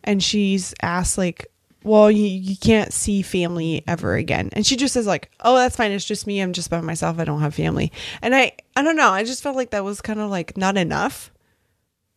and 0.04 0.24
she's 0.24 0.74
asked 0.82 1.18
like 1.18 1.48
well 1.84 2.10
you, 2.10 2.26
you 2.26 2.56
can't 2.58 2.94
see 2.94 3.22
family 3.22 3.84
ever 3.88 4.16
again 4.16 4.50
and 4.54 4.66
she 4.66 4.76
just 4.76 4.94
says 4.94 5.06
like 5.08 5.30
oh 5.42 5.56
that's 5.56 5.76
fine 5.76 5.92
it's 5.92 6.06
just 6.06 6.26
me 6.28 6.40
i'm 6.40 6.54
just 6.54 6.70
by 6.70 6.82
myself 6.82 7.20
i 7.20 7.26
don't 7.26 7.42
have 7.42 7.54
family 7.56 7.92
and 8.22 8.34
i 8.36 8.52
i 8.76 8.82
don't 8.82 8.96
know 8.96 9.10
i 9.10 9.24
just 9.24 9.44
felt 9.44 9.56
like 9.56 9.72
that 9.72 9.84
was 9.84 10.02
kind 10.02 10.20
of 10.20 10.30
like 10.30 10.56
not 10.58 10.78
enough 10.78 11.32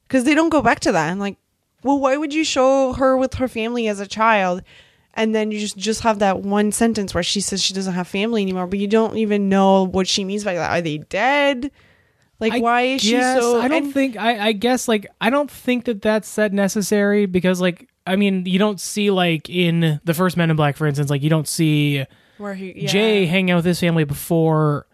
because 0.06 0.24
they 0.24 0.34
don't 0.34 0.50
go 0.50 0.62
back 0.62 0.80
to 0.80 0.92
that. 0.92 1.10
I'm 1.10 1.18
like, 1.18 1.36
well, 1.82 1.98
why 1.98 2.16
would 2.16 2.32
you 2.32 2.44
show 2.44 2.92
her 2.94 3.16
with 3.16 3.34
her 3.34 3.48
family 3.48 3.88
as 3.88 4.00
a 4.00 4.06
child, 4.06 4.62
and 5.14 5.34
then 5.34 5.50
you 5.50 5.60
just 5.60 5.76
just 5.76 6.02
have 6.02 6.18
that 6.20 6.40
one 6.40 6.72
sentence 6.72 7.14
where 7.14 7.22
she 7.22 7.40
says 7.40 7.62
she 7.62 7.74
doesn't 7.74 7.94
have 7.94 8.08
family 8.08 8.42
anymore, 8.42 8.66
but 8.66 8.78
you 8.78 8.88
don't 8.88 9.16
even 9.16 9.48
know 9.48 9.86
what 9.86 10.08
she 10.08 10.24
means 10.24 10.44
by 10.44 10.54
that. 10.54 10.70
Are 10.70 10.80
they 10.80 10.98
dead? 10.98 11.70
Like, 12.38 12.54
I 12.54 12.58
why 12.60 12.82
is 12.82 13.02
she 13.02 13.20
so? 13.20 13.60
I 13.60 13.68
don't 13.68 13.84
and- 13.84 13.94
think. 13.94 14.16
I, 14.16 14.48
I 14.48 14.52
guess 14.52 14.88
like 14.88 15.06
I 15.20 15.30
don't 15.30 15.50
think 15.50 15.84
that 15.86 16.02
that's 16.02 16.34
that 16.36 16.52
necessary 16.52 17.26
because 17.26 17.60
like 17.60 17.88
I 18.06 18.16
mean 18.16 18.46
you 18.46 18.58
don't 18.58 18.80
see 18.80 19.10
like 19.10 19.50
in 19.50 20.00
the 20.04 20.14
first 20.14 20.36
Men 20.36 20.50
in 20.50 20.56
Black 20.56 20.76
for 20.76 20.86
instance 20.86 21.10
like 21.10 21.22
you 21.22 21.30
don't 21.30 21.48
see 21.48 22.04
where 22.38 22.54
he, 22.54 22.82
yeah. 22.82 22.88
Jay 22.88 23.26
hanging 23.26 23.50
out 23.50 23.56
with 23.56 23.64
his 23.64 23.80
family 23.80 24.04
before 24.04 24.86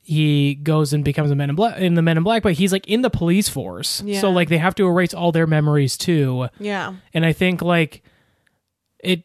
he 0.00 0.54
goes 0.54 0.92
and 0.92 1.04
becomes 1.04 1.30
a 1.32 1.34
Men 1.34 1.50
in 1.50 1.56
Black 1.56 1.78
in 1.78 1.94
the 1.94 2.02
Men 2.02 2.16
in 2.16 2.22
Black, 2.22 2.42
but 2.44 2.52
he's 2.52 2.70
like 2.72 2.86
in 2.86 3.02
the 3.02 3.10
police 3.10 3.48
force, 3.48 4.02
Yeah. 4.06 4.20
so 4.20 4.30
like 4.30 4.48
they 4.48 4.58
have 4.58 4.74
to 4.76 4.86
erase 4.86 5.12
all 5.12 5.32
their 5.32 5.48
memories 5.48 5.96
too. 5.98 6.46
yeah, 6.60 6.94
and 7.12 7.26
I 7.26 7.32
think 7.32 7.60
like 7.60 8.02
it 9.00 9.24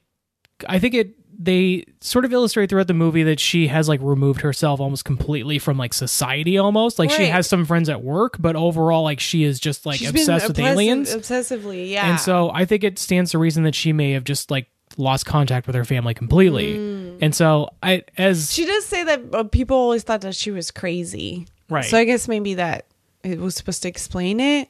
I 0.68 0.80
think 0.80 0.96
it 0.96 1.16
they 1.44 1.86
sort 2.02 2.24
of 2.26 2.32
illustrate 2.34 2.70
throughout 2.70 2.88
the 2.88 2.94
movie 2.94 3.24
that 3.24 3.40
she 3.40 3.68
has 3.68 3.90
like 3.90 4.00
removed 4.02 4.42
herself 4.42 4.80
almost 4.80 5.06
completely 5.06 5.58
from 5.58 5.78
like 5.78 5.94
society 5.94 6.58
almost 6.58 7.00
like 7.00 7.10
she 7.10 7.24
Right. 7.24 7.32
has 7.32 7.48
some 7.48 7.66
friends 7.66 7.90
at 7.90 8.04
work 8.04 8.36
but 8.40 8.56
overall 8.56 9.04
like 9.04 9.20
she 9.20 9.44
is 9.44 9.60
just 9.60 9.86
like 9.86 9.98
She's 10.00 10.12
been 10.12 10.22
obsessed 10.22 10.48
with 10.50 10.58
obsessive- 10.60 10.72
aliens 10.78 11.16
obsessively. 11.16 11.90
Yeah, 11.90 12.10
and 12.12 12.20
so 12.20 12.52
I 12.54 12.66
think 12.66 12.84
it 12.84 13.00
stands 13.00 13.32
to 13.32 13.40
reason 13.40 13.64
that 13.64 13.74
she 13.76 13.92
may 13.94 14.12
have 14.12 14.24
just 14.24 14.52
like 14.52 14.68
lost 14.98 15.26
contact 15.26 15.68
with 15.68 15.76
her 15.76 15.86
family 15.86 16.14
completely 16.14 16.76
and 17.22 17.34
so 17.34 17.70
I 17.82 18.04
as 18.18 18.48
Mm. 18.48 18.54
she 18.56 18.66
does 18.66 18.86
say 18.86 19.04
that 19.06 19.22
uh, 19.34 19.44
people 19.46 19.78
always 19.78 20.04
thought 20.04 20.22
that 20.22 20.36
she 20.36 20.52
was 20.52 20.70
crazy. 20.70 21.48
right 21.70 21.86
So 21.86 21.98
I 21.98 22.04
guess 22.04 22.28
maybe 22.28 22.56
that 22.56 22.86
it 23.24 23.40
was 23.40 23.56
supposed 23.56 23.82
to 23.84 23.88
explain 23.88 24.40
it. 24.40 24.68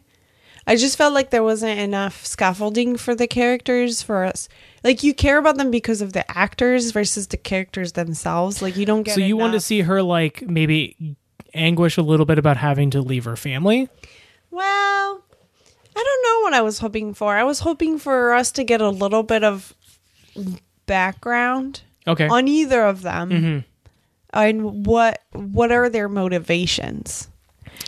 I 0.67 0.76
just 0.76 0.97
felt 0.97 1.13
like 1.13 1.32
there 1.32 1.43
wasn't 1.43 1.80
enough 1.80 2.26
scaffolding 2.26 2.95
for 2.95 3.15
the 3.15 3.28
characters 3.28 4.02
for 4.02 4.24
us. 4.24 4.47
Like 4.84 5.04
you 5.04 5.13
care 5.13 5.38
about 5.38 5.58
them 5.58 5.71
because 5.71 6.02
of 6.02 6.13
the 6.13 6.30
actors 6.30 6.91
versus 6.91 7.28
the 7.28 7.38
characters 7.38 7.93
themselves. 7.93 8.62
Like 8.62 8.76
you 8.78 8.86
don't 8.86 9.04
get. 9.04 9.15
so 9.15 9.21
you 9.21 9.38
want 9.38 9.54
to 9.54 9.60
see 9.60 9.82
her 9.82 10.02
like 10.04 10.43
maybe 10.43 11.15
anguish 11.54 11.97
a 11.97 12.02
little 12.02 12.26
bit 12.26 12.38
about 12.38 12.58
having 12.58 12.89
to 12.91 13.02
leave 13.02 13.26
her 13.26 13.36
family 13.36 13.89
Well, 14.52 15.24
I 15.95 16.04
don't 16.04 16.24
know 16.24 16.43
what 16.43 16.54
I 16.54 16.62
was 16.62 16.80
hoping 16.80 17.13
for. 17.13 17.36
I 17.36 17.43
was 17.43 17.60
hoping 17.60 17.97
for 18.00 18.34
us 18.34 18.52
to 18.54 18.63
get 18.63 18.80
a 18.82 18.89
little 18.89 19.24
bit 19.24 19.43
of 19.43 19.74
background 20.86 21.82
okay 22.08 22.28
on 22.28 22.47
either 22.47 22.84
of 22.84 23.02
them 23.02 23.30
hmm 23.30 23.60
and 24.34 24.86
what 24.86 25.19
what 25.34 25.74
are 25.74 25.89
their 25.89 26.08
motivations. 26.08 27.28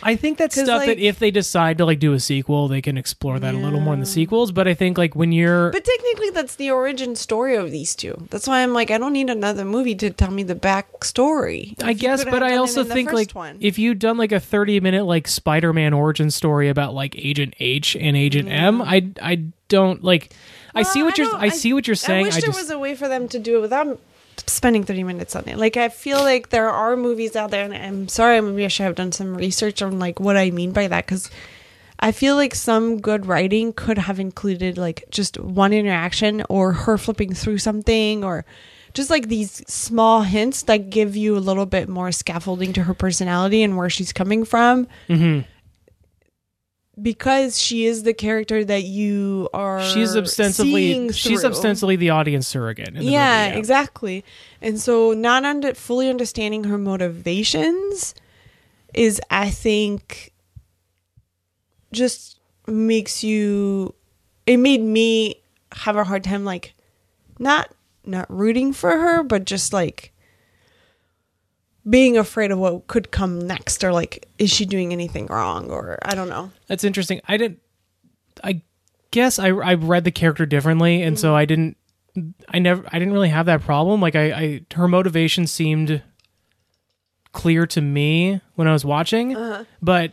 I 0.02 0.16
think 0.16 0.38
that's 0.38 0.54
stuff 0.54 0.80
like- 0.80 0.88
that 0.88 0.98
if 0.98 1.18
they 1.18 1.30
decide 1.30 1.78
to 1.78 1.84
like 1.84 1.98
do 1.98 2.12
a 2.12 2.20
sequel, 2.20 2.68
they 2.68 2.82
can 2.82 2.98
explore 2.98 3.38
that 3.38 3.54
a 3.54 3.58
little 3.58 3.80
more 3.80 3.94
in 3.94 4.00
the 4.00 4.06
sequels. 4.06 4.52
But 4.52 4.66
I 4.68 4.74
think 4.74 4.98
like 4.98 5.14
when 5.14 5.32
you're 5.32 5.70
But 5.70 5.84
technically, 5.84 6.30
that's 6.30 6.56
the 6.56 6.70
origin 6.70 7.16
story 7.16 7.56
of 7.56 7.70
these 7.70 7.94
two. 7.94 8.26
That's 8.30 8.46
why 8.46 8.62
I'm 8.62 8.72
like, 8.72 8.90
I 8.90 8.98
don't 8.98 9.12
need 9.12 9.30
another 9.30 9.64
movie 9.64 9.94
to 9.96 10.10
tell 10.10 10.30
me 10.30 10.42
the 10.42 10.54
backstory. 10.54 11.74
I 11.82 11.92
guess, 11.92 12.24
but 12.24 12.42
I 12.42 12.56
also 12.56 12.84
think 12.84 13.12
like 13.12 13.32
one. 13.32 13.58
if 13.60 13.78
you'd 13.78 13.98
done 13.98 14.16
like 14.16 14.32
a 14.32 14.40
thirty 14.40 14.80
minute 14.80 15.04
like 15.04 15.28
Spider 15.28 15.72
Man 15.72 15.92
origin 15.92 16.30
story 16.30 16.68
about 16.68 16.94
like 16.94 17.14
Agent 17.16 17.54
H 17.60 17.96
and 17.96 18.16
Agent 18.16 18.48
M, 18.48 18.82
I 18.82 19.10
I 19.22 19.44
don't 19.68 20.02
like. 20.02 20.32
I 20.74 20.82
see 20.82 21.00
Well, 21.00 21.06
what 21.06 21.18
you're 21.18 21.30
don't- 21.30 21.40
I, 21.40 21.48
see 21.50 21.72
what 21.72 21.86
you're 21.86 21.94
saying. 21.94 22.24
I 22.24 22.28
wish 22.28 22.36
I 22.36 22.40
there 22.40 22.48
just 22.48 22.58
was 22.58 22.70
a 22.70 22.78
way 22.78 22.94
for 22.96 23.06
them 23.06 23.28
to 23.28 23.38
do 23.38 23.58
it 23.58 23.60
without 23.60 24.00
spending 24.46 24.84
30 24.84 25.04
minutes 25.04 25.36
on 25.36 25.48
it. 25.48 25.58
Like 25.58 25.76
I 25.76 25.88
feel 25.88 26.18
like 26.18 26.50
there 26.50 26.70
are 26.70 26.96
movies 26.96 27.36
out 27.36 27.50
there, 27.50 27.64
and 27.64 27.74
I'm 27.74 28.08
sorry, 28.08 28.40
maybe 28.40 28.64
I 28.64 28.68
should 28.68 28.84
have 28.84 28.94
done 28.94 29.12
some 29.12 29.36
research 29.36 29.82
on 29.82 29.98
like 29.98 30.20
what 30.20 30.36
I 30.36 30.50
mean 30.50 30.72
by 30.72 30.88
that 30.88 31.06
because. 31.06 31.30
I 32.00 32.12
feel 32.12 32.34
like 32.34 32.54
some 32.54 33.00
good 33.00 33.24
writing 33.24 33.72
could 33.72 33.96
have 33.96 34.20
included 34.20 34.76
like 34.76 35.04
just 35.10 35.38
one 35.38 35.72
interaction 35.72 36.42
or 36.50 36.72
her 36.72 36.98
flipping 36.98 37.32
through 37.32 37.58
something 37.58 38.24
or 38.24 38.44
just 38.94 39.10
like 39.10 39.28
these 39.28 39.62
small 39.68 40.22
hints 40.22 40.62
that 40.64 40.90
give 40.90 41.16
you 41.16 41.36
a 41.36 41.38
little 41.38 41.66
bit 41.66 41.88
more 41.88 42.12
scaffolding 42.12 42.72
to 42.74 42.82
her 42.82 42.94
personality 42.94 43.62
and 43.62 43.76
where 43.76 43.88
she's 43.88 44.12
coming 44.12 44.44
from 44.44 44.86
hmm 45.06 45.40
because 47.00 47.60
she 47.60 47.86
is 47.86 48.04
the 48.04 48.14
character 48.14 48.64
that 48.64 48.84
you 48.84 49.48
are 49.52 49.82
She's 49.82 50.16
ostensibly 50.16 51.12
she's 51.12 51.44
ostensibly 51.44 51.96
the 51.96 52.10
audience 52.10 52.46
surrogate. 52.46 52.94
Yeah, 52.94 53.48
movie, 53.48 53.58
exactly. 53.58 54.24
And 54.60 54.80
so 54.80 55.12
not 55.12 55.44
under 55.44 55.74
fully 55.74 56.08
understanding 56.08 56.64
her 56.64 56.78
motivations 56.78 58.14
is 58.94 59.20
I 59.30 59.50
think 59.50 60.32
just 61.92 62.38
makes 62.66 63.22
you 63.22 63.94
it 64.46 64.56
made 64.56 64.80
me 64.80 65.42
have 65.72 65.96
a 65.96 66.04
hard 66.04 66.24
time 66.24 66.44
like 66.44 66.74
not 67.38 67.70
not 68.06 68.26
rooting 68.30 68.72
for 68.72 68.90
her 68.90 69.22
but 69.22 69.44
just 69.44 69.72
like 69.72 70.12
being 71.88 72.16
afraid 72.16 72.50
of 72.50 72.58
what 72.58 72.86
could 72.86 73.10
come 73.10 73.38
next 73.46 73.84
or 73.84 73.92
like 73.92 74.26
is 74.38 74.50
she 74.50 74.64
doing 74.64 74.92
anything 74.92 75.26
wrong 75.26 75.70
or 75.70 75.98
I 76.02 76.14
don't 76.14 76.28
know. 76.28 76.50
That's 76.66 76.84
interesting. 76.84 77.20
I 77.28 77.36
didn't. 77.36 77.60
I 78.42 78.62
guess 79.10 79.38
I 79.38 79.48
I 79.48 79.74
read 79.74 80.04
the 80.04 80.10
character 80.10 80.46
differently, 80.46 81.02
and 81.02 81.18
so 81.18 81.34
I 81.34 81.44
didn't. 81.44 81.76
I 82.48 82.58
never. 82.58 82.84
I 82.92 82.98
didn't 82.98 83.12
really 83.14 83.28
have 83.28 83.46
that 83.46 83.62
problem. 83.62 84.00
Like 84.00 84.16
I, 84.16 84.32
I 84.32 84.60
her 84.74 84.88
motivation 84.88 85.46
seemed 85.46 86.02
clear 87.32 87.66
to 87.66 87.80
me 87.80 88.40
when 88.54 88.68
I 88.68 88.72
was 88.72 88.84
watching, 88.84 89.36
Uh-huh. 89.36 89.64
but. 89.82 90.12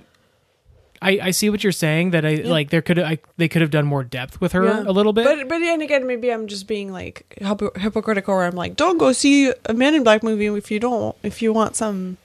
I, 1.03 1.19
I 1.23 1.31
see 1.31 1.49
what 1.49 1.63
you're 1.63 1.71
saying 1.71 2.11
that 2.11 2.25
I 2.25 2.35
like 2.35 2.69
there 2.69 2.81
could 2.81 2.99
I, 2.99 3.17
they 3.37 3.47
could 3.47 3.61
have 3.61 3.71
done 3.71 3.85
more 3.87 4.03
depth 4.03 4.39
with 4.39 4.51
her 4.51 4.65
Yeah. 4.65 4.83
a 4.85 4.91
little 4.91 5.13
bit. 5.13 5.25
But 5.25 5.49
but 5.49 5.61
and 5.61 5.81
again, 5.81 6.05
maybe 6.05 6.31
I'm 6.31 6.47
just 6.47 6.67
being 6.67 6.91
like 6.93 7.37
hypo- 7.41 7.71
hypocritical, 7.75 8.35
where 8.35 8.45
I'm 8.45 8.55
like, 8.55 8.75
don't 8.75 8.97
go 8.99 9.11
see 9.11 9.51
a 9.65 9.73
Man 9.73 9.95
in 9.95 10.03
Black 10.03 10.21
movie 10.23 10.45
if 10.45 10.69
you 10.69 10.79
don't 10.79 11.15
if 11.23 11.41
you 11.41 11.53
want 11.53 11.75
some 11.75 12.17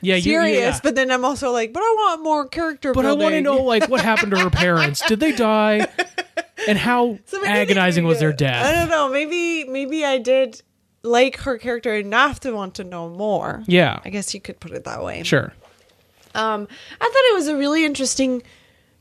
yeah, 0.00 0.16
you, 0.16 0.22
serious. 0.22 0.58
yeah. 0.76 0.80
But 0.82 0.94
then 0.94 1.10
I'm 1.10 1.24
also 1.24 1.50
like, 1.50 1.72
but 1.72 1.80
I 1.80 1.94
want 1.98 2.22
more 2.22 2.46
character. 2.46 2.92
But 2.94 3.06
I 3.06 3.12
want 3.12 3.34
to 3.34 3.40
know 3.40 3.62
like 3.62 3.88
what 3.88 4.00
happened 4.00 4.32
to 4.32 4.38
her 4.38 4.50
parents. 4.64 5.02
Did 5.06 5.20
they 5.20 5.32
die? 5.32 5.86
And 6.68 6.78
how 6.78 7.18
So 7.26 7.44
agonizing 7.44 8.04
was 8.04 8.20
their 8.20 8.32
death? 8.32 8.64
I 8.66 8.72
don't 8.72 8.88
know. 8.90 9.10
Maybe 9.10 9.64
maybe 9.70 10.04
I 10.04 10.18
did 10.18 10.62
like 11.02 11.36
her 11.40 11.58
character 11.58 11.94
enough 11.94 12.40
to 12.40 12.52
want 12.52 12.74
to 12.76 12.84
know 12.84 13.10
more. 13.10 13.62
Yeah, 13.66 14.00
I 14.04 14.08
guess 14.08 14.32
you 14.32 14.40
could 14.40 14.60
put 14.60 14.72
it 14.72 14.84
that 14.84 15.04
way. 15.04 15.22
sure. 15.24 15.52
Um, 16.34 16.66
I 17.00 17.04
thought 17.04 17.30
it 17.30 17.34
was 17.34 17.48
a 17.48 17.56
really 17.56 17.84
interesting 17.84 18.42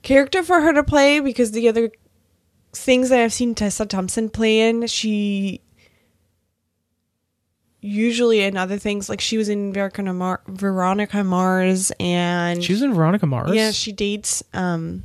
character 0.02 0.44
for 0.44 0.62
her 0.62 0.74
to 0.74 0.84
play 0.84 1.20
because 1.20 1.52
the 1.52 1.68
other 1.70 1.92
things 2.74 3.10
that 3.10 3.20
I've 3.20 3.34
seen 3.34 3.56
Tessa 3.56 3.86
Thompson 3.86 4.30
play 4.30 4.70
in, 4.70 4.88
she 4.88 5.62
usually 7.82 8.42
in 8.42 8.56
other 8.56 8.78
things 8.78 9.10
like 9.10 9.20
she 9.22 9.38
was 9.38 9.50
in 9.50 9.74
Veronica, 9.74 10.04
Mar- 10.14 10.42
Veronica 10.48 11.24
Mars 11.24 11.92
and 12.00 12.64
She 12.64 12.72
was 12.74 12.82
in 12.82 12.94
Veronica 12.94 13.26
Mars. 13.26 13.54
yeah, 13.54 13.72
she 13.72 13.92
dates 13.92 14.42
um 14.54 15.04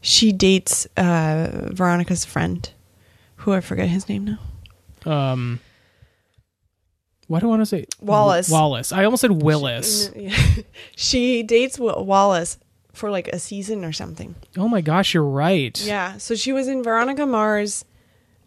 she 0.00 0.32
dates 0.32 0.86
uh 0.96 1.68
Veronica's 1.72 2.24
friend, 2.24 2.68
who 3.36 3.52
I 3.52 3.60
forget 3.60 3.88
his 3.88 4.08
name 4.08 4.36
now. 5.04 5.10
um 5.32 5.60
why 7.30 7.38
do 7.38 7.46
I 7.46 7.50
want 7.50 7.62
to 7.62 7.66
say 7.66 7.86
Wallace. 8.00 8.50
Wallace. 8.50 8.90
I 8.92 9.04
almost 9.04 9.20
said 9.20 9.30
Willis. 9.42 10.10
Yeah. 10.16 10.36
she 10.96 11.42
dates 11.44 11.78
Wa- 11.78 12.00
Wallace 12.02 12.58
for 12.92 13.08
like 13.10 13.28
a 13.28 13.38
season 13.38 13.84
or 13.84 13.92
something. 13.92 14.34
Oh 14.58 14.66
my 14.68 14.80
gosh, 14.80 15.14
you're 15.14 15.22
right. 15.22 15.80
Yeah, 15.80 16.16
so 16.18 16.34
she 16.34 16.52
was 16.52 16.66
in 16.66 16.82
Veronica 16.82 17.24
Mars. 17.26 17.84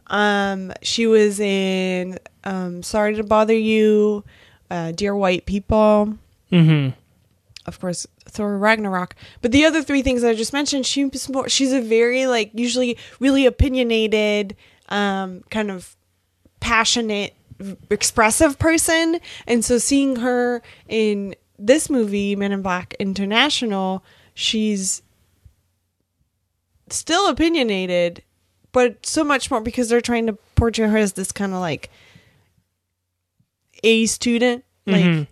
Um, 0.07 0.73
she 0.81 1.07
was 1.07 1.39
in 1.39 2.19
um, 2.43 2.83
Sorry 2.83 3.15
to 3.15 3.23
Bother 3.23 3.55
You, 3.55 4.23
uh, 4.69 4.91
Dear 4.91 5.15
White 5.15 5.45
People, 5.45 6.17
Mm-hmm. 6.51 6.89
of 7.65 7.79
course, 7.79 8.05
Thor 8.25 8.57
Ragnarok. 8.57 9.15
But 9.41 9.53
the 9.53 9.63
other 9.65 9.81
three 9.81 10.01
things 10.01 10.21
that 10.23 10.29
I 10.31 10.35
just 10.35 10.51
mentioned, 10.51 10.85
she 10.85 11.05
was 11.05 11.29
more, 11.29 11.47
she's 11.47 11.71
a 11.71 11.79
very 11.81 12.25
like 12.27 12.51
usually 12.53 12.97
really 13.21 13.45
opinionated, 13.45 14.55
um, 14.89 15.41
kind 15.49 15.71
of 15.71 15.95
passionate, 16.59 17.33
expressive 17.89 18.57
person, 18.59 19.19
and 19.47 19.63
so 19.63 19.77
seeing 19.77 20.17
her 20.17 20.61
in 20.87 21.35
this 21.57 21.89
movie, 21.89 22.35
Men 22.35 22.51
in 22.51 22.61
Black 22.61 22.95
International, 22.99 24.03
she's 24.33 25.01
still 26.89 27.27
opinionated, 27.29 28.23
but 28.71 29.05
so 29.05 29.23
much 29.23 29.49
more 29.49 29.61
because 29.61 29.89
they're 29.89 30.01
trying 30.01 30.27
to 30.27 30.33
portray 30.55 30.87
her 30.87 30.97
as 30.97 31.13
this 31.13 31.31
kind 31.31 31.53
of 31.53 31.59
like 31.59 31.89
A 33.83 34.05
student, 34.05 34.63
like 34.85 35.03
Mhm. 35.03 35.27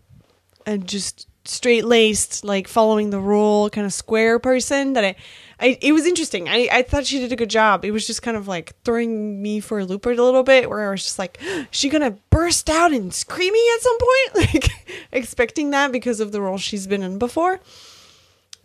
and 0.65 0.87
just 0.87 1.27
straight 1.45 1.85
laced, 1.85 2.43
like 2.43 2.67
following 2.67 3.09
the 3.09 3.19
rule, 3.19 3.69
kind 3.69 3.85
of 3.85 3.93
square 3.93 4.37
person. 4.39 4.93
That 4.93 5.03
I, 5.03 5.15
I, 5.61 5.77
it 5.79 5.91
was 5.91 6.07
interesting. 6.07 6.49
I, 6.49 6.67
I 6.71 6.81
thought 6.81 7.05
she 7.05 7.19
did 7.19 7.31
a 7.31 7.35
good 7.35 7.49
job. 7.49 7.85
It 7.85 7.91
was 7.91 8.07
just 8.07 8.23
kind 8.23 8.35
of 8.35 8.47
like 8.47 8.73
throwing 8.83 9.41
me 9.41 9.59
for 9.59 9.79
a 9.79 9.85
loop 9.85 10.07
a 10.07 10.09
little 10.09 10.41
bit, 10.41 10.69
where 10.69 10.87
I 10.87 10.91
was 10.91 11.03
just 11.03 11.19
like, 11.19 11.39
she 11.71 11.87
gonna 11.89 12.17
burst 12.31 12.69
out 12.69 12.91
and 12.91 13.13
screaming 13.13 13.65
at 13.75 13.81
some 13.81 13.97
point, 13.99 14.53
like 14.53 14.71
expecting 15.11 15.69
that 15.69 15.91
because 15.91 16.19
of 16.19 16.31
the 16.31 16.41
role 16.41 16.57
she's 16.57 16.87
been 16.87 17.03
in 17.03 17.19
before. 17.19 17.59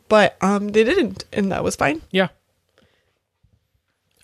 But 0.09 0.36
um, 0.40 0.68
they 0.68 0.84
didn't, 0.84 1.24
and 1.32 1.53
that 1.53 1.62
was 1.62 1.76
fine. 1.76 2.01
Yeah. 2.11 2.28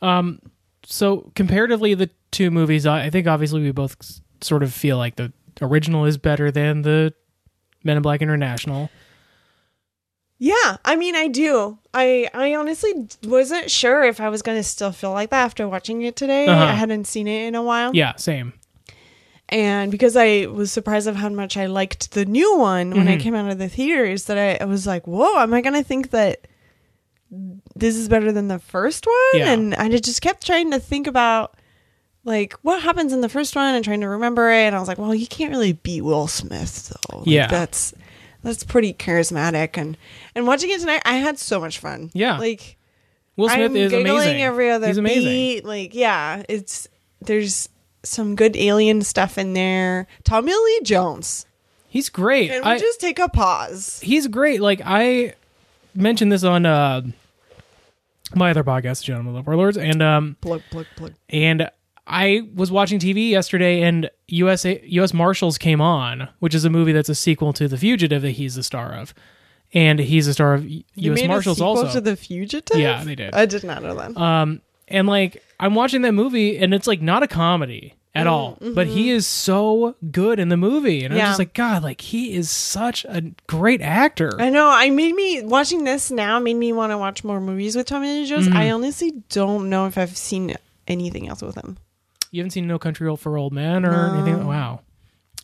Um. 0.01 0.41
So 0.85 1.31
comparatively, 1.35 1.95
the 1.95 2.11
two 2.31 2.51
movies, 2.51 2.87
I 2.87 3.11
think 3.11 3.27
obviously 3.27 3.63
we 3.63 3.71
both 3.73 4.21
sort 4.41 4.63
of 4.63 4.73
feel 4.73 4.97
like 4.97 5.17
the 5.17 5.33
original 5.61 6.07
is 6.07 6.17
better 6.17 6.51
than 6.51 6.83
the 6.83 7.13
Men 7.85 7.97
in 7.97 8.03
Black 8.03 8.23
International. 8.23 8.91
Yeah, 10.45 10.79
I 10.85 10.97
mean, 10.97 11.15
I 11.15 11.29
do. 11.29 11.79
I 11.95 12.29
I 12.35 12.57
honestly 12.57 12.93
wasn't 13.23 13.71
sure 13.71 14.03
if 14.03 14.21
I 14.21 14.29
was 14.29 14.43
gonna 14.43 14.65
still 14.65 14.91
feel 14.91 15.13
like 15.13 15.31
that 15.31 15.45
after 15.45 15.69
watching 15.69 16.03
it 16.03 16.17
today. 16.17 16.47
Uh-huh. 16.49 16.65
I 16.65 16.73
hadn't 16.73 17.07
seen 17.07 17.29
it 17.29 17.47
in 17.47 17.55
a 17.55 17.63
while. 17.63 17.95
Yeah, 17.95 18.17
same. 18.17 18.55
and 19.49 19.93
because 19.93 20.17
I 20.17 20.47
was 20.47 20.73
surprised 20.73 21.07
of 21.07 21.15
how 21.17 21.29
much 21.29 21.57
I 21.57 21.67
liked 21.67 22.13
the 22.13 22.25
new 22.25 22.57
one 22.57 22.91
when 22.91 23.07
I 23.07 23.17
Mhm. 23.17 23.21
came 23.21 23.35
out 23.37 23.51
of 23.53 23.59
the 23.59 23.69
theaters, 23.69 24.25
that 24.25 24.39
I, 24.39 24.65
I 24.65 24.67
was 24.67 24.87
like, 24.87 25.07
"Whoa, 25.07 25.39
am 25.39 25.53
I 25.55 25.61
gonna 25.61 25.85
think 25.85 26.11
that 26.11 26.47
this 27.77 27.95
is 27.97 28.09
better 28.09 28.33
than 28.33 28.49
the 28.49 28.59
first 28.59 29.07
one?" 29.07 29.41
Yeah. 29.41 29.53
And 29.53 29.75
I 29.77 29.89
just 30.01 30.23
kept 30.23 30.45
trying 30.47 30.71
to 30.73 30.81
think 30.81 31.07
about 31.07 31.55
like 32.25 32.55
what 32.63 32.83
happens 32.83 33.13
in 33.13 33.21
the 33.21 33.29
first 33.29 33.55
one 33.55 33.75
and 33.75 33.85
trying 33.85 34.01
to 34.01 34.09
remember 34.09 34.51
it. 34.51 34.65
And 34.67 34.75
I 34.75 34.79
was 34.81 34.89
like, 34.89 34.99
"Well, 34.99 35.15
you 35.15 35.27
can't 35.27 35.51
really 35.53 35.73
beat 35.75 36.01
Will 36.03 36.27
Smith, 36.29 36.89
though. 37.11 37.19
Like, 37.19 37.27
Yeah. 37.29 37.47
that's 37.49 37.93
that's 38.43 38.65
pretty 38.65 38.93
charismatic." 38.95 39.77
And 39.77 39.97
and 40.35 40.47
watching 40.47 40.71
it 40.71 40.81
tonight, 40.81 41.03
I 41.05 41.15
had 41.15 41.39
so 41.39 41.61
much 41.61 41.79
fun. 41.79 42.11
Yeah. 42.15 42.39
like 42.39 42.77
Will 43.37 43.49
Smith 43.49 43.71
I'm 43.71 43.77
is 43.77 43.93
amazing. 43.93 44.43
every 44.43 44.71
other 44.71 44.87
He's 44.89 44.99
amazing. 44.99 45.25
beat. 45.31 45.65
Like, 45.65 45.95
yeah, 45.95 46.43
it's 46.49 46.87
there's 47.23 47.69
some 48.03 48.35
good 48.37 48.57
alien 48.57 49.03
stuff 49.03 49.39
in 49.39 49.53
there. 49.55 50.07
Tommy 50.25 50.53
Lee 50.53 50.81
Jones. 50.85 51.47
He's 51.89 52.09
great. 52.09 52.51
Can 52.51 52.63
we 52.63 52.71
I, 52.71 52.79
just 52.79 53.01
take 53.01 53.19
a 53.19 53.29
pause? 53.29 54.01
he's 54.03 54.27
great. 54.27 54.61
Like 54.61 54.81
I 54.85 55.35
mentioned 55.95 56.33
this 56.33 56.43
on 56.45 56.67
uh 56.67 57.03
my 58.35 58.51
other 58.51 58.65
podcast, 58.65 59.05
Gentlemen 59.05 59.37
of 59.37 59.47
Warlords, 59.47 59.77
and 59.77 60.03
um 60.03 60.37
Plug, 60.41 60.63
plug, 60.71 60.87
plug. 60.97 61.13
and 61.29 61.71
I 62.07 62.43
was 62.55 62.71
watching 62.73 62.99
TV 62.99 63.31
yesterday, 63.31 63.83
and 63.83 64.11
U.S. 64.29 64.65
U.S. 64.65 65.15
Marshals 65.15 65.57
came 65.59 65.81
on, 65.81 66.29
which 66.41 66.55
is 66.55 66.65
a 66.65 66.71
movie 66.71 66.93
that's 66.93 67.09
a 67.09 67.15
sequel 67.15 67.53
to 67.55 67.69
The 67.69 67.77
Fugitive 67.79 68.23
that 68.23 68.33
he's 68.33 68.57
the 68.57 68.63
star 68.63 68.93
of, 68.95 69.15
and 69.73 69.99
he's 70.01 70.27
the 70.27 70.33
star 70.35 70.55
of 70.55 70.65
U.S. 70.69 71.23
Marshals 71.29 71.59
a 71.59 71.61
sequel 71.61 71.69
also. 71.79 71.93
to 71.93 72.01
The 72.01 72.17
Fugitive? 72.17 72.77
Yeah, 72.79 73.05
they 73.05 73.15
did. 73.15 73.35
I 73.35 73.47
did 73.47 73.63
not 73.65 73.83
know 73.83 73.95
that. 73.95 74.17
um, 74.17 74.61
and 74.89 75.07
like 75.07 75.43
I'm 75.61 75.75
watching 75.75 76.03
that 76.03 76.13
movie, 76.13 76.59
and 76.59 76.75
it's 76.75 76.87
like 76.89 77.01
not 77.01 77.23
a 77.23 77.29
comedy 77.29 77.95
at 78.15 78.27
all, 78.27 78.59
but 78.75 78.87
he 78.89 79.09
is 79.11 79.27
so 79.27 79.95
good 80.11 80.39
in 80.39 80.49
the 80.51 80.57
movie, 80.57 81.05
and 81.05 81.15
I'm 81.15 81.19
Mm, 81.19 81.21
mm-hmm. 81.23 81.27
Yeah. 81.27 81.27
just 81.31 81.39
like, 81.39 81.55
God, 81.55 81.83
like 81.83 82.01
he 82.03 82.35
is 82.35 82.51
such 82.51 83.05
a 83.07 83.23
great 83.47 83.81
actor. 83.81 84.33
I 84.39 84.51
know. 84.51 84.69
I 84.69 84.91
made 84.91 85.15
me 85.15 85.43
watching 85.43 85.85
this 85.85 86.11
now 86.11 86.39
made 86.41 86.57
me 86.57 86.73
want 86.75 86.91
to 86.91 86.99
watch 86.99 87.23
more 87.25 87.41
movies 87.41 87.75
with 87.77 87.87
Tommy 87.87 88.09
Lee 88.13 88.27
Jones. 88.27 88.49
Mm-hmm. 88.49 88.57
I 88.57 88.71
honestly 88.73 89.13
don't 89.31 89.71
know 89.71 89.87
if 89.87 89.97
I've 89.97 90.15
seen 90.17 90.55
anything 90.89 91.29
else 91.29 91.41
with 91.43 91.55
him. 91.55 91.79
You 92.33 92.41
haven't 92.41 92.51
seen 92.51 92.67
No 92.67 92.79
Country 92.81 93.15
for 93.17 93.39
Old 93.39 93.53
Men 93.53 93.85
or 93.85 94.17
anything? 94.17 94.45
Wow, 94.47 94.81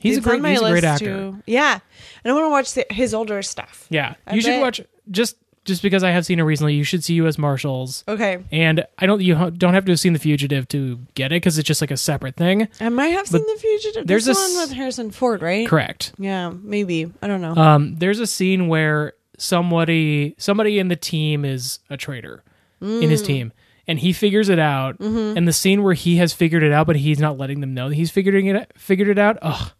he's 0.01 0.16
a 0.16 0.20
great, 0.20 0.45
he's 0.45 0.61
a 0.61 0.70
great 0.70 0.82
actor. 0.84 1.05
too. 1.05 1.43
Yeah, 1.47 1.78
and 2.24 2.30
I 2.30 2.34
want 2.34 2.47
to 2.47 2.51
watch 2.51 2.74
the, 2.74 2.86
his 2.93 3.14
older 3.14 3.41
stuff. 3.43 3.86
Yeah, 3.91 4.14
I 4.26 4.34
you 4.34 4.41
should 4.41 4.61
watch 4.61 4.80
just 5.11 5.36
just 5.64 5.82
because 5.82 6.03
I 6.03 6.11
have 6.12 6.24
seen 6.24 6.39
it 6.41 6.45
recently. 6.45 6.72
You 6.74 6.82
should 6.84 7.05
see 7.05 7.12
U.S. 7.14 7.36
Marshals, 7.36 8.03
Okay, 8.09 8.39
and 8.51 8.86
I 8.99 9.05
don't 9.05 9.20
you 9.20 9.34
don't 9.51 9.74
have 9.74 9.84
to 9.84 9.93
have 9.93 10.01
seen 10.01 10.14
The 10.14 10.18
Fugitive 10.18 10.66
to 10.68 10.99
get 11.14 11.26
it 11.30 11.36
because 11.36 11.59
it's 11.59 11.66
just 11.68 11.80
like 11.82 11.91
a 11.91 11.97
separate 11.99 12.36
thing. 12.36 12.68
I 12.80 12.89
might 12.89 13.09
have 13.09 13.26
seen 13.26 13.43
The 13.43 13.59
Fugitive. 13.61 14.07
there's 14.07 14.26
a 14.26 14.32
one 14.32 14.57
with 14.62 14.72
Harrison 14.72 15.11
Ford, 15.11 15.43
right? 15.43 15.68
Correct. 15.68 16.12
Yeah, 16.18 16.51
maybe. 16.62 17.12
I 17.20 17.26
don't 17.26 17.43
know. 17.43 17.55
Um, 17.55 17.97
there's 17.97 18.18
a 18.18 18.26
scene 18.26 18.66
where 18.68 19.12
somebody 19.36 20.34
somebody 20.39 20.78
in 20.78 20.89
the 20.89 20.97
team 20.97 21.45
is 21.45 21.80
a 21.91 21.97
traitor 21.99 22.43
in 22.80 22.89
Mm. 22.89 23.09
his 23.11 23.22
team. 23.22 23.53
And 23.89 23.99
he 23.99 24.12
figures 24.12 24.49
it 24.51 24.59
out. 24.59 24.99
Mm-hmm. 24.99 25.36
And 25.39 25.49
the 25.49 25.53
scene 25.53 25.82
where 25.82 25.95
he 25.95 26.16
has 26.18 26.32
figured 26.32 26.62
it 26.62 26.70
out, 26.72 26.86
but 26.86 26.97
he's 26.97 27.18
not 27.18 27.39
letting 27.39 27.61
them 27.61 27.72
know 27.74 27.89
that 27.89 27.95
he's 27.95 28.11
figuring 28.11 28.47
it 28.47 28.70
figured 28.76 29.09
it 29.09 29.18
out. 29.18 29.39
Oh, 29.43 29.72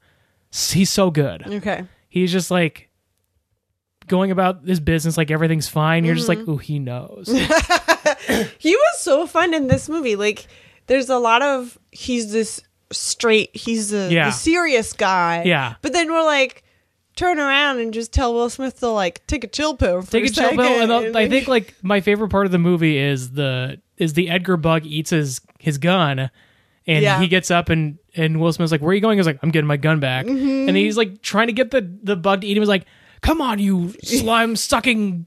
he's 0.51 0.91
so 0.91 1.11
good. 1.11 1.47
Okay. 1.47 1.85
He's 2.09 2.33
just 2.33 2.51
like 2.51 2.89
going 4.07 4.31
about 4.31 4.65
his 4.67 4.81
business 4.81 5.19
like 5.19 5.31
everything's 5.31 5.69
fine. 5.69 6.05
You're 6.05 6.15
just 6.15 6.29
like, 6.29 6.41
oh, 6.49 6.57
he 6.57 6.79
knows. 6.79 7.29
He 8.59 8.75
was 8.75 8.99
so 9.01 9.27
fun 9.27 9.55
in 9.55 9.69
this 9.69 9.89
movie. 9.89 10.17
Like, 10.17 10.47
there's 10.87 11.09
a 11.09 11.19
lot 11.19 11.41
of 11.43 11.79
he's 11.93 12.33
this 12.33 12.61
straight, 12.91 13.55
he's 13.57 13.91
the, 13.91 14.09
Yeah. 14.11 14.27
the 14.27 14.31
serious 14.33 14.93
guy. 14.93 15.45
Yeah. 15.45 15.75
But 15.83 15.93
then 15.93 16.11
we're 16.11 16.25
like, 16.25 16.63
turn 17.19 17.39
around 17.41 17.81
and 17.81 17.93
just 17.93 18.13
tell 18.13 18.33
Will 18.33 18.49
Smith 18.49 18.79
to 18.81 18.89
like 18.89 19.27
take 19.27 19.43
a 19.45 19.49
chill 19.49 19.77
pill. 19.77 20.03
For 20.03 20.11
Take 20.13 20.27
a 20.27 20.31
chill 20.31 20.51
pill. 20.51 20.59
second. 20.65 20.91
And 21.07 21.17
I 21.17 21.29
think 21.29 21.49
like 21.57 21.75
my 21.83 22.01
favorite 22.01 22.29
part 22.31 22.47
of 22.47 22.53
the 22.53 22.59
movie 22.59 22.97
is 22.97 23.33
the 23.33 23.81
is 23.97 24.13
the 24.15 24.31
Edgar 24.31 24.57
Bug 24.57 24.87
eats 24.87 25.11
his 25.11 25.41
his 25.59 25.79
gun. 25.79 26.31
And 26.87 27.03
Yeah. 27.03 27.21
he 27.21 27.29
gets 27.29 27.51
up 27.51 27.69
and 27.69 27.99
and 28.17 28.41
Will 28.41 28.53
Smith's 28.53 28.73
like, 28.73 28.81
"Where 28.81 28.91
are 28.91 28.95
you 28.95 29.01
going?" 29.01 29.19
He's 29.19 29.27
like, 29.27 29.39
"I'm 29.43 29.51
getting 29.51 29.67
my 29.69 29.77
gun 29.77 30.01
back." 30.01 30.25
Mm-hmm. 30.27 30.69
And 30.69 30.77
he's 30.77 30.97
like 30.97 31.21
trying 31.21 31.49
to 31.49 31.53
get 31.53 31.71
the 31.71 31.83
the 32.03 32.17
bug 32.17 32.41
to 32.41 32.47
eat 32.47 32.57
him. 32.57 32.63
He's 32.63 32.69
like, 32.69 32.87
"Come 33.21 33.41
on, 33.41 33.59
you 33.59 33.93
slime 34.03 34.57
sucking, 34.57 35.27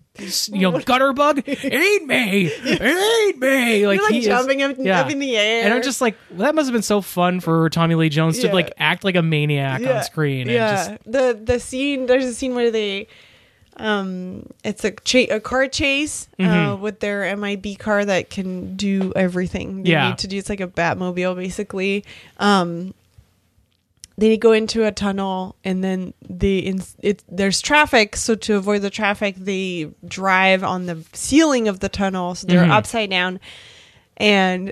you 0.52 0.60
know, 0.62 0.80
gutter 0.80 1.14
bug, 1.14 1.42
eat 1.48 2.06
me, 2.06 2.52
eat 2.66 3.38
me!" 3.39 3.88
Like, 3.88 3.98
You're, 4.00 4.04
like 4.06 4.12
he 4.14 4.20
is- 4.20 4.26
jumping 4.26 4.62
up, 4.62 4.76
yeah. 4.80 5.02
up 5.02 5.12
in 5.12 5.20
the 5.20 5.36
air. 5.38 5.66
And 5.66 5.74
I'm 5.74 5.82
just 5.84 6.02
like, 6.02 6.16
well, 6.32 6.39
that 6.39 6.56
must 6.56 6.68
have 6.68 6.74
been 6.74 6.82
so 6.82 7.02
fun 7.02 7.39
for 7.39 7.70
Tommy 7.70 7.96
Lee 7.96 8.10
Jones 8.10 8.39
to 8.39 8.52
like 8.54 8.74
act 8.78 9.04
like 9.04 9.16
a 9.16 9.22
maniac 9.22 9.82
on 9.86 10.04
screen. 10.04 10.42
And 10.42 10.52
Yeah, 10.52 10.76
just, 10.88 11.04
the 11.12 11.39
the 11.44 11.60
scene. 11.60 12.06
There's 12.06 12.26
a 12.26 12.34
scene 12.34 12.56
where 12.56 12.72
they, 12.72 13.08
um, 13.78 14.46
it's 14.64 14.84
a 14.84 14.92
cha- 14.92 15.34
a 15.34 15.39
car 15.39 15.68
chase 15.68 16.28
uh, 16.39 16.44
Mm-hmm. 16.44 16.82
with 16.82 17.00
their 17.00 17.36
MIB 17.36 17.78
car 17.80 18.04
that 18.06 18.30
can 18.30 18.76
do 18.76 19.14
everything 19.16 19.84
they 19.84 19.92
Yeah. 19.92 20.10
need 20.10 20.18
to 20.20 20.28
do. 20.28 20.38
It's 20.38 20.50
like 20.50 20.60
a 20.62 20.68
Batmobile, 20.68 21.36
basically. 21.36 22.04
Um, 22.38 22.94
they 24.22 24.38
go 24.38 24.51
into 24.51 24.86
a 24.86 24.91
tunnel 24.91 25.55
and 25.63 25.84
then 25.84 26.13
they 26.30 26.59
in, 26.59 26.80
it 26.99 27.24
there's 27.28 27.59
traffic 27.59 28.15
so 28.15 28.36
to 28.36 28.55
avoid 28.55 28.84
the 28.84 28.89
traffic 28.91 29.36
they 29.36 29.89
drive 30.05 30.63
on 30.63 30.86
the 30.86 31.03
ceiling 31.11 31.67
of 31.67 31.80
the 31.80 31.89
tunnel 31.89 32.36
so 32.36 32.45
they're 32.45 32.63
Mhm. 32.63 32.69
upside 32.72 33.09
down 33.09 33.39
and 34.17 34.72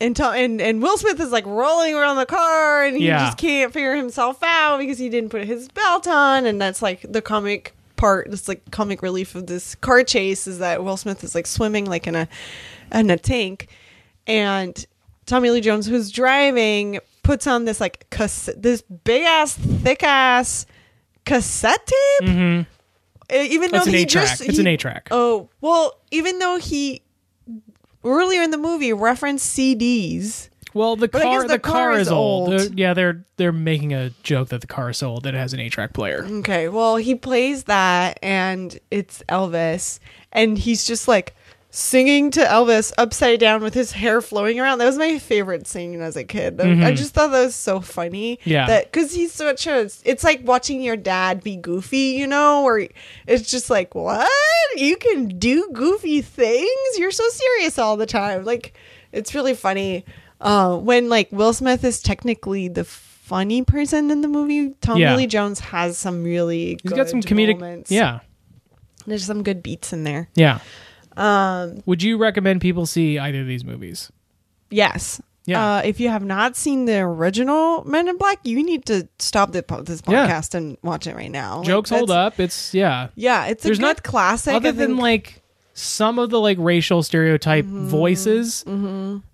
and, 0.00 0.14
to, 0.16 0.24
and 0.28 0.60
and 0.60 0.82
Will 0.82 0.98
Smith 0.98 1.20
is 1.20 1.30
like 1.30 1.46
rolling 1.46 1.94
around 1.94 2.16
the 2.16 2.26
car 2.26 2.84
and 2.84 2.96
he 2.96 3.06
Yeah. 3.06 3.26
just 3.26 3.38
can't 3.38 3.72
figure 3.72 3.96
himself 3.96 4.42
out 4.42 4.78
because 4.78 4.98
he 4.98 5.08
didn't 5.08 5.30
put 5.30 5.44
his 5.44 5.68
belt 5.68 6.06
on 6.06 6.46
and 6.46 6.60
that's 6.60 6.80
like 6.82 7.04
the 7.10 7.22
comic 7.22 7.74
part 7.96 8.30
this 8.30 8.46
like 8.48 8.70
comic 8.70 9.00
relief 9.02 9.34
of 9.34 9.46
this 9.46 9.74
car 9.76 10.02
chase 10.04 10.46
is 10.46 10.58
that 10.58 10.82
Will 10.84 10.96
Smith 10.96 11.22
is 11.22 11.34
like 11.34 11.46
swimming 11.46 11.84
like 11.84 12.06
in 12.06 12.14
a 12.14 12.28
in 12.92 13.10
a 13.10 13.16
tank 13.18 13.68
and 14.26 14.86
Tommy 15.26 15.50
Lee 15.50 15.60
Jones 15.60 15.86
who's 15.86 16.10
driving 16.10 17.00
puts 17.26 17.46
on 17.46 17.64
this 17.64 17.80
like 17.80 18.08
cassette 18.10 18.62
this 18.62 18.82
big 18.82 19.22
ass 19.24 19.54
thick 19.54 20.02
ass 20.02 20.64
cassette 21.24 21.86
tape 21.86 22.28
Mhm. 22.28 22.66
Uh, 23.32 23.36
even 23.38 23.72
though 23.72 23.82
an 23.82 23.88
he 23.88 23.96
eight 24.02 24.08
track. 24.08 24.26
just 24.28 24.40
It's 24.42 24.54
he- 24.56 24.60
an 24.60 24.66
eight 24.68 24.80
track. 24.80 25.08
Oh 25.10 25.48
well, 25.60 26.00
even 26.12 26.38
though 26.38 26.58
he 26.58 27.02
earlier 28.04 28.42
in 28.42 28.50
the 28.50 28.58
movie 28.58 28.92
referenced 28.92 29.56
CDs. 29.56 30.48
Well, 30.74 30.94
the 30.96 31.08
But 31.08 31.22
car 31.22 31.42
the, 31.42 31.48
the 31.54 31.58
car, 31.58 31.90
car 31.92 31.98
is 31.98 32.08
old. 32.10 32.50
old. 32.52 32.60
They're- 32.60 32.70
yeah, 32.76 32.94
they're 32.94 33.24
they're 33.38 33.52
making 33.52 33.92
a 33.94 34.10
joke 34.22 34.48
that 34.50 34.60
the 34.60 34.66
car 34.66 34.90
is 34.90 35.02
old 35.02 35.22
that 35.24 35.34
it 35.34 35.38
has 35.38 35.52
an 35.54 35.60
eight 35.60 35.72
track 35.72 35.92
player. 35.94 36.24
Okay, 36.24 36.68
well 36.68 36.96
he 36.96 37.14
plays 37.14 37.64
that 37.64 38.18
and 38.22 38.78
it's 38.90 39.22
Elvis, 39.28 39.98
and 40.32 40.58
he's 40.58 40.86
just 40.86 41.08
like 41.08 41.34
singing 41.78 42.30
to 42.30 42.40
Elvis 42.40 42.90
upside 42.96 43.38
down 43.38 43.62
with 43.62 43.74
his 43.74 43.92
hair 43.92 44.22
flowing 44.22 44.58
around. 44.58 44.78
That 44.78 44.86
was 44.86 44.96
my 44.96 45.18
favorite 45.18 45.66
scene 45.66 46.00
as 46.00 46.16
a 46.16 46.24
kid. 46.24 46.58
I 46.58 46.64
Mhm. 46.64 46.96
just 46.96 47.12
thought 47.12 47.32
that 47.32 47.44
was 47.44 47.54
so 47.54 47.80
funny. 47.80 48.38
Yeah. 48.44 48.66
that 48.66 48.90
because 48.90 49.12
he's 49.12 49.30
such 49.32 49.66
a. 49.66 49.90
It's 50.04 50.24
like 50.24 50.40
watching 50.44 50.80
your 50.80 50.96
dad 50.96 51.44
be 51.44 51.54
goofy, 51.56 52.16
you 52.16 52.26
know, 52.26 52.64
or 52.64 52.86
it's 53.26 53.50
just 53.50 53.68
like, 53.68 53.94
what 53.94 54.26
you 54.76 54.96
can 54.96 55.28
do 55.38 55.68
goofy 55.74 56.22
things. 56.22 56.98
You're 56.98 57.10
so 57.10 57.28
serious 57.28 57.78
all 57.78 57.98
the 57.98 58.06
time. 58.06 58.44
Like 58.46 58.72
it's 59.12 59.34
really 59.34 59.54
funny. 59.54 60.06
Uh, 60.40 60.76
when 60.78 61.10
like 61.10 61.28
Will 61.30 61.52
Smith 61.52 61.84
is 61.84 62.00
technically 62.00 62.68
the 62.68 62.84
funny 62.84 63.62
person 63.62 64.10
in 64.10 64.22
the 64.22 64.28
movie, 64.28 64.70
Tommy 64.80 65.02
Yeah. 65.02 65.14
Lee 65.16 65.26
Jones 65.26 65.60
has 65.60 65.98
some 65.98 66.24
really. 66.24 66.78
He's 66.82 66.92
got 66.92 67.10
some 67.10 67.20
comedic. 67.20 67.58
moments. 67.60 67.90
Yeah, 67.90 68.20
There's 69.06 69.26
some 69.26 69.42
good 69.42 69.62
beats 69.62 69.92
in 69.92 70.04
there. 70.04 70.30
yeah. 70.34 70.60
Um, 71.16 71.82
Would 71.86 72.02
you 72.02 72.18
recommend 72.18 72.60
people 72.60 72.86
see 72.86 73.18
either 73.18 73.40
of 73.40 73.46
these 73.46 73.64
movies? 73.64 74.10
yes. 74.70 75.20
Yeah. 75.48 75.76
Uh, 75.76 75.82
if 75.84 76.00
you 76.00 76.08
have 76.08 76.24
not 76.24 76.56
seen 76.56 76.86
the 76.86 76.98
original 76.98 77.84
Men 77.84 78.08
in 78.08 78.16
Black, 78.16 78.40
you 78.42 78.64
need 78.64 78.84
to 78.86 79.06
stop 79.20 79.52
the, 79.52 79.62
this 79.84 80.02
Yeah. 80.08 80.26
podcast 80.26 80.56
and 80.56 80.76
watch 80.82 81.06
it 81.06 81.14
right 81.14 81.30
now. 81.30 81.58
Like, 81.58 81.68
Jokes 81.68 81.90
hold 81.90 82.10
up. 82.10 82.40
It's 82.40 82.74
yeah. 82.74 83.08
Yeah, 83.14 83.46
it's 83.46 83.64
a 83.64 83.68
There's 83.68 83.78
good 83.78 83.84
not- 83.86 84.02
classic. 84.02 84.54
Other 84.54 84.72
than 84.72 84.96
like 84.96 85.40
some 85.72 86.18
of 86.18 86.30
the 86.30 86.40
like 86.40 86.58
racial 86.60 87.04
stereotype 87.04 87.64
Mm-hmm. 87.64 87.86
voices, 87.86 88.64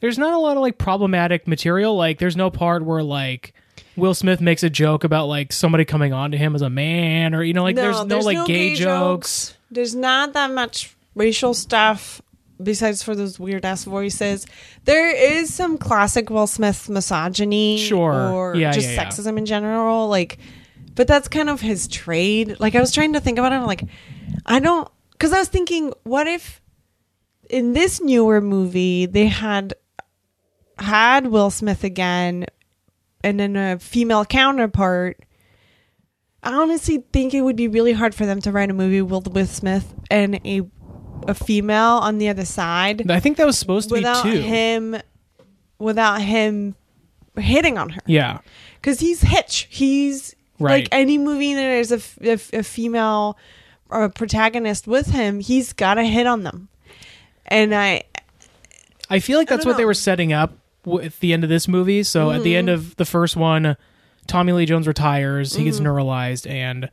there's 0.01 0.19
not 0.19 0.35
a 0.35 0.39
lot 0.39 0.59
of 0.59 0.63
like 0.63 0.77
problematic 0.77 1.49
material. 1.49 1.97
Like 1.97 2.19
there's 2.19 2.37
no 2.37 2.51
part 2.51 2.85
where 2.85 3.03
like. 3.03 3.55
Will 3.97 4.15
Smith 4.15 4.41
makes 4.41 4.63
a 4.63 4.71
joke 4.71 5.05
about 5.05 5.27
like 5.29 5.51
somebody 5.53 5.85
coming 5.87 6.13
on 6.15 6.31
to 6.33 6.37
him 6.39 6.55
as 6.55 6.61
a 6.63 6.71
man, 6.71 7.35
or 7.35 7.43
you 7.43 7.53
know, 7.55 7.63
like 7.63 7.77
there's 7.77 8.05
no 8.07 8.19
like 8.21 8.47
gay, 8.47 8.75
jokes. 8.75 9.55
There's 9.71 9.95
not 9.95 10.33
that 10.35 10.51
much 10.51 10.95
racial 11.15 11.55
stuff 11.55 12.21
besides 12.63 13.03
for 13.03 13.15
those 13.17 13.41
weird 13.41 13.65
ass 13.65 13.85
voices. 13.85 14.47
There 14.85 15.15
is 15.15 15.53
some 15.53 15.79
classic 15.79 16.31
Will 16.31 16.47
Smith 16.47 16.89
misogyny, 16.89 17.79
Sure. 17.79 18.13
or 18.31 18.55
Yeah, 18.55 18.71
just 18.73 18.89
yeah, 18.89 18.95
yeah. 18.95 19.07
sexism 19.09 19.37
in 19.39 19.47
general. 19.47 20.09
Like, 20.09 20.39
but 20.95 21.07
that's 21.09 21.27
kind 21.29 21.49
of 21.51 21.61
his 21.61 21.89
trade. 21.89 22.57
Like, 22.61 22.75
I 22.75 22.81
was 22.81 22.93
trying 22.93 23.15
to 23.15 23.21
think 23.21 23.39
about 23.39 23.53
it. 23.53 23.57
I'm 23.57 23.67
like, 23.67 23.83
I 24.47 24.61
don't, 24.61 24.89
because 25.13 25.33
I 25.33 25.39
was 25.39 25.49
thinking, 25.49 25.93
what 26.05 26.27
if 26.29 26.61
in 27.51 27.73
this 27.73 28.01
newer 28.01 28.41
movie 28.41 29.07
they 29.07 29.27
had 29.27 29.75
had 30.79 31.27
Will 31.27 31.51
Smith 31.51 31.85
again, 31.85 32.47
and 33.25 33.39
then 33.39 33.57
a 33.57 33.79
female 33.79 34.25
counterpart. 34.25 35.21
I 36.43 36.55
honestly 36.55 37.05
think 37.13 37.35
it 37.35 37.43
would 37.43 37.55
be 37.55 37.69
really 37.69 37.93
hard 37.93 38.15
for 38.17 38.27
them 38.27 38.41
to 38.41 38.51
write 38.51 38.71
a 38.71 38.75
movie 38.75 39.01
with 39.01 39.29
Will 39.29 39.47
Smith 39.47 39.95
and 40.11 40.41
a 40.45 40.63
a 41.29 41.35
female 41.35 41.99
on 42.03 42.19
the 42.19 42.29
other 42.29 42.45
side 42.45 43.11
I 43.11 43.21
think 43.21 43.37
that 43.39 43.47
was 43.47 43.59
supposed 43.59 43.89
to 43.91 43.95
without 43.97 44.25
be 44.25 44.33
two. 44.33 44.41
him 44.41 44.97
without 45.79 46.21
him 46.23 46.75
hitting 47.37 47.79
on 47.79 47.91
her 47.91 48.01
Yeah, 48.07 48.39
because 48.81 49.01
he's 49.01 49.21
Hitch. 49.23 49.67
He's 49.71 50.35
Right. 50.59 50.83
like 50.85 50.89
any 50.93 51.19
movie 51.19 51.55
that 51.55 51.61
there's 51.61 51.91
a, 51.91 51.97
f- 51.97 52.19
a 52.23 52.31
f- 52.33 52.53
a 52.53 52.63
female 52.63 53.37
or 53.91 54.05
a 54.05 54.11
protagonist 54.11 54.87
with 54.87 55.09
him, 55.09 55.41
he's 55.41 55.73
got 55.73 55.95
to 55.95 56.05
hit 56.05 56.27
on 56.27 56.45
them. 56.45 56.69
And 57.47 57.75
I, 57.75 58.03
I 59.11 59.19
feel 59.19 59.39
like 59.39 59.49
that's 59.49 59.67
what 59.67 59.77
they 59.77 59.85
were 59.85 59.93
setting 59.95 60.33
up 60.33 60.53
w- 60.85 61.05
at 61.05 61.19
the 61.21 61.33
end 61.33 61.43
of 61.43 61.51
this 61.51 61.67
movie. 61.67 62.03
So 62.05 62.31
at 62.31 62.43
the 62.45 62.55
end 62.55 62.69
Mm-hmm. 62.69 62.75
of 62.75 62.97
the 62.97 63.05
first 63.05 63.37
one, 63.37 63.77
Tommy 64.29 64.53
Lee 64.53 64.67
Jones 64.67 64.87
retires, 64.87 65.57
he 65.57 65.65
gets 65.65 65.79
Mm-hmm. 65.79 65.87
neuralized, 65.87 66.49
and 66.49 66.89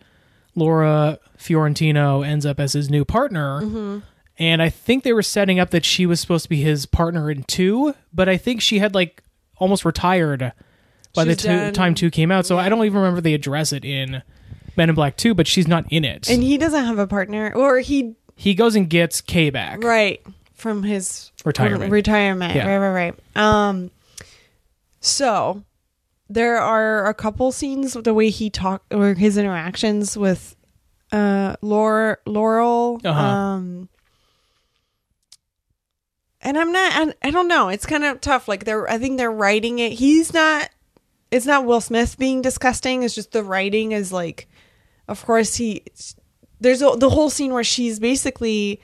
Laura 0.55 1.19
Fiorentino 1.37 2.21
ends 2.23 2.45
up 2.45 2.59
as 2.59 2.73
his 2.73 2.89
new 2.89 3.05
partner. 3.05 3.61
Mm-hmm. 3.61 3.99
And 4.39 4.61
I 4.61 4.69
think 4.69 5.03
they 5.03 5.11
were 5.13 5.21
setting 5.21 5.59
up 5.59 5.69
that 5.71 5.83
she 5.85 6.05
was 6.05 6.19
supposed 6.21 6.43
to 6.43 6.49
be 6.49 6.61
his 6.61 6.85
partner 6.85 7.29
in 7.29 7.43
two, 7.43 7.93
but 8.13 8.29
I 8.29 8.37
think 8.37 8.61
she 8.61 8.79
had 8.79 8.95
like 8.95 9.21
almost 9.57 9.83
retired 9.83 10.53
by 11.13 11.25
the 11.25 11.31
She's 11.31 11.41
two, 11.41 11.47
done- 11.49 11.73
time 11.73 11.93
two 11.95 12.09
came 12.09 12.31
out. 12.31 12.45
So 12.45 12.57
I 12.57 12.69
don't 12.69 12.83
even 12.85 12.97
remember 12.99 13.19
they 13.19 13.33
address 13.33 13.73
it 13.73 13.83
in 13.83 14.23
Men 14.77 14.87
in 14.89 14.95
Black 14.95 15.17
2, 15.17 15.33
but 15.33 15.45
she's 15.45 15.67
not 15.67 15.85
in 15.91 16.05
it. 16.05 16.29
and 16.29 16.41
he 16.41 16.57
doesn't 16.57 16.85
have 16.85 16.99
a 16.99 17.07
partner, 17.07 17.51
or 17.53 17.79
he 17.79 18.15
he 18.37 18.53
goes 18.53 18.75
and 18.77 18.89
gets 18.89 19.19
Kay 19.19 19.49
back. 19.49 19.83
right 19.83 20.21
from 20.53 20.83
his 20.83 21.31
Retirement. 21.43 21.91
retirement 21.91 22.55
Yeah. 22.55 22.65
right 22.67 22.77
right 22.77 23.13
right 23.35 23.37
um 23.37 23.91
so 25.01 25.63
there 26.29 26.57
are 26.57 27.05
a 27.07 27.13
couple 27.13 27.51
scenes 27.51 27.95
with 27.95 28.05
the 28.05 28.13
way 28.13 28.29
he 28.29 28.49
talk 28.49 28.83
or 28.91 29.13
his 29.13 29.37
interactions 29.37 30.17
with 30.17 30.55
uh 31.11 31.55
laura 31.61 32.17
laurel 32.25 32.99
Uh-huh. 33.03 33.19
um 33.21 33.89
and 36.41 36.57
i'm 36.57 36.71
not 36.71 36.91
I, 37.23 37.27
I 37.27 37.31
don't 37.31 37.47
know 37.47 37.69
it's 37.69 37.85
kind 37.85 38.03
of 38.03 38.21
tough 38.21 38.47
like 38.47 38.65
they're 38.65 38.89
i 38.89 38.97
think 38.97 39.17
they're 39.17 39.31
writing 39.31 39.79
it 39.79 39.93
he's 39.93 40.33
not 40.33 40.69
it's 41.31 41.45
not 41.45 41.65
will 41.65 41.81
smith 41.81 42.17
being 42.17 42.41
disgusting 42.41 43.03
it's 43.03 43.15
just 43.15 43.31
the 43.31 43.43
writing 43.43 43.91
is 43.91 44.11
like 44.11 44.47
of 45.07 45.25
course 45.25 45.55
he 45.55 45.83
there's 46.61 46.81
a, 46.81 46.95
the 46.97 47.09
whole 47.09 47.29
scene 47.29 47.53
where 47.53 47.63
she's 47.63 47.99
basically 47.99 48.81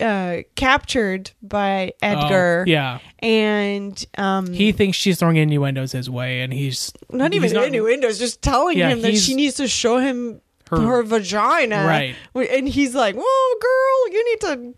uh 0.00 0.38
captured 0.56 1.30
by 1.40 1.92
Oh, 2.02 2.06
edgar 2.06 2.64
yeah. 2.66 2.98
and 3.20 4.04
um 4.18 4.52
He 4.52 4.72
thinks 4.72 4.96
she's 4.96 5.20
throwing 5.20 5.36
innuendos 5.36 5.92
his 5.92 6.10
way, 6.10 6.40
and 6.40 6.52
he's 6.52 6.92
not 7.10 7.32
even 7.32 7.44
he's 7.44 7.52
not- 7.52 7.68
innuendos 7.68 8.18
just 8.18 8.42
telling 8.42 8.76
Yeah, 8.76 8.88
him 8.88 9.02
that 9.02 9.16
she 9.16 9.36
needs 9.36 9.54
to 9.56 9.68
show 9.68 9.98
him 9.98 10.40
Her, 10.68 10.80
her 10.80 11.02
vagina. 11.04 11.84
Right. 11.86 12.16
And 12.34 12.68
he's 12.68 12.92
like, 12.96 13.14
"Whoa, 13.16 13.58
girl, 13.60 14.12
you 14.12 14.24
need 14.30 14.40
to 14.40 14.74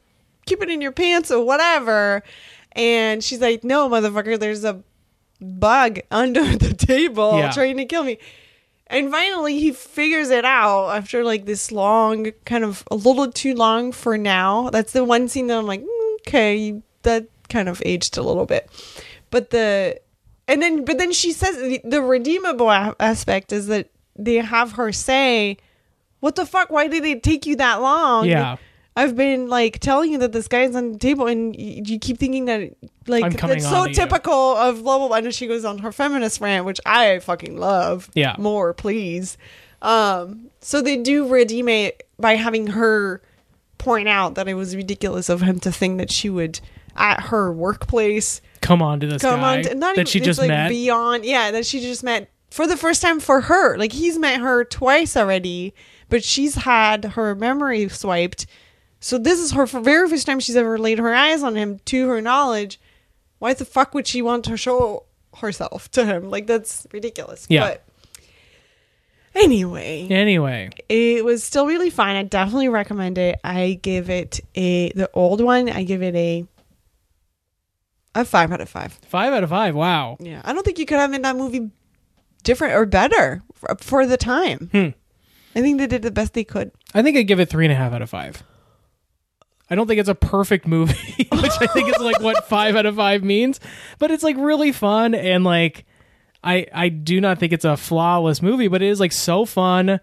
keep 0.46 0.62
it 0.62 0.70
in 0.70 0.80
your 0.80 0.92
pants 0.92 1.30
or 1.30 1.44
whatever." 1.44 2.22
And 2.72 3.22
she's 3.22 3.40
like, 3.40 3.64
"No, 3.64 3.88
motherfucker, 3.88 4.38
there's 4.38 4.64
a 4.64 4.82
bug 5.40 5.98
under 6.10 6.56
the 6.56 6.74
table 6.74 7.38
Yeah. 7.38 7.50
trying 7.50 7.76
to 7.78 7.84
kill 7.84 8.04
me." 8.04 8.18
And 8.88 9.10
finally, 9.10 9.58
he 9.58 9.72
figures 9.72 10.30
it 10.30 10.44
out 10.44 10.90
after 10.90 11.24
like 11.24 11.44
this 11.44 11.72
long, 11.72 12.30
kind 12.44 12.62
of 12.64 12.84
a 12.90 12.94
little 12.94 13.30
too 13.32 13.54
long 13.54 13.90
for 13.92 14.16
now. 14.16 14.70
That's 14.70 14.92
the 14.92 15.02
one 15.04 15.28
scene 15.28 15.48
that 15.48 15.58
I'm 15.58 15.66
like, 15.66 15.82
"Mm, 15.82 16.14
okay, 16.20 16.80
that 17.02 17.26
kind 17.48 17.68
of 17.68 17.82
aged 17.84 18.16
a 18.16 18.22
little 18.22 18.46
bit. 18.46 18.68
But 19.30 19.50
the, 19.50 20.00
and 20.48 20.62
then, 20.62 20.84
but 20.84 20.98
then 20.98 21.12
she 21.12 21.32
says 21.32 21.56
the, 21.56 21.80
the 21.84 22.00
redeemable 22.02 22.70
a- 22.70 22.94
aspect 23.00 23.52
is 23.52 23.66
that 23.68 23.88
they 24.16 24.36
have 24.36 24.72
her 24.72 24.92
say, 24.92 25.56
"What 26.20 26.36
the 26.36 26.46
fuck? 26.46 26.70
Why 26.70 26.86
did 26.86 27.04
it 27.04 27.24
take 27.24 27.44
you 27.44 27.56
that 27.56 27.80
long?" 27.82 28.26
Yeah. 28.26 28.56
I've 28.96 29.14
been 29.14 29.48
like 29.48 29.78
telling 29.78 30.10
you 30.12 30.18
that 30.18 30.32
this 30.32 30.48
guy's 30.48 30.74
on 30.74 30.92
the 30.92 30.98
table, 30.98 31.26
and 31.26 31.54
y- 31.54 31.82
you 31.84 31.98
keep 31.98 32.18
thinking 32.18 32.46
that 32.46 32.74
like 33.06 33.36
coming 33.36 33.58
that's 33.58 33.66
on 33.66 33.72
so 33.72 33.84
to 33.84 33.88
you. 33.90 33.94
typical 33.94 34.32
of 34.56 34.82
blah 34.82 34.98
blah 34.98 35.08
blah. 35.08 35.16
And 35.18 35.26
then 35.26 35.32
she 35.32 35.46
goes 35.46 35.64
on 35.64 35.78
her 35.78 35.92
feminist 35.92 36.40
rant, 36.40 36.64
which 36.64 36.80
I 36.86 37.18
fucking 37.18 37.58
love. 37.58 38.10
Yeah. 38.14 38.36
more 38.38 38.72
please. 38.72 39.36
Um, 39.82 40.50
so 40.60 40.80
they 40.80 40.96
do 40.96 41.28
redeem 41.28 41.68
it 41.68 42.08
by 42.18 42.34
having 42.36 42.68
her 42.68 43.20
point 43.78 44.08
out 44.08 44.34
that 44.36 44.48
it 44.48 44.54
was 44.54 44.74
ridiculous 44.74 45.28
of 45.28 45.42
him 45.42 45.60
to 45.60 45.70
think 45.70 45.98
that 45.98 46.10
she 46.10 46.30
would 46.30 46.60
at 46.96 47.20
her 47.24 47.52
workplace 47.52 48.40
come 48.62 48.80
on 48.80 48.98
to 49.00 49.06
this 49.06 49.20
come 49.20 49.40
guy 49.40 49.58
on 49.58 49.62
to, 49.62 49.74
not 49.74 49.94
that 49.96 50.00
even, 50.02 50.06
she 50.06 50.18
it's 50.18 50.24
just 50.26 50.38
like 50.38 50.48
met. 50.48 50.70
beyond 50.70 51.26
yeah 51.26 51.50
that 51.50 51.66
she 51.66 51.78
just 51.78 52.02
met 52.02 52.30
for 52.50 52.66
the 52.66 52.76
first 52.76 53.02
time 53.02 53.20
for 53.20 53.42
her 53.42 53.76
like 53.76 53.92
he's 53.92 54.18
met 54.18 54.40
her 54.40 54.64
twice 54.64 55.14
already 55.14 55.74
but 56.08 56.24
she's 56.24 56.54
had 56.54 57.04
her 57.04 57.34
memory 57.34 57.86
swiped 57.90 58.46
so 59.00 59.18
this 59.18 59.38
is 59.38 59.52
her 59.52 59.66
very 59.66 60.08
first 60.08 60.26
time 60.26 60.40
she's 60.40 60.56
ever 60.56 60.78
laid 60.78 60.98
her 60.98 61.14
eyes 61.14 61.42
on 61.42 61.54
him 61.56 61.78
to 61.84 62.08
her 62.08 62.20
knowledge 62.20 62.80
why 63.38 63.52
the 63.54 63.64
fuck 63.64 63.92
would 63.94 64.06
she 64.06 64.22
want 64.22 64.44
to 64.44 64.56
show 64.56 65.04
herself 65.38 65.90
to 65.90 66.04
him 66.04 66.30
like 66.30 66.46
that's 66.46 66.86
ridiculous 66.92 67.46
Yeah. 67.48 67.60
but 67.68 67.84
anyway 69.34 70.08
anyway, 70.08 70.70
it 70.88 71.24
was 71.24 71.44
still 71.44 71.66
really 71.66 71.90
fun. 71.90 72.16
I 72.16 72.22
definitely 72.22 72.68
recommend 72.68 73.18
it. 73.18 73.38
I 73.44 73.78
give 73.82 74.08
it 74.10 74.40
a 74.54 74.90
the 74.92 75.10
old 75.12 75.40
one. 75.42 75.68
I 75.68 75.82
give 75.84 76.02
it 76.02 76.14
a 76.14 76.46
a 78.14 78.24
five 78.24 78.50
out 78.50 78.62
of 78.62 78.68
five. 78.70 78.94
five 79.06 79.32
out 79.34 79.44
of 79.44 79.50
five. 79.50 79.74
Wow. 79.74 80.16
Yeah, 80.20 80.40
I 80.44 80.54
don't 80.54 80.64
think 80.64 80.78
you 80.78 80.86
could 80.86 80.98
have 80.98 81.10
made 81.10 81.22
that 81.22 81.36
movie 81.36 81.70
different 82.44 82.74
or 82.74 82.86
better 82.86 83.42
for, 83.52 83.76
for 83.78 84.06
the 84.06 84.16
time. 84.16 84.70
Hmm. 84.72 84.88
I 85.54 85.60
think 85.60 85.78
they 85.78 85.86
did 85.86 86.00
the 86.02 86.10
best 86.10 86.32
they 86.32 86.44
could. 86.44 86.70
I 86.94 87.02
think 87.02 87.16
I 87.18 87.22
give 87.22 87.40
it 87.40 87.50
three 87.50 87.66
and 87.66 87.72
a 87.72 87.76
half 87.76 87.92
out 87.92 88.00
of 88.02 88.08
five. 88.08 88.42
I 89.68 89.74
don't 89.74 89.86
think 89.86 89.98
it's 90.00 90.08
a 90.08 90.14
perfect 90.14 90.66
movie, 90.66 91.28
which 91.32 91.52
I 91.60 91.66
think 91.66 91.88
is 91.88 91.98
like 92.00 92.20
what 92.20 92.46
five 92.48 92.76
out 92.76 92.86
of 92.86 92.96
five 92.96 93.22
means, 93.24 93.58
but 93.98 94.10
it's 94.10 94.22
like 94.22 94.36
really 94.36 94.72
fun 94.72 95.14
and 95.14 95.42
like 95.44 95.84
I 96.44 96.66
I 96.72 96.88
do 96.88 97.20
not 97.20 97.38
think 97.38 97.52
it's 97.52 97.64
a 97.64 97.76
flawless 97.76 98.40
movie, 98.42 98.68
but 98.68 98.82
it 98.82 98.88
is 98.88 99.00
like 99.00 99.12
so 99.12 99.44
fun. 99.44 99.98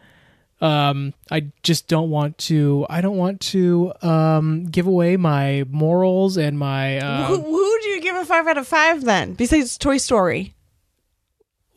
Um, 0.61 1.14
I 1.30 1.51
just 1.61 1.88
don't 1.89 2.09
want 2.09 2.38
to. 2.49 2.86
I 2.89 3.01
don't 3.01 3.18
want 3.18 3.41
to 3.51 3.91
um 4.01 4.66
give 4.66 4.88
away 4.88 5.18
my 5.18 5.66
morals 5.70 6.38
and 6.38 6.57
my. 6.57 6.99
who, 6.99 7.05
Uh, 7.05 7.28
who 7.38 7.80
do 7.82 7.88
you 7.89 8.01
give 8.01 8.16
a 8.16 8.24
five 8.26 8.47
out 8.47 8.57
of 8.57 8.68
five 8.68 9.03
then? 9.03 9.34
Besides 9.34 9.78
Toy 9.78 9.97
Story. 9.97 10.55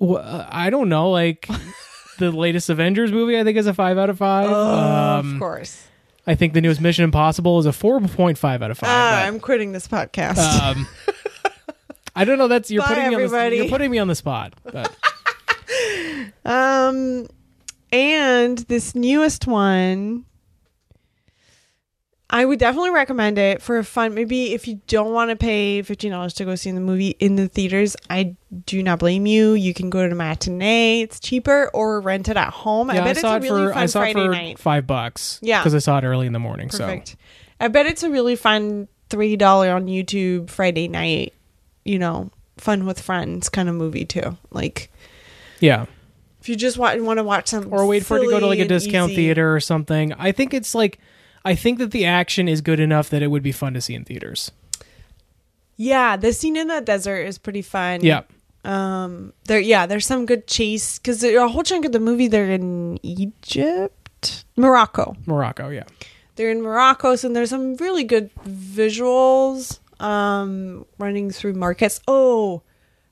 wh- 0.01 0.18
I 0.22 0.70
don't 0.70 0.89
know, 0.89 1.11
like 1.11 1.49
the 2.18 2.30
latest 2.30 2.68
Avengers 2.70 3.12
movie. 3.12 3.39
I 3.39 3.45
think 3.45 3.57
is 3.59 3.66
a 3.66 3.74
five 3.74 3.99
out 3.99 4.11
of 4.11 4.18
five. 4.18 4.51
um, 4.51 5.34
of 5.34 5.39
course. 5.41 5.87
I 6.27 6.35
think 6.35 6.55
the 6.55 6.61
newest 6.61 6.81
Mission 6.81 7.05
Impossible 7.05 7.59
is 7.59 7.66
a 7.66 7.72
four 7.72 8.01
point 8.01 8.37
five 8.39 8.62
out 8.62 8.70
of 8.70 8.79
five. 8.79 8.89
Ah, 8.91 9.20
but- 9.22 9.27
I'm 9.29 9.41
quitting 9.41 9.72
this 9.72 9.87
podcast. 9.89 10.39
Um, 10.39 10.87
I 12.14 12.24
don't 12.24 12.39
know. 12.39 12.49
That's 12.49 12.70
you're 12.70 12.83
Bye, 12.83 12.89
putting 12.89 13.09
me 13.09 13.14
on 13.14 13.20
the, 13.20 13.24
everybody. 13.27 13.57
you're 13.57 13.68
putting 13.68 13.91
me 13.91 13.99
on 13.99 14.09
the 14.09 14.14
spot. 14.14 14.55
But 14.64 14.95
Um, 16.45 17.27
and 17.93 18.59
this 18.59 18.95
newest 18.95 19.47
one, 19.47 20.24
I 22.29 22.45
would 22.45 22.59
definitely 22.59 22.91
recommend 22.91 23.39
it 23.39 23.62
for 23.62 23.79
a 23.79 23.85
fun. 23.85 24.12
Maybe 24.14 24.53
if 24.53 24.66
you 24.66 24.81
don't 24.89 25.12
want 25.12 25.31
to 25.31 25.37
pay 25.37 25.83
fifteen 25.83 26.11
dollars 26.11 26.35
to 26.35 26.45
go 26.45 26.57
see 26.57 26.72
the 26.72 26.81
movie 26.81 27.11
in 27.20 27.37
the 27.37 27.47
theaters, 27.47 27.95
I 28.11 28.35
do 28.66 28.83
not 28.83 28.99
blame 28.99 29.27
you. 29.27 29.53
You 29.53 29.72
can 29.72 29.91
go 29.91 30.09
to 30.09 30.14
matinee; 30.14 31.03
it's 31.03 31.20
cheaper, 31.20 31.70
or 31.72 32.01
rent 32.01 32.29
it 32.29 32.37
at 32.37 32.53
home. 32.53 32.91
I 32.91 32.95
yeah, 32.95 33.03
I, 33.03 33.05
bet 33.05 33.11
it's 33.12 33.20
saw 33.20 33.35
a 33.35 33.37
it 33.37 33.43
really 33.45 33.66
for 33.66 33.72
fun 33.74 33.83
I 33.83 33.87
saw 33.87 34.01
Friday 34.01 34.20
it 34.20 34.24
for 34.24 34.31
night. 34.33 34.59
five 34.59 34.87
bucks. 34.89 35.39
Yeah. 35.41 35.61
because 35.61 35.74
I 35.74 35.79
saw 35.79 35.99
it 35.99 36.05
early 36.05 36.27
in 36.27 36.33
the 36.33 36.41
morning. 36.41 36.68
Perfect. 36.68 37.14
I 37.61 37.68
bet 37.68 37.87
it's 37.87 38.03
a 38.03 38.11
really 38.11 38.35
fun 38.35 38.89
three 39.09 39.37
dollar 39.37 39.70
on 39.70 39.87
YouTube 39.87 40.51
Friday 40.51 40.89
night. 40.89 41.33
You 41.85 42.01
know, 42.01 42.33
fun 42.59 42.87
with 42.87 43.01
friends 43.01 43.49
kind 43.49 43.68
of 43.68 43.77
movie 43.77 44.05
too. 44.05 44.37
Like 44.51 44.91
yeah, 45.61 45.87
if 46.41 46.49
you 46.49 46.57
just 46.57 46.77
want 46.77 47.01
want 47.05 47.18
to 47.18 47.22
watch 47.22 47.47
some, 47.47 47.72
or 47.72 47.87
wait 47.87 48.05
for 48.05 48.16
it 48.16 48.24
to 48.24 48.31
go 48.31 48.41
to 48.41 48.47
like 48.49 48.59
a 48.59 48.66
discount 48.66 49.12
easy- 49.12 49.22
theater 49.22 49.55
or 49.55 49.61
something. 49.61 50.12
I 50.14 50.33
think 50.33 50.53
it's 50.53 50.74
like 50.74 50.99
I 51.47 51.55
think 51.55 51.78
that 51.78 51.92
the 51.92 52.05
action 52.05 52.49
is 52.49 52.61
good 52.61 52.80
enough 52.80 53.09
that 53.11 53.22
it 53.22 53.28
would 53.28 53.42
be 53.42 53.53
fun 53.53 53.72
to 53.74 53.80
see 53.80 53.94
in 53.94 54.05
theaters. 54.05 54.51
Yeah, 55.76 56.16
the 56.16 56.32
scene 56.32 56.57
in 56.57 56.68
the 56.68 56.80
desert 56.80 57.20
is 57.26 57.38
pretty 57.38 57.62
fun. 57.62 58.01
Yeah, 58.03 58.22
Um. 58.64 59.32
There. 59.44 59.61
Yeah. 59.61 59.86
There's 59.86 60.07
some 60.07 60.26
good 60.26 60.47
chase 60.47 60.99
because 60.99 61.22
a 61.22 61.47
whole 61.49 61.62
chunk 61.62 61.84
of 61.84 61.92
the 61.92 62.01
movie 62.01 62.28
they're 62.28 62.51
in 62.51 62.99
Egypt, 63.03 64.44
Morocco. 64.57 65.14
Morocco. 65.26 65.68
Yeah, 65.68 65.84
They're 66.36 66.51
in 66.51 66.62
Morocco, 66.62 67.14
so 67.16 67.28
there's 67.28 67.51
some 67.51 67.76
really 67.76 68.05
good 68.05 68.30
visuals. 68.44 69.78
Um, 70.01 70.84
running 70.99 71.30
through 71.30 71.55
markets. 71.55 72.01
Oh, 72.09 72.62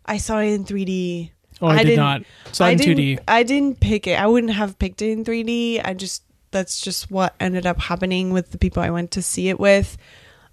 I 0.05 0.19
saw 0.19 0.41
it 0.41 0.49
in 0.53 0.65
3D. 0.65 1.31
oh, 1.63 1.69
I, 1.69 1.79
did 1.79 1.85
didn't- 1.85 1.97
not. 1.97 2.23
Saw 2.53 2.65
it 2.65 2.69
I 2.69 2.71
in 2.73 2.79
two 2.79 2.95
didn't. 2.95 2.97
D. 2.97 3.19
I 3.29 3.43
didn't 3.43 3.81
pick 3.81 4.07
it. 4.07 4.19
I 4.21 4.27
wouldn't 4.27 4.53
have 4.53 4.79
picked 4.79 5.01
it 5.01 5.11
in 5.11 5.25
3D. 5.25 5.81
I 5.85 5.95
just 5.95 6.24
that's 6.55 6.81
just 6.81 7.11
what 7.11 7.35
ended 7.39 7.67
up 7.67 7.79
happening 7.79 8.31
with 8.33 8.51
the 8.53 8.57
people 8.59 8.83
I 8.83 8.89
went 8.89 9.11
to 9.11 9.21
see 9.23 9.51
it 9.51 9.61
with. 9.61 9.99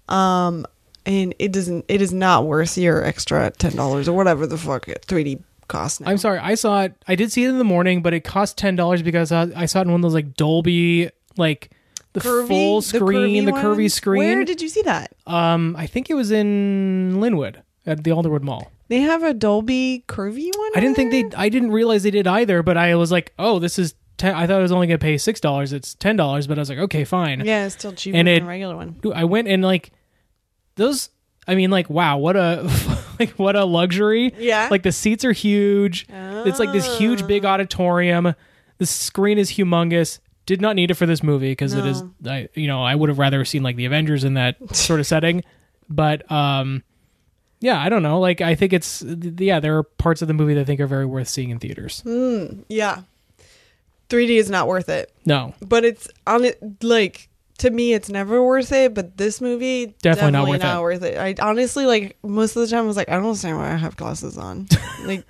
Um, 0.08 0.66
and 1.06 1.34
it 1.38 1.52
doesn't. 1.52 1.86
It 1.88 2.02
is 2.02 2.12
not 2.12 2.44
worth 2.44 2.76
your 2.76 3.02
extra 3.02 3.50
ten 3.52 3.74
dollars 3.74 4.08
or 4.08 4.12
whatever 4.16 4.46
the 4.46 4.58
fuck 4.58 4.88
it 4.88 5.04
3D 5.08 5.42
costs 5.68 6.00
now. 6.00 6.10
I'm 6.10 6.18
sorry. 6.18 6.38
I 6.38 6.54
saw 6.54 6.82
it. 6.82 6.94
I 7.08 7.14
did 7.14 7.32
see 7.32 7.44
it 7.44 7.48
in 7.48 7.58
the 7.58 7.64
morning, 7.64 8.02
but 8.02 8.12
it 8.12 8.20
cost 8.24 8.58
ten 8.58 8.76
dollars 8.76 9.02
because 9.02 9.32
I, 9.32 9.48
I 9.56 9.66
saw 9.66 9.78
it 9.80 9.82
in 9.82 9.92
one 9.92 10.00
of 10.00 10.02
those 10.02 10.14
like 10.14 10.36
Dolby 10.36 11.10
like 11.36 11.70
the 12.12 12.20
Curvy- 12.20 12.48
full 12.48 12.82
screen, 12.82 13.46
the 13.46 13.52
curvy, 13.52 13.78
ones? 13.78 13.94
screen. 13.94 14.18
Where 14.18 14.44
did 14.44 14.60
you 14.60 14.68
see 14.68 14.82
that? 14.82 15.14
Um, 15.26 15.74
I 15.78 15.86
think 15.86 16.10
it 16.10 16.14
was 16.14 16.30
in 16.30 17.14
Lynnwood 17.16 17.62
at 17.86 18.04
the 18.04 18.10
Alderwood 18.10 18.42
Mall. 18.42 18.70
They 18.88 19.00
have 19.00 19.22
a 19.22 19.32
Dolby 19.32 20.04
curvy 20.06 20.50
one. 20.54 20.70
I 20.76 20.80
didn't 20.80 20.96
think 20.96 21.10
they. 21.10 21.36
I 21.36 21.48
didn't 21.48 21.70
realize 21.72 22.02
they 22.02 22.10
did 22.10 22.26
either. 22.26 22.62
But 22.62 22.76
I 22.76 22.94
was 22.96 23.10
like, 23.10 23.32
oh, 23.38 23.58
this 23.58 23.78
is. 23.78 23.94
Ten, 24.22 24.34
I 24.36 24.46
thought 24.46 24.58
I 24.60 24.62
was 24.62 24.70
only 24.70 24.86
gonna 24.86 24.98
pay 24.98 25.18
six 25.18 25.40
dollars. 25.40 25.72
It's 25.72 25.94
ten 25.96 26.14
dollars. 26.14 26.46
But 26.46 26.56
I 26.58 26.60
was 26.60 26.68
like, 26.70 26.78
okay, 26.78 27.02
fine. 27.04 27.44
Yeah, 27.44 27.66
it's 27.66 27.74
still 27.74 27.92
cheaper 27.92 28.16
And 28.16 28.28
than 28.28 28.36
it- 28.36 28.42
a 28.42 28.46
regular 28.46 28.76
one. 28.76 29.00
I 29.14 29.24
went 29.24 29.48
and 29.48 29.64
like 29.64 29.90
those. 30.76 31.10
I 31.48 31.56
mean, 31.56 31.70
like, 31.70 31.90
wow, 31.90 32.18
what 32.18 32.36
a 32.36 32.62
like 33.18 33.30
what 33.30 33.56
a 33.56 33.64
luxury. 33.64 34.32
Yeah. 34.38 34.68
Like 34.70 34.84
the 34.84 34.92
seats 34.92 35.24
are 35.24 35.32
huge. 35.32 36.06
It's 36.08 36.60
like 36.60 36.70
this 36.72 36.98
huge 36.98 37.26
big 37.26 37.44
auditorium. 37.44 38.34
The 38.78 38.86
screen 38.86 39.38
is 39.38 39.50
humongous. 39.50 40.20
Did 40.46 40.60
not 40.60 40.76
need 40.76 40.90
it 40.92 40.94
for 40.94 41.06
this 41.06 41.22
movie 41.22 41.50
because 41.50 41.74
it 41.74 41.84
is. 41.84 42.04
I 42.24 42.48
you 42.54 42.68
know 42.68 42.82
I 42.84 42.94
would 42.94 43.08
have 43.08 43.18
rather 43.18 43.44
seen 43.44 43.64
like 43.64 43.74
the 43.74 43.86
Avengers 43.86 44.22
in 44.22 44.34
that 44.34 44.56
sort 44.76 45.00
of 45.00 45.06
setting. 45.08 45.42
But 45.88 46.30
um, 46.30 46.84
yeah, 47.60 47.80
I 47.80 47.88
don't 47.88 48.02
know. 48.04 48.20
Like 48.20 48.40
I 48.40 48.54
think 48.54 48.72
it's 48.72 49.02
yeah. 49.02 49.58
There 49.58 49.76
are 49.78 49.82
parts 49.82 50.22
of 50.22 50.28
the 50.28 50.34
movie 50.34 50.54
that 50.54 50.60
I 50.60 50.64
think 50.64 50.80
are 50.80 50.86
very 50.86 51.06
worth 51.06 51.28
seeing 51.28 51.50
in 51.50 51.58
theaters. 51.58 52.02
Yeah, 52.68 53.02
3D 54.12 54.36
is 54.38 54.50
not 54.50 54.68
worth 54.68 54.88
it. 54.88 55.10
No, 55.24 55.54
but 55.60 55.84
it's 55.84 56.06
on 56.26 56.44
it 56.44 56.60
like 56.84 57.28
to 57.58 57.70
me 57.70 57.92
it's 57.92 58.08
never 58.08 58.42
worth 58.42 58.72
it 58.72 58.92
but 58.92 59.16
this 59.16 59.40
movie 59.40 59.94
Definitely 60.02 60.58
not 60.58 60.82
worth 60.82 61.02
it. 61.04 61.12
worth 61.16 61.26
it 61.26 61.38
i 61.40 61.46
honestly 61.46 61.86
like 61.86 62.16
most 62.24 62.56
of 62.56 62.62
the 62.62 62.66
time 62.66 62.84
I 62.84 62.86
was 62.88 62.96
like 62.96 63.08
i 63.08 63.12
don't 63.12 63.24
understand 63.26 63.56
why 63.58 63.70
i 63.72 63.76
have 63.76 63.94
glasses 63.94 64.36
on 64.36 64.66
like 65.04 65.24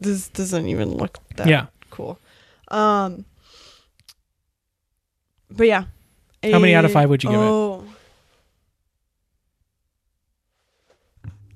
this 0.00 0.28
doesn't 0.28 0.66
even 0.68 0.96
look 0.96 1.18
that 1.36 1.46
Yeah. 1.46 1.66
cool 1.90 2.18
um 2.68 3.26
but 5.50 5.66
yeah 5.66 5.84
How 6.42 6.58
many 6.58 6.74
out 6.74 6.86
of 6.86 6.90
Eh, 6.92 6.94
five 6.94 7.10
would 7.10 7.22
you 7.22 7.30
give 7.30 7.40
it? 7.40 7.52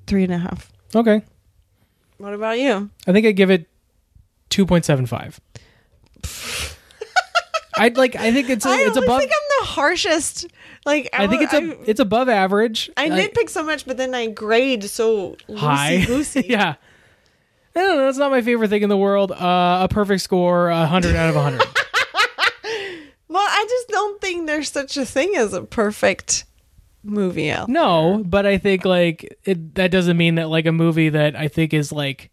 Three 0.05 0.23
and 0.25 0.33
a 0.33 0.37
half. 0.37 0.71
okay. 0.95 1.23
what 2.17 2.33
about 2.35 2.59
you 2.59 2.89
I 3.07 3.13
think 3.13 3.25
I 3.25 3.31
give 3.31 3.49
it 3.49 3.67
two 4.49 4.65
point 4.65 4.85
seven 4.85 5.05
five. 5.07 5.39
I'd 7.79 7.97
like. 7.97 8.15
I 8.15 8.31
think 8.31 8.49
it's 8.49 8.65
i 8.65 8.77
it's 8.79 8.97
above. 8.97 9.19
think 9.19 9.31
i'm 9.31 9.65
the 9.65 9.65
harshest 9.67 10.47
like 10.85 11.09
I 11.13 11.27
think 11.27 11.41
it's 11.43 11.53
a 11.53 11.89
it's 11.89 11.99
above 11.99 12.29
average. 12.29 12.89
I 12.95 13.07
Like, 13.07 13.33
nitpick 13.33 13.49
so 13.49 13.63
much, 13.63 13.85
but 13.85 13.97
then 13.97 14.13
I 14.15 14.27
grade 14.27 14.83
so 14.83 15.37
high. 15.55 16.05
loosey-goosey. 16.07 16.45
yeah. 16.49 16.75
I 17.75 17.79
don't 17.79 17.97
know. 17.97 18.09
It's 18.09 18.17
not 18.17 18.31
my 18.31 18.41
favorite 18.41 18.69
thing 18.69 18.83
in 18.83 18.89
the 18.89 18.97
world. 18.97 19.31
Uh, 19.31 19.79
a 19.83 19.87
perfect 19.89 20.21
score, 20.21 20.69
a 20.69 20.85
hundred 20.85 21.15
out 21.15 21.29
of 21.29 21.35
a 21.35 21.41
hundred. 21.41 21.63
think 24.29 24.47
there's 24.47 24.71
such 24.71 24.97
a 24.97 25.05
thing 25.05 25.35
as 25.35 25.53
a 25.53 25.63
perfect 25.63 26.45
movie. 27.03 27.49
Al. 27.49 27.67
No, 27.67 28.23
but 28.25 28.45
I 28.45 28.57
think 28.57 28.85
like 28.85 29.39
it, 29.43 29.75
that 29.75 29.91
doesn't 29.91 30.17
mean 30.17 30.35
that 30.35 30.49
like 30.49 30.65
a 30.65 30.71
movie 30.71 31.09
that 31.09 31.35
I 31.35 31.47
think 31.47 31.73
is 31.73 31.91
like 31.91 32.29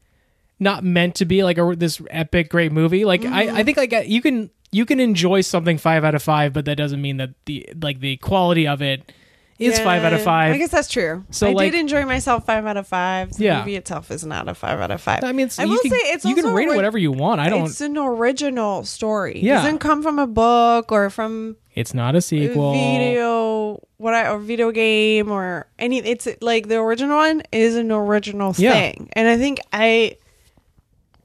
not 0.58 0.84
meant 0.84 1.16
to 1.16 1.24
be 1.24 1.42
like 1.42 1.58
a 1.58 1.74
this 1.76 2.00
epic 2.10 2.50
great 2.50 2.72
movie. 2.72 3.04
Like 3.04 3.24
I, 3.24 3.60
I 3.60 3.62
think 3.64 3.76
like 3.76 3.94
you 4.06 4.20
can 4.22 4.50
you 4.72 4.84
can 4.86 5.00
enjoy 5.00 5.40
something 5.42 5.78
five 5.78 6.04
out 6.04 6.14
of 6.14 6.22
five, 6.22 6.52
but 6.52 6.64
that 6.66 6.76
doesn't 6.76 7.00
mean 7.00 7.16
that 7.18 7.30
the 7.46 7.68
like 7.80 8.00
the 8.00 8.16
quality 8.18 8.66
of 8.66 8.82
it 8.82 9.12
is 9.58 9.78
five 9.78 10.04
out 10.04 10.12
of 10.12 10.20
five. 10.22 10.54
I 10.54 10.58
guess 10.58 10.70
that's 10.70 10.88
true. 10.88 11.24
So, 11.30 11.48
I 11.48 11.52
like- 11.52 11.72
did 11.72 11.80
enjoy 11.80 12.04
myself 12.04 12.44
five 12.44 12.66
out 12.66 12.76
of 12.76 12.86
five. 12.86 13.32
The 13.32 13.44
Yeah. 13.44 13.58
movie 13.60 13.76
itself 13.76 14.10
is 14.10 14.22
not 14.22 14.48
a 14.48 14.54
five 14.54 14.78
out 14.80 14.90
of 14.90 15.00
five. 15.00 15.24
I 15.24 15.32
mean, 15.32 15.46
it's, 15.46 15.58
I 15.58 15.64
you 15.64 15.70
will 15.70 15.78
can, 15.78 15.92
say 15.92 15.96
it's 15.96 16.24
you 16.26 16.34
can 16.34 16.52
rate 16.52 16.68
it 16.68 16.76
whatever 16.76 16.98
you 16.98 17.10
want. 17.10 17.40
I 17.40 17.48
don't. 17.48 17.64
It's 17.64 17.80
an 17.80 17.96
original 17.96 18.84
story. 18.84 19.40
Yeah. 19.42 19.54
It 19.60 19.62
doesn't 19.62 19.78
come 19.78 20.02
from 20.02 20.18
a 20.18 20.26
book 20.26 20.92
or 20.92 21.08
from 21.08 21.56
It's 21.74 21.94
not 21.94 22.14
a 22.14 22.20
sequel. 22.20 22.72
video 22.74 23.80
what 23.96 24.12
I 24.12 24.28
or 24.28 24.38
video 24.38 24.70
game 24.72 25.30
or 25.30 25.66
any 25.78 26.00
it's 26.00 26.28
like 26.42 26.68
the 26.68 26.76
original 26.76 27.16
one 27.16 27.42
is 27.50 27.76
an 27.76 27.90
original 27.90 28.52
Yeah. 28.58 28.72
thing. 28.74 29.08
And 29.14 29.26
I 29.26 29.38
think 29.38 29.60
I 29.72 30.18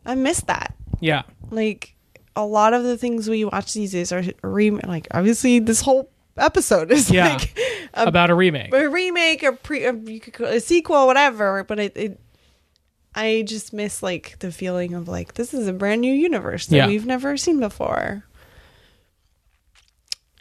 I 0.06 0.16
miss 0.16 0.40
that. 0.42 0.74
Yeah, 1.02 1.24
Like 1.50 1.96
a 2.36 2.46
lot 2.46 2.74
of 2.74 2.84
the 2.84 2.98
things 2.98 3.30
we 3.30 3.44
watch 3.46 3.74
these 3.74 3.92
days 3.92 4.12
are 4.12 4.24
re 4.42 4.72
like 4.72 5.08
obviously 5.12 5.60
this 5.60 5.82
whole 5.82 6.10
episode 6.38 6.92
is 6.92 7.12
Yeah. 7.12 7.34
like 7.36 7.58
a, 7.94 8.06
about 8.06 8.30
a 8.30 8.36
remake. 8.36 8.74
a 8.74 8.88
remake 8.90 9.44
a 9.44 9.52
pre 9.52 9.86
a, 9.86 9.94
you 9.94 10.20
could 10.20 10.34
call 10.34 10.48
it 10.48 10.56
a 10.56 10.60
sequel 10.62 11.06
whatever 11.08 11.64
but 11.66 11.80
it, 11.80 11.98
it 11.98 12.20
I 13.14 13.44
just 13.46 13.74
miss 13.74 14.02
like 14.02 14.40
the 14.40 14.52
feeling 14.54 14.94
of 14.94 15.10
like 15.10 15.34
this 15.34 15.54
is 15.54 15.68
a 15.68 15.74
brand 15.74 16.00
new 16.00 16.14
universe 16.14 16.68
that 16.68 16.76
Yeah. 16.78 16.88
we've 16.88 17.06
never 17.06 17.36
seen 17.36 17.60
before. 17.60 18.24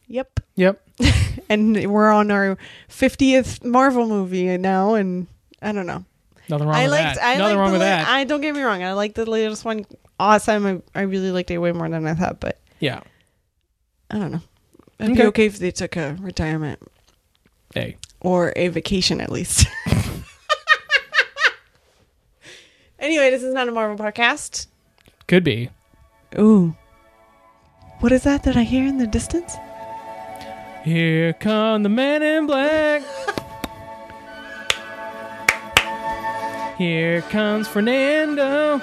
Yep. 0.07 0.41
Yep. 0.57 0.89
and 1.49 1.91
we're 1.93 2.11
on 2.11 2.31
our 2.31 2.59
50th 2.89 3.65
Marvel 3.65 4.07
movie 4.07 4.57
now, 4.59 4.95
and 4.95 5.27
I 5.63 5.73
don't 5.73 5.87
know. 5.87 6.05
Nothing 6.49 6.67
wrong 6.67 6.77
I 6.77 6.83
with 6.85 6.91
liked. 6.93 7.15
that. 7.17 7.25
I 7.25 7.37
Nothing 7.39 7.43
liked 7.45 7.59
wrong 7.59 7.73
with 7.73 7.81
la- 7.81 7.87
that. 7.87 8.09
I 8.09 8.25
don't 8.25 8.41
get 8.41 8.55
me 8.55 8.63
wrong. 8.63 8.83
I 8.83 8.93
like 8.93 9.15
the 9.15 9.29
latest 9.29 9.65
one. 9.65 9.85
Awesome. 10.21 10.67
I, 10.67 10.83
I 11.01 11.03
really 11.03 11.33
liked 11.33 11.51
it 11.51 11.59
way 11.59 11.73
more 11.73 11.89
than 11.89 12.07
I 12.07 12.15
thought, 12.15 12.41
but 12.41 12.61
yeah. 12.79 13.01
I 14.11 14.19
don't 14.19 14.33
know. 14.33 14.43
I'd 15.01 15.07
be 15.07 15.13
Okay. 15.15 15.27
okay 15.29 15.47
if 15.47 15.59
they 15.59 15.71
took 15.71 15.97
a 15.97 16.15
retirement 16.21 16.79
Hey. 17.73 17.97
or 18.21 18.53
a 18.55 18.69
vacation 18.69 19.21
at 19.23 19.33
least. 19.33 19.67
anyway, 22.99 23.31
this 23.31 23.43
is 23.43 23.55
not 23.55 23.67
a 23.69 23.73
Marvel 23.73 23.97
podcast. 23.97 24.67
Could 25.27 25.43
be. 25.45 25.71
Ooh. 26.39 26.77
What 28.01 28.13
is 28.13 28.25
that 28.25 28.43
that 28.43 28.57
I 28.59 28.63
hear 28.63 28.87
in 28.87 28.99
the 28.99 29.07
distance? 29.07 29.55
Here 30.85 31.33
come 31.35 31.83
the 31.83 31.89
men 31.89 32.23
in 32.23 32.47
black. 32.47 33.03
Here 36.79 37.21
comes 37.23 37.67
Fernando. 37.69 38.81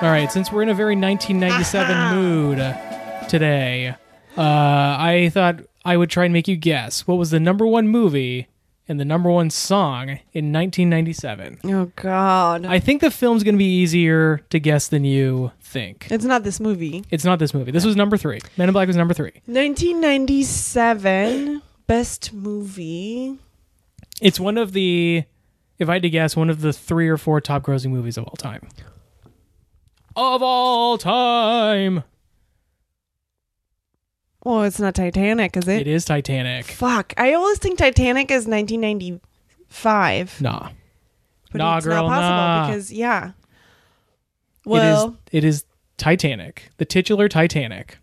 All 0.00 0.10
right, 0.10 0.30
since 0.30 0.52
we're 0.52 0.62
in 0.62 0.68
a 0.68 0.74
very 0.74 0.94
1997 0.94 2.14
mood 2.16 2.58
today, 3.28 3.96
uh, 4.36 4.40
I 4.40 5.28
thought 5.34 5.58
I 5.84 5.96
would 5.96 6.08
try 6.08 6.24
and 6.24 6.32
make 6.32 6.46
you 6.46 6.54
guess 6.56 7.04
what 7.08 7.16
was 7.16 7.30
the 7.30 7.40
number 7.40 7.66
one 7.66 7.88
movie 7.88 8.46
and 8.86 9.00
the 9.00 9.04
number 9.04 9.28
one 9.28 9.50
song 9.50 10.20
in 10.32 10.52
1997. 10.52 11.58
Oh 11.64 11.90
God! 11.96 12.64
I 12.64 12.78
think 12.78 13.00
the 13.00 13.10
film's 13.10 13.42
going 13.42 13.56
to 13.56 13.58
be 13.58 13.64
easier 13.64 14.38
to 14.50 14.60
guess 14.60 14.86
than 14.86 15.02
you 15.04 15.50
think. 15.60 16.06
it's 16.12 16.24
not 16.24 16.44
this 16.44 16.60
movie. 16.60 17.02
It's 17.10 17.24
not 17.24 17.40
this 17.40 17.52
movie. 17.52 17.72
This 17.72 17.84
was 17.84 17.96
number 17.96 18.16
three. 18.16 18.38
Men 18.56 18.68
in 18.68 18.72
Black 18.72 18.86
was 18.86 18.94
number 18.96 19.14
three. 19.14 19.32
1997 19.46 21.60
best 21.88 22.32
movie. 22.32 23.36
It's 24.20 24.38
one 24.38 24.58
of 24.58 24.72
the, 24.72 25.24
if 25.78 25.88
I 25.88 25.94
had 25.94 26.02
to 26.02 26.10
guess, 26.10 26.36
one 26.36 26.50
of 26.50 26.60
the 26.60 26.72
three 26.72 27.08
or 27.08 27.16
four 27.16 27.40
top 27.40 27.62
grossing 27.64 27.90
movies 27.90 28.16
of 28.16 28.24
all 28.24 28.36
time. 28.36 28.68
Of 30.16 30.42
all 30.42 30.98
time. 30.98 32.02
Well, 34.44 34.62
it's 34.64 34.78
not 34.80 34.94
Titanic, 34.94 35.56
is 35.56 35.66
it? 35.68 35.80
It 35.82 35.86
is 35.88 36.04
Titanic. 36.04 36.64
Fuck! 36.66 37.12
I 37.16 37.32
always 37.34 37.58
think 37.58 37.78
Titanic 37.78 38.30
is 38.30 38.46
1995, 38.46 40.40
Nah. 40.40 40.70
but 41.52 41.58
Nah, 41.58 41.76
it's 41.76 41.86
girl, 41.86 42.06
not 42.06 42.08
possible 42.08 42.36
nah. 42.36 42.66
because 42.66 42.92
yeah. 42.92 43.32
Well, 44.64 45.08
is 45.08 45.14
it 45.32 45.44
is 45.44 45.64
Titanic. 45.96 46.70
The 46.78 46.84
titular 46.84 47.28
Titanic. 47.28 47.98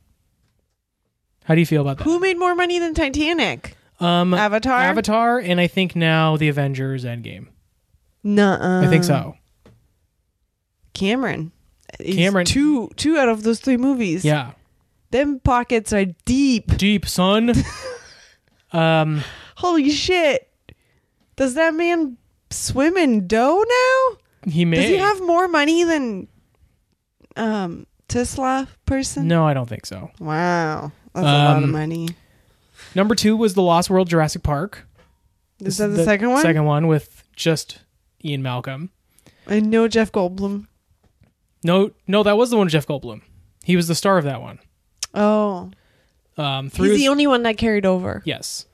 How 1.45 1.53
do 1.55 1.59
you 1.61 1.65
feel 1.65 1.81
about 1.81 1.97
that? 1.99 2.03
who 2.03 2.19
made 2.19 2.37
more 2.37 2.53
money 2.55 2.79
than 2.79 2.93
Titanic? 2.93 3.75
Um 3.99 4.33
Avatar. 4.33 4.79
Avatar 4.81 5.39
and 5.39 5.59
I 5.59 5.67
think 5.67 5.95
now 5.95 6.35
the 6.37 6.49
Avengers 6.49 7.05
Endgame. 7.05 7.47
Nuh-uh. 8.25 8.81
I 8.85 8.87
think 8.87 9.03
so. 9.05 9.35
Cameron. 10.93 11.51
is 11.99 12.15
Cameron- 12.15 12.45
Two 12.45 12.89
two 12.95 13.17
out 13.17 13.29
of 13.29 13.43
those 13.43 13.59
three 13.59 13.77
movies. 13.77 14.25
Yeah. 14.25 14.51
Them 15.11 15.39
pockets 15.39 15.93
are 15.93 16.05
deep. 16.25 16.75
Deep 16.77 17.07
son. 17.07 17.53
um 18.73 19.21
Holy 19.57 19.89
shit! 19.89 20.49
Does 21.37 21.53
that 21.53 21.73
man 21.73 22.17
swim 22.49 22.97
in 22.97 23.25
dough 23.27 23.63
now? 23.67 24.17
he 24.51 24.65
may 24.65 24.77
Does 24.77 24.85
he 24.87 24.97
have 24.97 25.21
more 25.21 25.47
money 25.47 25.83
than 25.85 26.27
um 27.37 27.85
Tesla 28.07 28.67
person? 28.85 29.27
No, 29.27 29.45
I 29.47 29.53
don't 29.53 29.69
think 29.69 29.85
so. 29.85 30.11
Wow. 30.19 30.91
That's 31.13 31.23
a 31.25 31.31
lot 31.31 31.57
of 31.57 31.63
Um, 31.63 31.71
money. 31.71 32.09
Number 32.93 33.15
two 33.15 33.37
was 33.37 33.53
The 33.53 33.61
Lost 33.61 33.89
World 33.89 34.09
Jurassic 34.09 34.43
Park. 34.43 34.85
Is 35.61 35.77
that 35.77 35.87
the, 35.87 36.03
second 36.03 36.31
one? 36.31 36.41
Second 36.41 36.65
one 36.65 36.87
with 36.87 37.23
just 37.37 37.79
Ian 38.25 38.41
Malcolm. 38.41 38.89
I 39.47 39.59
know 39.59 39.87
Jeff 39.87 40.11
Goldblum. 40.11 40.67
No, 41.63 41.91
no, 42.07 42.23
that 42.23 42.37
was 42.37 42.49
the 42.49 42.57
one 42.57 42.67
Jeff 42.69 42.87
Goldblum. 42.87 43.21
He 43.63 43.75
was 43.75 43.87
the 43.87 43.95
star 43.95 44.17
of 44.17 44.23
that 44.25 44.41
one. 44.41 44.59
Oh. 45.13 45.71
Um, 46.37 46.69
three 46.69 46.89
He's 46.89 46.93
was, 46.95 47.01
the 47.01 47.07
only 47.07 47.27
one 47.27 47.43
that 47.43 47.57
carried 47.57 47.85
over. 47.85 48.21
yes, 48.25 48.65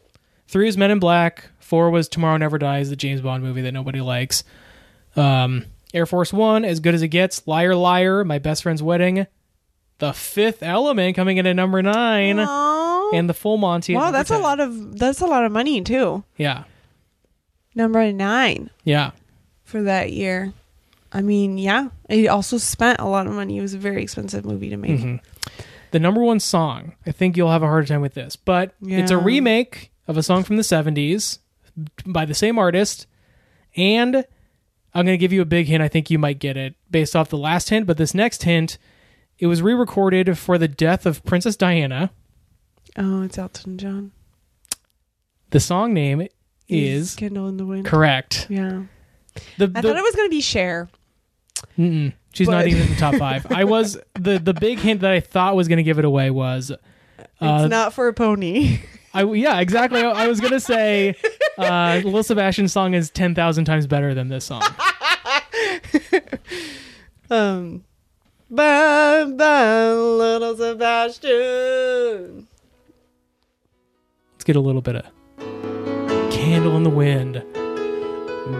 three 0.48 0.66
was 0.66 0.78
Men 0.78 0.92
in 0.92 1.00
Black. 1.00 1.50
Four 1.60 1.90
was 1.92 2.10
Tomorrow 2.10 2.38
Never 2.38 2.58
Dies, 2.58 2.90
the 2.90 2.96
James 2.96 3.22
Bond 3.22 3.44
movie 3.44 3.62
that 3.62 3.72
nobody 3.72 4.02
likes. 4.02 4.44
Um, 5.16 5.66
Air 5.94 6.06
Force 6.06 6.34
One, 6.34 6.66
as 6.66 6.80
good 6.80 6.96
as 6.96 7.02
it 7.02 7.10
gets. 7.10 7.46
Liar, 7.48 7.76
liar, 7.76 8.24
My 8.26 8.40
Best 8.40 8.64
Friend's 8.64 8.82
Wedding. 8.84 9.28
The 10.00 10.14
Fifth 10.14 10.64
Element 10.64 11.16
coming 11.16 11.38
in 11.38 11.46
at 11.46 11.56
number 11.56 11.82
nine, 11.84 12.38
Oh. 12.40 13.12
and 13.14 13.30
the 13.30 13.34
Full 13.36 13.58
Monty. 13.58 13.94
wow, 13.96 14.10
that's 14.12 14.32
a 14.32 14.40
lot 14.40 14.60
of 14.60 14.98
that's 14.98 15.22
a 15.22 15.28
lot 15.28 15.46
of 15.46 15.52
money 15.52 15.82
too. 15.82 16.24
Yeah, 16.38 16.64
Number 17.76 18.12
nine 18.12 18.70
yeah. 18.84 19.12
For 19.72 19.82
that 19.84 20.12
year. 20.14 20.54
I 21.12 21.22
mean, 21.22 21.58
yeah. 21.58 21.90
he 22.10 22.28
also 22.28 22.58
spent 22.58 23.00
a 23.00 23.06
lot 23.06 23.28
of 23.28 23.34
money. 23.34 23.58
It 23.58 23.62
was 23.62 23.74
a 23.74 23.78
very 23.80 24.02
expensive 24.04 24.46
movie 24.46 24.70
to 24.70 24.78
make. 24.78 25.00
Mhm. 25.00 25.20
The 25.92 26.00
number 26.00 26.22
one 26.22 26.40
song, 26.40 26.94
I 27.06 27.12
think 27.12 27.36
you'll 27.36 27.52
have 27.52 27.64
a 27.64 27.68
harder 27.68 27.88
time 27.88 28.02
with 28.02 28.14
this, 28.14 28.36
but 28.38 28.74
it's 28.82 29.12
a 29.12 29.18
remake 29.18 29.92
of 30.08 30.16
a 30.18 30.24
song 30.24 30.44
from 30.44 30.56
the 30.56 30.64
70s 30.64 31.40
by 32.06 32.24
the 32.24 32.34
same 32.34 32.58
artist. 32.58 33.08
And 33.76 34.16
I'm 34.94 35.06
going 35.06 35.18
to 35.18 35.18
give 35.18 35.34
you 35.34 35.42
a 35.42 35.46
big 35.46 35.68
hint. 35.68 35.82
I 35.84 35.90
think 35.90 36.10
you 36.10 36.18
might 36.18 36.40
get 36.40 36.56
it 36.56 36.76
based 36.90 37.14
off 37.16 37.30
the 37.30 37.38
last 37.38 37.70
hint, 37.70 37.88
but 37.88 37.98
this 37.98 38.14
next 38.14 38.44
hint, 38.44 38.78
it 39.38 39.48
was 39.48 39.62
re 39.62 39.74
recorded 39.74 40.38
for 40.38 40.58
the 40.58 40.68
death 40.70 41.06
of 41.06 41.24
Princess 41.26 41.58
Diana. 41.58 42.12
Oh, 42.98 43.24
it's 43.24 43.38
Elton 43.38 43.78
John. 43.78 44.12
The 45.50 45.60
song 45.60 45.94
name 45.94 46.28
is 46.70 47.16
Candle 47.16 47.50
in 47.50 47.58
the 47.58 47.66
Wind. 47.66 47.86
correct. 47.86 48.48
Yeah. 48.50 48.84
The, 49.58 49.66
I 49.66 49.68
the- 49.68 49.82
thought 49.82 49.98
it 49.98 50.04
was 50.04 50.16
going 50.16 50.28
to 50.28 50.32
be 50.36 50.42
Cher. 50.42 50.90
mm-mm, 51.78 52.14
she's 52.34 52.50
not 52.50 52.68
even 52.68 52.82
in 52.84 52.90
the 52.90 52.96
top 52.96 53.16
five. 53.16 53.46
I 53.52 53.64
was 53.64 53.98
the 54.14 54.40
the 54.40 54.54
big 54.54 54.80
hint 54.80 55.02
that 55.02 55.12
I 55.12 55.20
thought 55.20 55.56
was 55.56 55.68
going 55.68 55.78
to 55.78 55.84
give 55.84 56.00
it 56.00 56.06
away 56.06 56.30
was 56.32 56.72
uh, 56.72 56.78
It's 57.42 57.70
not 57.70 57.94
for 57.94 58.08
a 58.08 58.14
pony. 58.14 58.80
I 59.14 59.24
yeah, 59.24 59.60
exactly. 59.60 60.02
I, 60.02 60.24
I 60.24 60.28
was 60.28 60.40
gonna 60.40 60.60
say, 60.60 61.16
uh, 61.58 62.02
Lil 62.04 62.24
Sebastian's 62.24 62.72
song 62.72 62.94
is 62.94 63.10
ten 63.10 63.36
thousand 63.36 63.66
times 63.66 63.86
better 63.86 64.14
than 64.14 64.30
this 64.30 64.46
song. 64.46 64.64
um, 67.30 67.84
bye 68.50 69.26
bye, 69.26 69.92
little 69.94 70.56
Sebastian. 70.56 72.48
Let's 74.34 74.44
get 74.46 74.56
a 74.56 74.62
little 74.62 74.82
bit 74.82 74.96
of 74.96 75.06
"Candle 76.32 76.78
in 76.78 76.84
the 76.84 76.90
Wind." 76.90 77.44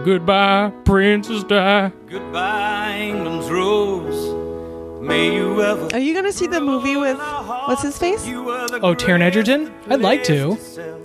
Goodbye, 0.04 0.72
Princess 0.84 1.44
Di. 1.44 1.92
Goodbye, 2.08 2.98
England's 3.00 3.50
rose. 3.50 5.02
May 5.02 5.34
you 5.34 5.62
ever. 5.62 5.88
Are 5.92 5.98
you 5.98 6.12
going 6.12 6.24
to 6.24 6.32
see 6.32 6.46
the 6.46 6.60
movie 6.60 6.96
with 6.96 7.18
what's 7.18 7.82
his 7.82 7.98
face? 7.98 8.24
Oh, 8.26 8.94
Taron 8.94 9.20
Egerton. 9.20 9.72
I'd 9.88 10.00
like 10.00 10.22
to. 10.24 10.52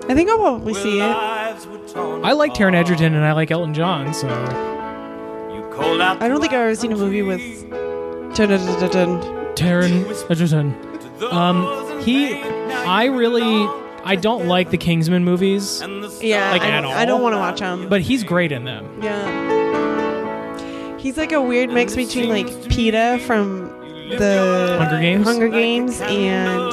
I 0.07 0.13
think 0.13 0.29
I'll 0.29 0.38
probably 0.38 0.73
see 0.75 0.99
it. 0.99 1.03
I 1.03 2.31
like 2.33 2.53
Taron 2.53 2.75
Egerton 2.75 3.15
and 3.15 3.25
I 3.25 3.31
like 3.33 3.49
Elton 3.51 3.73
John. 3.73 4.13
So 4.13 4.27
I 4.29 6.27
don't 6.27 6.41
think 6.41 6.53
I've 6.53 6.59
ever 6.59 6.75
seen 6.75 6.91
a 6.91 6.95
movie 6.95 7.23
with 7.23 7.41
Dun-dun-dun-dun-dun. 8.35 9.21
Taron 9.55 10.31
Egerton. 10.31 10.75
Um, 11.31 11.65
he, 12.01 12.35
I 12.35 13.05
really, 13.05 13.67
I 14.08 14.16
don't 14.16 14.47
like 14.47 14.70
the 14.72 14.78
Kingsman 14.78 15.24
movies, 15.26 15.82
Yeah, 16.22 16.51
Like, 16.51 16.62
I, 16.62 16.70
at 16.70 16.82
don't- 16.82 16.93
I 16.93 17.05
don't 17.05 17.18
all? 17.18 17.24
want 17.24 17.34
to 17.34 17.38
watch 17.39 17.60
them. 17.60 17.89
but 17.89 18.01
he's 18.01 18.24
great 18.24 18.51
in 18.51 18.64
them. 18.64 18.99
Yeah. 19.01 20.97
He's 20.97 21.18
like 21.18 21.32
a 21.32 21.41
weird 21.41 21.70
mix 21.72 21.95
between 21.95 22.30
like 22.30 22.47
Peeta 22.47 23.20
from 23.22 23.66
the 24.10 24.78
Hunger 24.80 24.99
Games? 25.01 25.26
Hunger 25.26 25.49
Games 25.49 25.99
and 26.01 26.72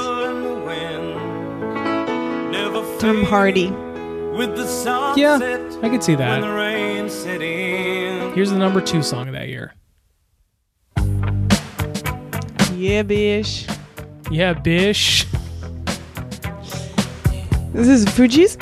Tom 3.00 3.24
Hardy. 3.24 3.70
With 3.70 4.56
the 4.56 4.66
sun 4.66 5.16
Yeah, 5.18 5.36
I 5.82 5.88
could 5.88 6.02
see 6.02 6.16
when 6.16 6.40
the 6.40 6.46
that. 6.46 6.54
rain 6.54 7.08
set 7.10 7.40
in. 7.42 8.32
Here's 8.32 8.50
the 8.50 8.58
number 8.58 8.80
two 8.80 9.02
song 9.02 9.28
of 9.28 9.34
that 9.34 9.48
year. 9.48 9.74
Yeah, 12.76 13.02
bish. 13.02 13.66
Yeah, 14.30 14.54
Bish. 14.54 15.26
This 17.74 17.88
is 17.88 18.04
Fugees? 18.06 18.56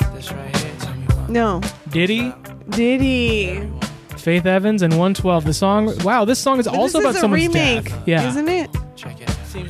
No. 1.29 1.61
Diddy, 1.89 2.33
Diddy. 2.69 3.69
Faith 4.17 4.45
Evans, 4.45 4.81
and 4.81 4.93
112. 4.93 5.45
The 5.45 5.53
song. 5.53 5.93
Wow, 6.03 6.25
this 6.25 6.39
song 6.39 6.59
is 6.59 6.65
But 6.65 6.75
also 6.75 6.99
this 6.99 7.03
about 7.05 7.09
is 7.11 7.15
a 7.17 7.19
someone's 7.21 7.47
remake, 7.47 7.85
death. 7.89 8.07
Yeah, 8.07 8.27
isn't 8.29 8.47
it? 8.47 8.69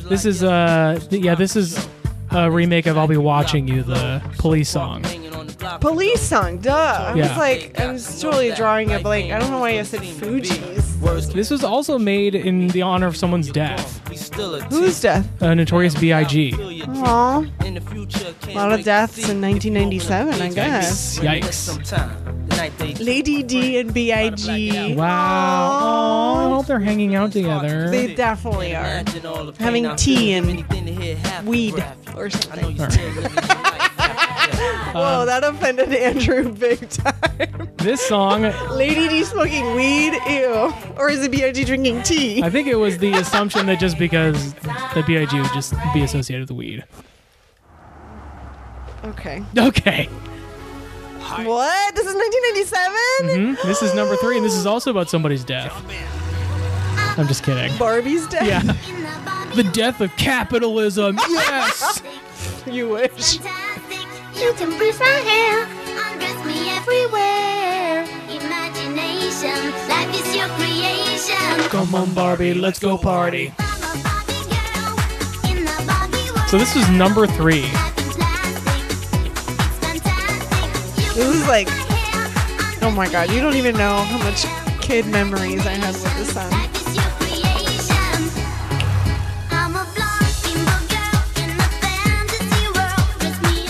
this 0.08 0.24
is 0.24 0.42
uh, 0.42 0.98
th- 1.10 1.22
yeah, 1.22 1.34
this 1.34 1.56
is 1.56 1.86
a 2.30 2.50
remake 2.50 2.86
of 2.86 2.96
"I'll 2.96 3.06
Be 3.08 3.16
Watching 3.16 3.68
You," 3.68 3.82
the 3.82 4.22
Police 4.38 4.68
song. 4.70 5.04
Police 5.80 6.20
song, 6.22 6.58
duh. 6.58 6.72
I 7.08 7.14
was 7.14 7.26
Yeah. 7.26 7.38
like, 7.38 7.78
I 7.80 7.90
was 7.92 8.20
totally 8.20 8.52
drawing 8.52 8.92
a 8.92 9.00
blank. 9.00 9.32
I 9.32 9.38
don't 9.38 9.50
know 9.50 9.58
why 9.60 9.78
I 9.78 9.82
said 9.82 10.00
Fugees. 10.00 10.83
This 11.04 11.50
was 11.50 11.62
also 11.64 11.98
made 11.98 12.34
in 12.34 12.68
the 12.68 12.82
honor 12.82 13.06
of 13.06 13.16
someone's 13.16 13.50
death. 13.50 14.00
Whose 14.70 15.00
death? 15.00 15.42
Uh, 15.42 15.54
Notorious 15.54 15.94
B.I.G. 15.94 16.54
Aw. 16.86 17.38
A 17.40 18.54
lot 18.54 18.72
of 18.72 18.84
deaths 18.84 19.28
in 19.28 19.40
1997, 19.40 20.40
I 20.40 20.48
guess. 20.50 21.18
Yikes! 21.18 23.00
Lady 23.00 23.42
D 23.42 23.78
and 23.78 23.92
B.I.G. 23.92 24.94
Wow. 24.94 25.80
Oh, 25.82 26.34
I 26.36 26.48
hope 26.54 26.66
they're 26.66 26.80
hanging 26.80 27.14
out 27.14 27.32
together. 27.32 27.90
They 27.90 28.14
definitely 28.14 28.74
are. 28.74 29.02
Having 29.58 29.96
tea 29.96 30.32
and 30.32 31.46
weed 31.46 31.84
or 32.16 32.30
something. 32.30 32.78
Whoa, 34.94 35.24
that 35.26 35.42
offended 35.44 35.92
Andrew 35.92 36.52
big 36.52 36.88
time. 36.88 37.68
This 37.78 38.00
song, 38.00 38.42
Lady 38.70 39.08
D 39.08 39.24
smoking 39.24 39.74
weed? 39.74 40.14
Ew. 40.26 40.72
Or 40.96 41.10
is 41.10 41.22
it 41.22 41.30
B.I.G. 41.30 41.64
drinking 41.64 42.02
tea? 42.02 42.42
I 42.42 42.50
think 42.50 42.68
it 42.68 42.76
was 42.76 42.98
the 42.98 43.12
assumption 43.14 43.66
that 43.66 43.80
just 43.80 43.98
because 43.98 44.54
the 44.94 45.02
B.I.G. 45.06 45.38
would 45.40 45.52
just 45.52 45.74
be 45.92 46.02
associated 46.02 46.48
with 46.48 46.56
weed. 46.56 46.84
Okay. 49.04 49.42
Okay. 49.58 50.06
What? 51.44 51.94
This 51.94 52.06
is 52.06 52.14
1997? 52.14 53.56
hmm 53.58 53.68
This 53.68 53.82
is 53.82 53.94
number 53.94 54.16
three, 54.16 54.36
and 54.36 54.44
this 54.44 54.54
is 54.54 54.66
also 54.66 54.90
about 54.90 55.10
somebody's 55.10 55.44
death. 55.44 55.72
I'm 57.18 57.26
just 57.28 57.42
kidding. 57.44 57.76
Barbie's 57.78 58.26
death? 58.28 58.46
Yeah. 58.46 59.52
The 59.54 59.64
death 59.64 60.00
of 60.00 60.14
capitalism. 60.16 61.16
Yes. 61.28 62.02
You 62.66 62.88
wish. 62.88 63.38
You 64.36 64.52
can 64.54 64.76
bruise 64.76 64.98
my 64.98 65.06
hair, 65.06 65.62
undress 66.10 66.44
me 66.44 66.68
everywhere. 66.70 68.02
Imagination, 68.28 69.72
life 69.88 70.12
is 70.12 70.34
your 70.34 70.48
creation. 70.58 71.70
Come 71.70 71.94
on, 71.94 72.12
Barbie, 72.14 72.52
let's 72.52 72.78
go 72.80 72.98
party. 72.98 73.52
I'm 73.58 73.82
a 73.82 74.02
Barbie 74.02 74.44
girl 74.50 75.50
in 75.50 75.64
the 75.64 75.84
Barbie 75.86 76.30
world. 76.34 76.48
So 76.48 76.58
this 76.58 76.74
is 76.74 76.88
number 76.90 77.26
three. 77.28 77.62
Life 77.62 77.98
is 77.98 78.16
plastic, 78.16 79.30
it's 79.30 79.46
fantastic. 79.86 81.16
You 81.16 81.24
This 81.24 81.34
is 81.36 81.46
like, 81.48 81.68
my 81.68 82.78
oh 82.82 82.90
my 82.90 83.08
god, 83.08 83.30
you 83.30 83.40
don't 83.40 83.56
even 83.56 83.76
know 83.76 83.96
how 83.98 84.18
much 84.18 84.44
kid 84.82 85.06
memories 85.06 85.64
I 85.64 85.70
had 85.70 85.94
with 85.94 86.16
this 86.16 86.34
song. 86.34 86.73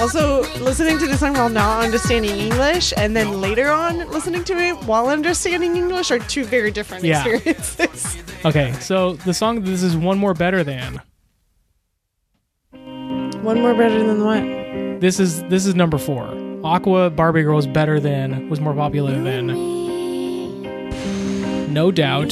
Also, 0.00 0.42
listening 0.62 0.98
to 0.98 1.06
this 1.06 1.20
song 1.20 1.34
while 1.34 1.48
not 1.48 1.84
understanding 1.84 2.36
English, 2.38 2.92
and 2.96 3.16
then 3.16 3.40
later 3.40 3.70
on 3.70 3.98
listening 4.10 4.42
to 4.44 4.56
it 4.58 4.74
while 4.84 5.08
understanding 5.08 5.76
English 5.76 6.10
are 6.10 6.18
two 6.18 6.44
very 6.44 6.70
different 6.70 7.04
Yeah. 7.04 7.24
experiences. 7.26 8.18
Okay, 8.44 8.72
so 8.78 9.14
the 9.24 9.32
song 9.32 9.62
this 9.64 9.82
is 9.82 9.96
one 9.96 10.18
more 10.18 10.34
better 10.34 10.62
than. 10.62 11.00
One 13.42 13.60
more 13.62 13.72
better 13.74 14.02
than 14.06 14.22
what? 14.22 15.00
This 15.00 15.18
is 15.18 15.42
this 15.44 15.64
is 15.64 15.74
number 15.74 15.96
four. 15.96 16.28
Aqua 16.62 17.08
Barbie 17.08 17.42
Girl 17.42 17.56
was 17.56 17.66
better 17.66 17.98
than 18.00 18.50
was 18.50 18.60
more 18.60 18.74
popular 18.74 19.12
than. 19.22 19.46
No 21.72 21.90
doubt, 21.90 22.30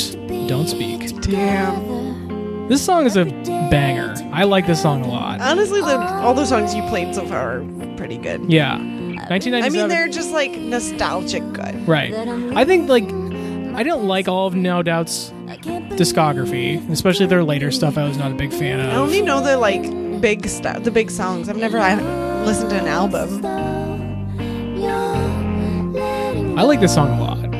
don't 0.48 0.68
speak. 0.68 1.18
Damn. 1.22 1.91
This 2.68 2.84
song 2.84 3.06
is 3.06 3.16
a 3.16 3.24
banger. 3.24 4.14
I 4.32 4.44
like 4.44 4.66
this 4.66 4.80
song 4.80 5.02
a 5.02 5.08
lot. 5.08 5.40
Honestly, 5.40 5.80
the, 5.80 5.98
all 5.98 6.32
the 6.32 6.46
songs 6.46 6.74
you 6.74 6.82
played 6.88 7.14
so 7.14 7.26
far 7.26 7.58
are 7.58 7.96
pretty 7.96 8.16
good. 8.16 8.50
Yeah, 8.50 8.76
1997. 8.76 9.64
I 9.64 9.68
mean, 9.70 9.88
they're 9.88 10.08
just 10.08 10.32
like 10.32 10.52
nostalgic 10.52 11.42
good. 11.52 11.86
right. 11.86 12.12
I 12.56 12.64
think 12.64 12.88
like 12.88 13.04
I 13.74 13.82
don't 13.82 14.06
like 14.06 14.28
all 14.28 14.46
of 14.46 14.54
No 14.54 14.82
Doubt's 14.82 15.30
discography, 15.96 16.88
especially 16.90 17.26
their 17.26 17.44
later 17.44 17.70
stuff. 17.70 17.98
I 17.98 18.06
was 18.06 18.16
not 18.16 18.32
a 18.32 18.34
big 18.34 18.52
fan 18.52 18.80
of. 18.80 18.92
I 18.92 18.96
only 18.96 19.22
know 19.22 19.42
the 19.42 19.56
like 19.56 19.82
big 20.20 20.46
stuff, 20.48 20.84
the 20.84 20.90
big 20.90 21.10
songs. 21.10 21.48
I've 21.48 21.56
never 21.56 21.78
I, 21.78 21.94
listened 22.44 22.70
to 22.70 22.78
an 22.78 22.86
album. 22.86 23.44
I 26.58 26.62
like 26.62 26.80
this 26.80 26.94
song 26.94 27.18
a 27.18 27.20
lot. 27.20 27.52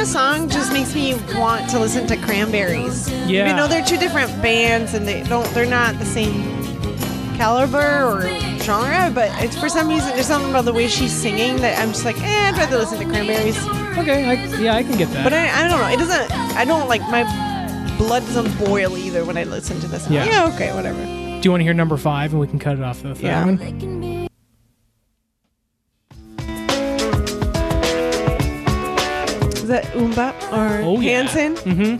This 0.00 0.12
song 0.12 0.48
just 0.48 0.72
makes 0.72 0.94
me 0.94 1.12
want 1.34 1.68
to 1.68 1.78
listen 1.78 2.06
to 2.06 2.16
Cranberries. 2.16 3.06
Yeah. 3.28 3.52
I 3.52 3.54
know 3.54 3.68
they're 3.68 3.84
two 3.84 3.98
different 3.98 4.30
bands 4.40 4.94
and 4.94 5.06
they 5.06 5.22
don't 5.24 5.46
they're 5.52 5.66
not 5.66 5.98
the 5.98 6.06
same 6.06 6.42
caliber 7.36 8.06
or 8.06 8.22
genre, 8.60 9.10
but 9.14 9.30
it's 9.44 9.60
for 9.60 9.68
some 9.68 9.88
reason 9.88 10.08
there's 10.14 10.26
something 10.26 10.48
about 10.48 10.64
the 10.64 10.72
way 10.72 10.88
she's 10.88 11.12
singing 11.12 11.56
that 11.56 11.78
I'm 11.78 11.88
just 11.88 12.06
like, 12.06 12.18
eh, 12.22 12.48
I'd 12.48 12.56
rather 12.56 12.78
listen 12.78 12.98
to 12.98 13.04
Cranberries. 13.04 13.58
Okay, 13.98 14.24
I, 14.24 14.32
yeah, 14.58 14.74
I 14.74 14.82
can 14.84 14.96
get 14.96 15.10
that. 15.10 15.22
But 15.22 15.34
I, 15.34 15.66
I 15.66 15.68
don't 15.68 15.78
know. 15.78 15.88
It 15.88 15.98
doesn't. 15.98 16.32
I 16.56 16.64
don't 16.64 16.88
like 16.88 17.02
my 17.02 17.24
blood 17.98 18.22
doesn't 18.22 18.58
boil 18.58 18.96
either 18.96 19.26
when 19.26 19.36
I 19.36 19.44
listen 19.44 19.80
to 19.80 19.86
this. 19.86 20.06
I'm 20.06 20.14
Yeah. 20.14 20.24
yeah. 20.24 20.54
Okay. 20.54 20.72
Whatever. 20.74 21.04
Do 21.04 21.40
you 21.44 21.50
want 21.50 21.60
to 21.60 21.64
hear 21.64 21.74
number 21.74 21.98
five, 21.98 22.32
and 22.32 22.40
we 22.40 22.46
can 22.46 22.58
cut 22.58 22.78
it 22.78 22.82
off 22.82 23.02
the 23.02 23.14
third 23.14 23.22
Yeah. 23.22 23.44
one? 23.44 24.19
That 29.70 29.84
MMMBop 29.94 30.34
or 30.52 30.82
Oh 30.82 30.98
yeah. 31.00 31.22
Hanson? 31.22 31.54
Mm-hmm. 31.54 31.94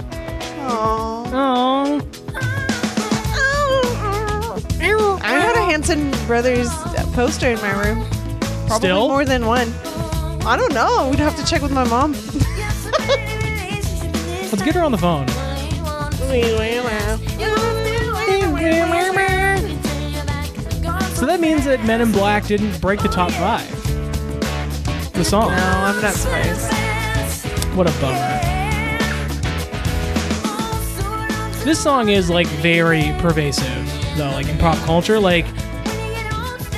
Aww. 0.66 1.31
Oh. 1.33 2.01
I 5.23 5.29
had 5.35 5.55
a 5.55 5.62
Hanson 5.62 6.11
Brothers 6.27 6.68
poster 7.14 7.51
in 7.51 7.61
my 7.61 7.71
room. 7.71 8.05
Probably 8.66 8.89
Still? 8.89 9.07
more 9.07 9.25
than 9.25 9.47
one. 9.47 9.73
I 10.45 10.57
don't 10.57 10.75
know. 10.75 11.11
We'd 11.11 11.21
have 11.21 11.37
to 11.37 11.47
check 11.47 11.62
with 11.62 11.71
my 11.71 11.85
mom. 11.85 12.14
Let's 14.51 14.62
get 14.62 14.75
her 14.75 14.83
on 14.83 14.91
the 14.91 14.99
phone. 14.99 15.29
So 21.14 21.25
that 21.25 21.39
means 21.39 21.64
that 21.66 21.85
Men 21.85 22.01
in 22.01 22.11
Black 22.11 22.47
didn't 22.47 22.81
break 22.81 23.01
the 23.01 23.09
top 23.09 23.31
five. 23.31 23.71
The 25.12 25.25
song. 25.25 25.51
No, 25.51 25.57
I'm 25.57 26.03
not 26.03 26.14
surprised. 26.14 26.80
What 27.75 27.87
a 27.89 27.93
bummer. 28.01 28.39
This 31.64 31.83
song 31.83 32.09
is 32.09 32.29
like 32.31 32.47
very 32.47 33.12
pervasive, 33.18 33.66
though, 34.16 34.31
like 34.31 34.49
in 34.49 34.59
pop 34.59 34.77
culture. 34.85 35.18
Like, 35.21 35.47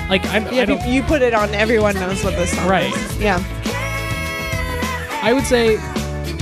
like 0.08 0.24
I'm, 0.26 0.44
Yeah, 0.52 0.62
I 0.62 0.64
don't. 0.66 0.78
if 0.80 0.86
you 0.86 1.02
put 1.02 1.22
it 1.22 1.34
on, 1.34 1.54
everyone 1.54 1.94
knows 1.94 2.22
what 2.24 2.34
this 2.34 2.50
song 2.50 2.64
is. 2.64 2.70
Right. 2.70 2.92
is. 2.94 3.18
Yeah. 3.18 3.42
I 5.22 5.32
would 5.32 5.44
say, 5.44 5.76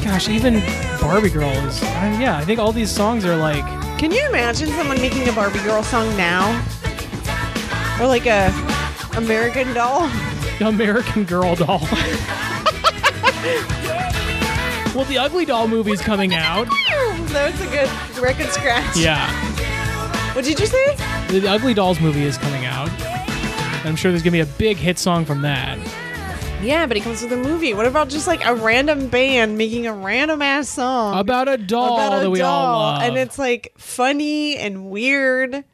gosh, 0.03 0.29
even 0.29 0.61
Barbie 1.01 1.29
Girl 1.31 1.51
is. 1.51 1.81
Yeah, 1.83 2.39
I 2.39 2.45
think 2.45 2.59
all 2.59 2.73
these 2.73 2.91
songs 2.91 3.25
are 3.25 3.37
like. 3.37 3.65
Can 3.99 4.11
you 4.11 4.27
imagine 4.29 4.69
someone 4.71 5.01
making 5.01 5.29
a 5.29 5.33
Barbie 5.33 5.59
girl 5.63 5.83
song 5.83 6.09
now? 6.17 6.49
Or 8.01 8.07
like 8.07 8.25
a 8.27 8.51
American 9.17 9.75
doll? 9.75 10.11
American 10.61 11.25
Girl 11.25 11.55
doll. 11.55 11.87
well, 14.95 15.05
the 15.05 15.19
Ugly 15.19 15.45
Doll 15.45 15.69
movie's 15.69 16.01
coming 16.01 16.35
out. 16.35 16.67
That 17.31 17.53
was 17.53 17.61
a 17.61 17.71
good 17.71 18.23
record 18.23 18.49
scratch. 18.49 18.97
Yeah, 18.97 19.31
What 20.35 20.45
did 20.45 20.59
you 20.59 20.67
say? 20.67 20.97
the 21.29 21.47
Ugly 21.49 21.75
Dolls 21.75 22.01
movie 22.01 22.23
is 22.25 22.37
coming 22.39 22.65
out. 22.65 22.91
I'm 23.87 23.97
sure 23.97 24.11
there's 24.11 24.23
gonna 24.23 24.33
be 24.33 24.41
a 24.41 24.47
big 24.47 24.77
hit 24.77 24.99
song 24.99 25.25
from 25.25 25.43
that. 25.43 25.79
Yeah, 26.63 26.87
but 26.87 26.97
it 26.97 27.01
comes 27.01 27.23
with 27.23 27.33
a 27.33 27.37
movie. 27.37 27.73
What 27.73 27.87
about 27.87 28.09
just 28.11 28.27
like 28.27 28.45
a 28.45 28.55
random 28.55 29.09
band 29.09 29.57
making 29.57 29.87
a 29.87 29.95
random 29.95 30.43
ass 30.43 30.69
song 30.69 31.19
About 31.19 31.49
a 31.49 31.57
doll 31.57 31.95
about 31.99 32.19
a 32.19 32.21
that 32.25 32.31
we 32.31 32.41
all 32.43 32.63
doll, 32.67 32.79
love. 32.93 33.03
and 33.03 33.17
it's 33.17 33.39
like 33.39 33.73
funny 33.79 34.57
and 34.59 34.91
weird. 34.91 35.65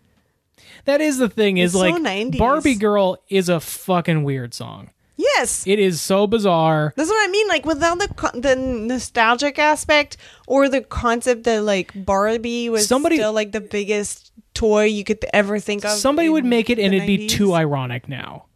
that 0.84 1.00
is 1.00 1.18
the 1.18 1.28
thing 1.28 1.56
is 1.58 1.74
It's 1.74 1.82
so 1.82 1.88
like 1.90 1.94
90s. 2.02 2.38
Barbie 2.38 2.76
Girl 2.76 3.18
is 3.28 3.48
a 3.48 3.58
fucking 3.58 4.22
weird 4.22 4.54
song. 4.54 4.90
Yes, 5.34 5.66
It 5.66 5.78
is 5.78 6.00
so 6.00 6.26
bizarre. 6.26 6.92
That's 6.96 7.08
what 7.08 7.28
I 7.28 7.30
mean. 7.30 7.48
Like 7.48 7.66
without 7.66 7.98
the 7.98 8.30
the 8.40 8.56
nostalgic 8.56 9.58
aspect 9.58 10.16
or 10.46 10.68
the 10.68 10.80
concept 10.80 11.44
that 11.44 11.62
like 11.62 11.92
Barbie 12.04 12.68
was 12.70 12.86
Somebody- 12.86 13.16
still 13.16 13.32
like 13.32 13.52
the 13.52 13.60
biggest 13.60 14.32
toy 14.54 14.84
you 14.84 15.04
could 15.04 15.24
ever 15.34 15.58
think 15.58 15.84
of. 15.84 15.90
Somebody 15.92 16.26
in 16.26 16.32
would 16.32 16.44
make 16.44 16.70
it 16.70 16.78
and 16.78 16.92
the 16.92 16.96
it'd 16.98 17.06
be 17.06 17.26
90s. 17.26 17.30
too 17.30 17.54
ironic 17.54 18.08
now. 18.08 18.46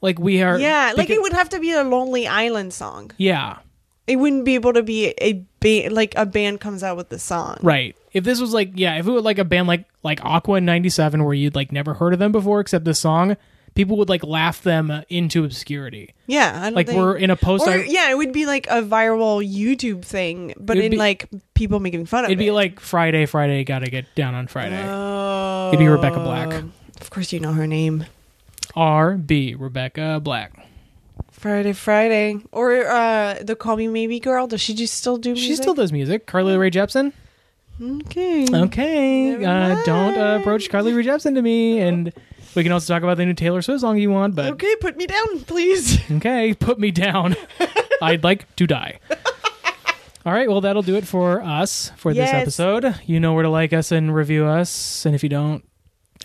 Like 0.00 0.18
we 0.18 0.42
are 0.42 0.58
Yeah, 0.58 0.92
like 0.96 1.10
it 1.10 1.20
would 1.20 1.32
have 1.32 1.48
to 1.50 1.58
be 1.60 1.72
a 1.72 1.82
Lonely 1.82 2.26
Island 2.28 2.72
song. 2.72 3.10
Yeah. 3.16 3.58
It 4.06 4.16
wouldn't 4.16 4.44
be 4.44 4.54
able 4.54 4.72
to 4.72 4.82
be 4.82 5.12
a 5.20 5.32
band 5.60 5.92
like 5.92 6.14
a 6.16 6.24
band 6.24 6.60
comes 6.60 6.82
out 6.82 6.96
with 6.96 7.08
the 7.08 7.18
song. 7.18 7.58
Right. 7.62 7.96
If 8.12 8.24
this 8.24 8.40
was 8.40 8.52
like 8.54 8.72
yeah, 8.74 8.96
if 8.98 9.06
it 9.06 9.10
was 9.10 9.24
like 9.24 9.38
a 9.38 9.44
band 9.44 9.66
like 9.68 9.86
like 10.02 10.24
Aqua 10.24 10.56
in 10.58 10.64
'97 10.64 11.24
where 11.24 11.34
you'd 11.34 11.54
like 11.56 11.72
never 11.72 11.94
heard 11.94 12.12
of 12.12 12.18
them 12.18 12.32
before 12.32 12.60
except 12.60 12.84
this 12.84 12.98
song, 13.00 13.36
people 13.74 13.96
would 13.98 14.08
like 14.08 14.24
laugh 14.24 14.62
them 14.62 14.90
uh, 14.90 15.02
into 15.08 15.44
obscurity. 15.44 16.14
Yeah, 16.26 16.60
I 16.60 16.64
don't 16.66 16.74
Like 16.74 16.86
think- 16.86 16.98
we're 16.98 17.16
in 17.16 17.30
a 17.30 17.36
post. 17.36 17.66
Or, 17.66 17.76
yeah, 17.78 18.10
it 18.10 18.16
would 18.18 18.32
be 18.32 18.46
like 18.46 18.66
a 18.68 18.82
viral 18.82 19.46
YouTube 19.46 20.04
thing, 20.04 20.54
but 20.58 20.76
in 20.76 20.92
be- 20.92 20.96
like 20.96 21.28
people 21.54 21.80
making 21.80 22.06
fun 22.06 22.24
of 22.24 22.30
It'd 22.30 22.38
it. 22.38 22.40
Would 22.40 22.46
be 22.46 22.50
like 22.50 22.80
Friday, 22.80 23.26
Friday, 23.26 23.64
gotta 23.64 23.90
get 23.90 24.06
down 24.14 24.34
on 24.34 24.46
Friday. 24.46 24.82
oh, 24.86 25.68
It'd 25.68 25.78
be 25.78 25.88
Rebecca 25.88 26.20
Black. 26.20 26.62
Of 27.00 27.10
course, 27.10 27.32
you 27.32 27.40
know 27.40 27.52
her 27.52 27.66
name. 27.66 28.06
R 28.74 29.14
B 29.16 29.54
Rebecca 29.54 30.20
Black. 30.22 30.52
Friday, 31.30 31.72
Friday, 31.72 32.38
or 32.52 32.84
uh 32.86 33.38
the 33.42 33.54
Call 33.54 33.76
Me 33.76 33.86
Maybe 33.88 34.18
girl. 34.18 34.46
Does 34.48 34.60
she 34.60 34.74
just 34.74 34.94
still 34.94 35.16
do? 35.18 35.30
Music? 35.30 35.46
She 35.46 35.54
still 35.56 35.74
does 35.74 35.92
music. 35.92 36.26
Carly 36.26 36.56
Rae 36.56 36.70
Jepsen. 36.70 37.12
Okay. 37.80 38.44
Okay, 38.52 39.44
uh, 39.44 39.80
don't 39.84 40.18
uh, 40.18 40.38
approach 40.40 40.68
Carly 40.68 40.92
Rae 40.92 41.04
Jepsen 41.04 41.34
to 41.34 41.42
me, 41.42 41.78
and 41.78 42.12
we 42.54 42.62
can 42.62 42.72
also 42.72 42.92
talk 42.92 43.02
about 43.02 43.16
the 43.16 43.26
new 43.26 43.34
Taylor 43.34 43.62
Swift 43.62 43.80
song 43.80 43.98
you 43.98 44.10
want. 44.10 44.34
But 44.34 44.52
Okay, 44.52 44.74
put 44.76 44.96
me 44.96 45.06
down, 45.06 45.40
please. 45.40 45.98
Okay, 46.10 46.54
put 46.54 46.78
me 46.78 46.90
down. 46.90 47.36
I'd 48.02 48.24
like 48.24 48.54
to 48.56 48.66
die. 48.66 48.98
All 50.26 50.32
right, 50.32 50.48
well, 50.48 50.60
that'll 50.60 50.82
do 50.82 50.96
it 50.96 51.06
for 51.06 51.40
us 51.40 51.90
for 51.96 52.12
this 52.12 52.30
episode. 52.30 52.94
You 53.06 53.18
know 53.20 53.32
where 53.34 53.44
to 53.44 53.48
like 53.50 53.72
us 53.72 53.92
and 53.92 54.14
review 54.14 54.44
us. 54.46 55.06
And 55.06 55.14
if 55.14 55.22
you 55.22 55.28
don't, 55.28 55.64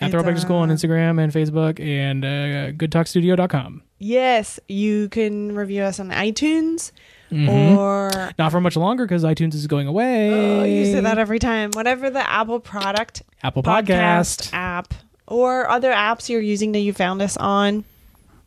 at 0.00 0.06
It's, 0.08 0.12
Throwback 0.12 0.34
to 0.34 0.40
School 0.40 0.56
on 0.56 0.70
uh, 0.70 0.74
Instagram 0.74 1.22
and 1.22 1.32
Facebook 1.32 1.78
and 1.80 2.24
uh, 2.24 2.72
goodtalkstudio.com. 2.72 3.82
yes, 3.98 4.58
you 4.68 5.08
can 5.10 5.54
review 5.54 5.82
us 5.82 6.00
on 6.00 6.10
iTunes 6.10 6.90
Mhm. 7.30 7.76
or. 7.76 8.32
Not 8.38 8.50
for 8.52 8.60
much 8.60 8.76
longer 8.76 9.04
because 9.04 9.24
iTunes 9.24 9.54
is 9.54 9.66
going 9.66 9.86
away. 9.86 10.30
Oh, 10.32 10.64
you 10.64 10.84
say 10.86 11.00
that 11.00 11.18
every 11.18 11.38
time. 11.38 11.70
Whatever 11.72 12.10
the 12.10 12.28
Apple 12.28 12.60
product 12.60 13.22
Apple 13.42 13.62
Podcast. 13.62 14.50
app 14.52 14.92
or 15.26 15.68
other 15.68 15.90
apps 15.92 16.28
you're 16.28 16.40
using 16.40 16.72
that 16.72 16.80
you 16.80 16.92
found 16.92 17.22
us 17.22 17.36
on, 17.36 17.84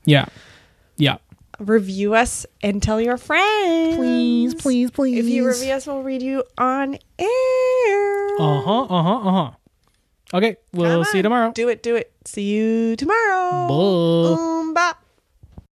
Yeah. 0.05 0.25
Yeah. 0.97 1.17
review 1.59 2.13
us 2.15 2.45
and 2.61 2.81
tell 2.83 2.99
your 3.01 3.17
friends. 3.17 3.95
please, 3.97 4.53
please. 4.55 4.91
Please. 4.91 5.17
If 5.17 5.25
you 5.25 5.47
review 5.47 5.71
us, 5.73 5.87
we'll 5.87 6.03
read 6.03 6.21
you 6.21 6.43
on 6.57 6.97
air. 7.19 8.27
Uh 8.39 8.61
huh, 8.61 8.81
uh 8.83 9.03
huh, 9.03 9.17
uh 9.17 9.31
huh. 9.31 9.51
Okay, 10.33 10.57
we'll 10.73 11.03
Come 11.03 11.11
see 11.11 11.17
you 11.17 11.23
tomorrow. 11.23 11.51
Do 11.53 11.69
it, 11.69 11.81
do 11.81 11.95
it. 11.95 12.11
See 12.25 12.43
you 12.43 12.95
tomorrow. 12.97 13.67
Bye. 14.73 14.73
Bye. 14.93 14.93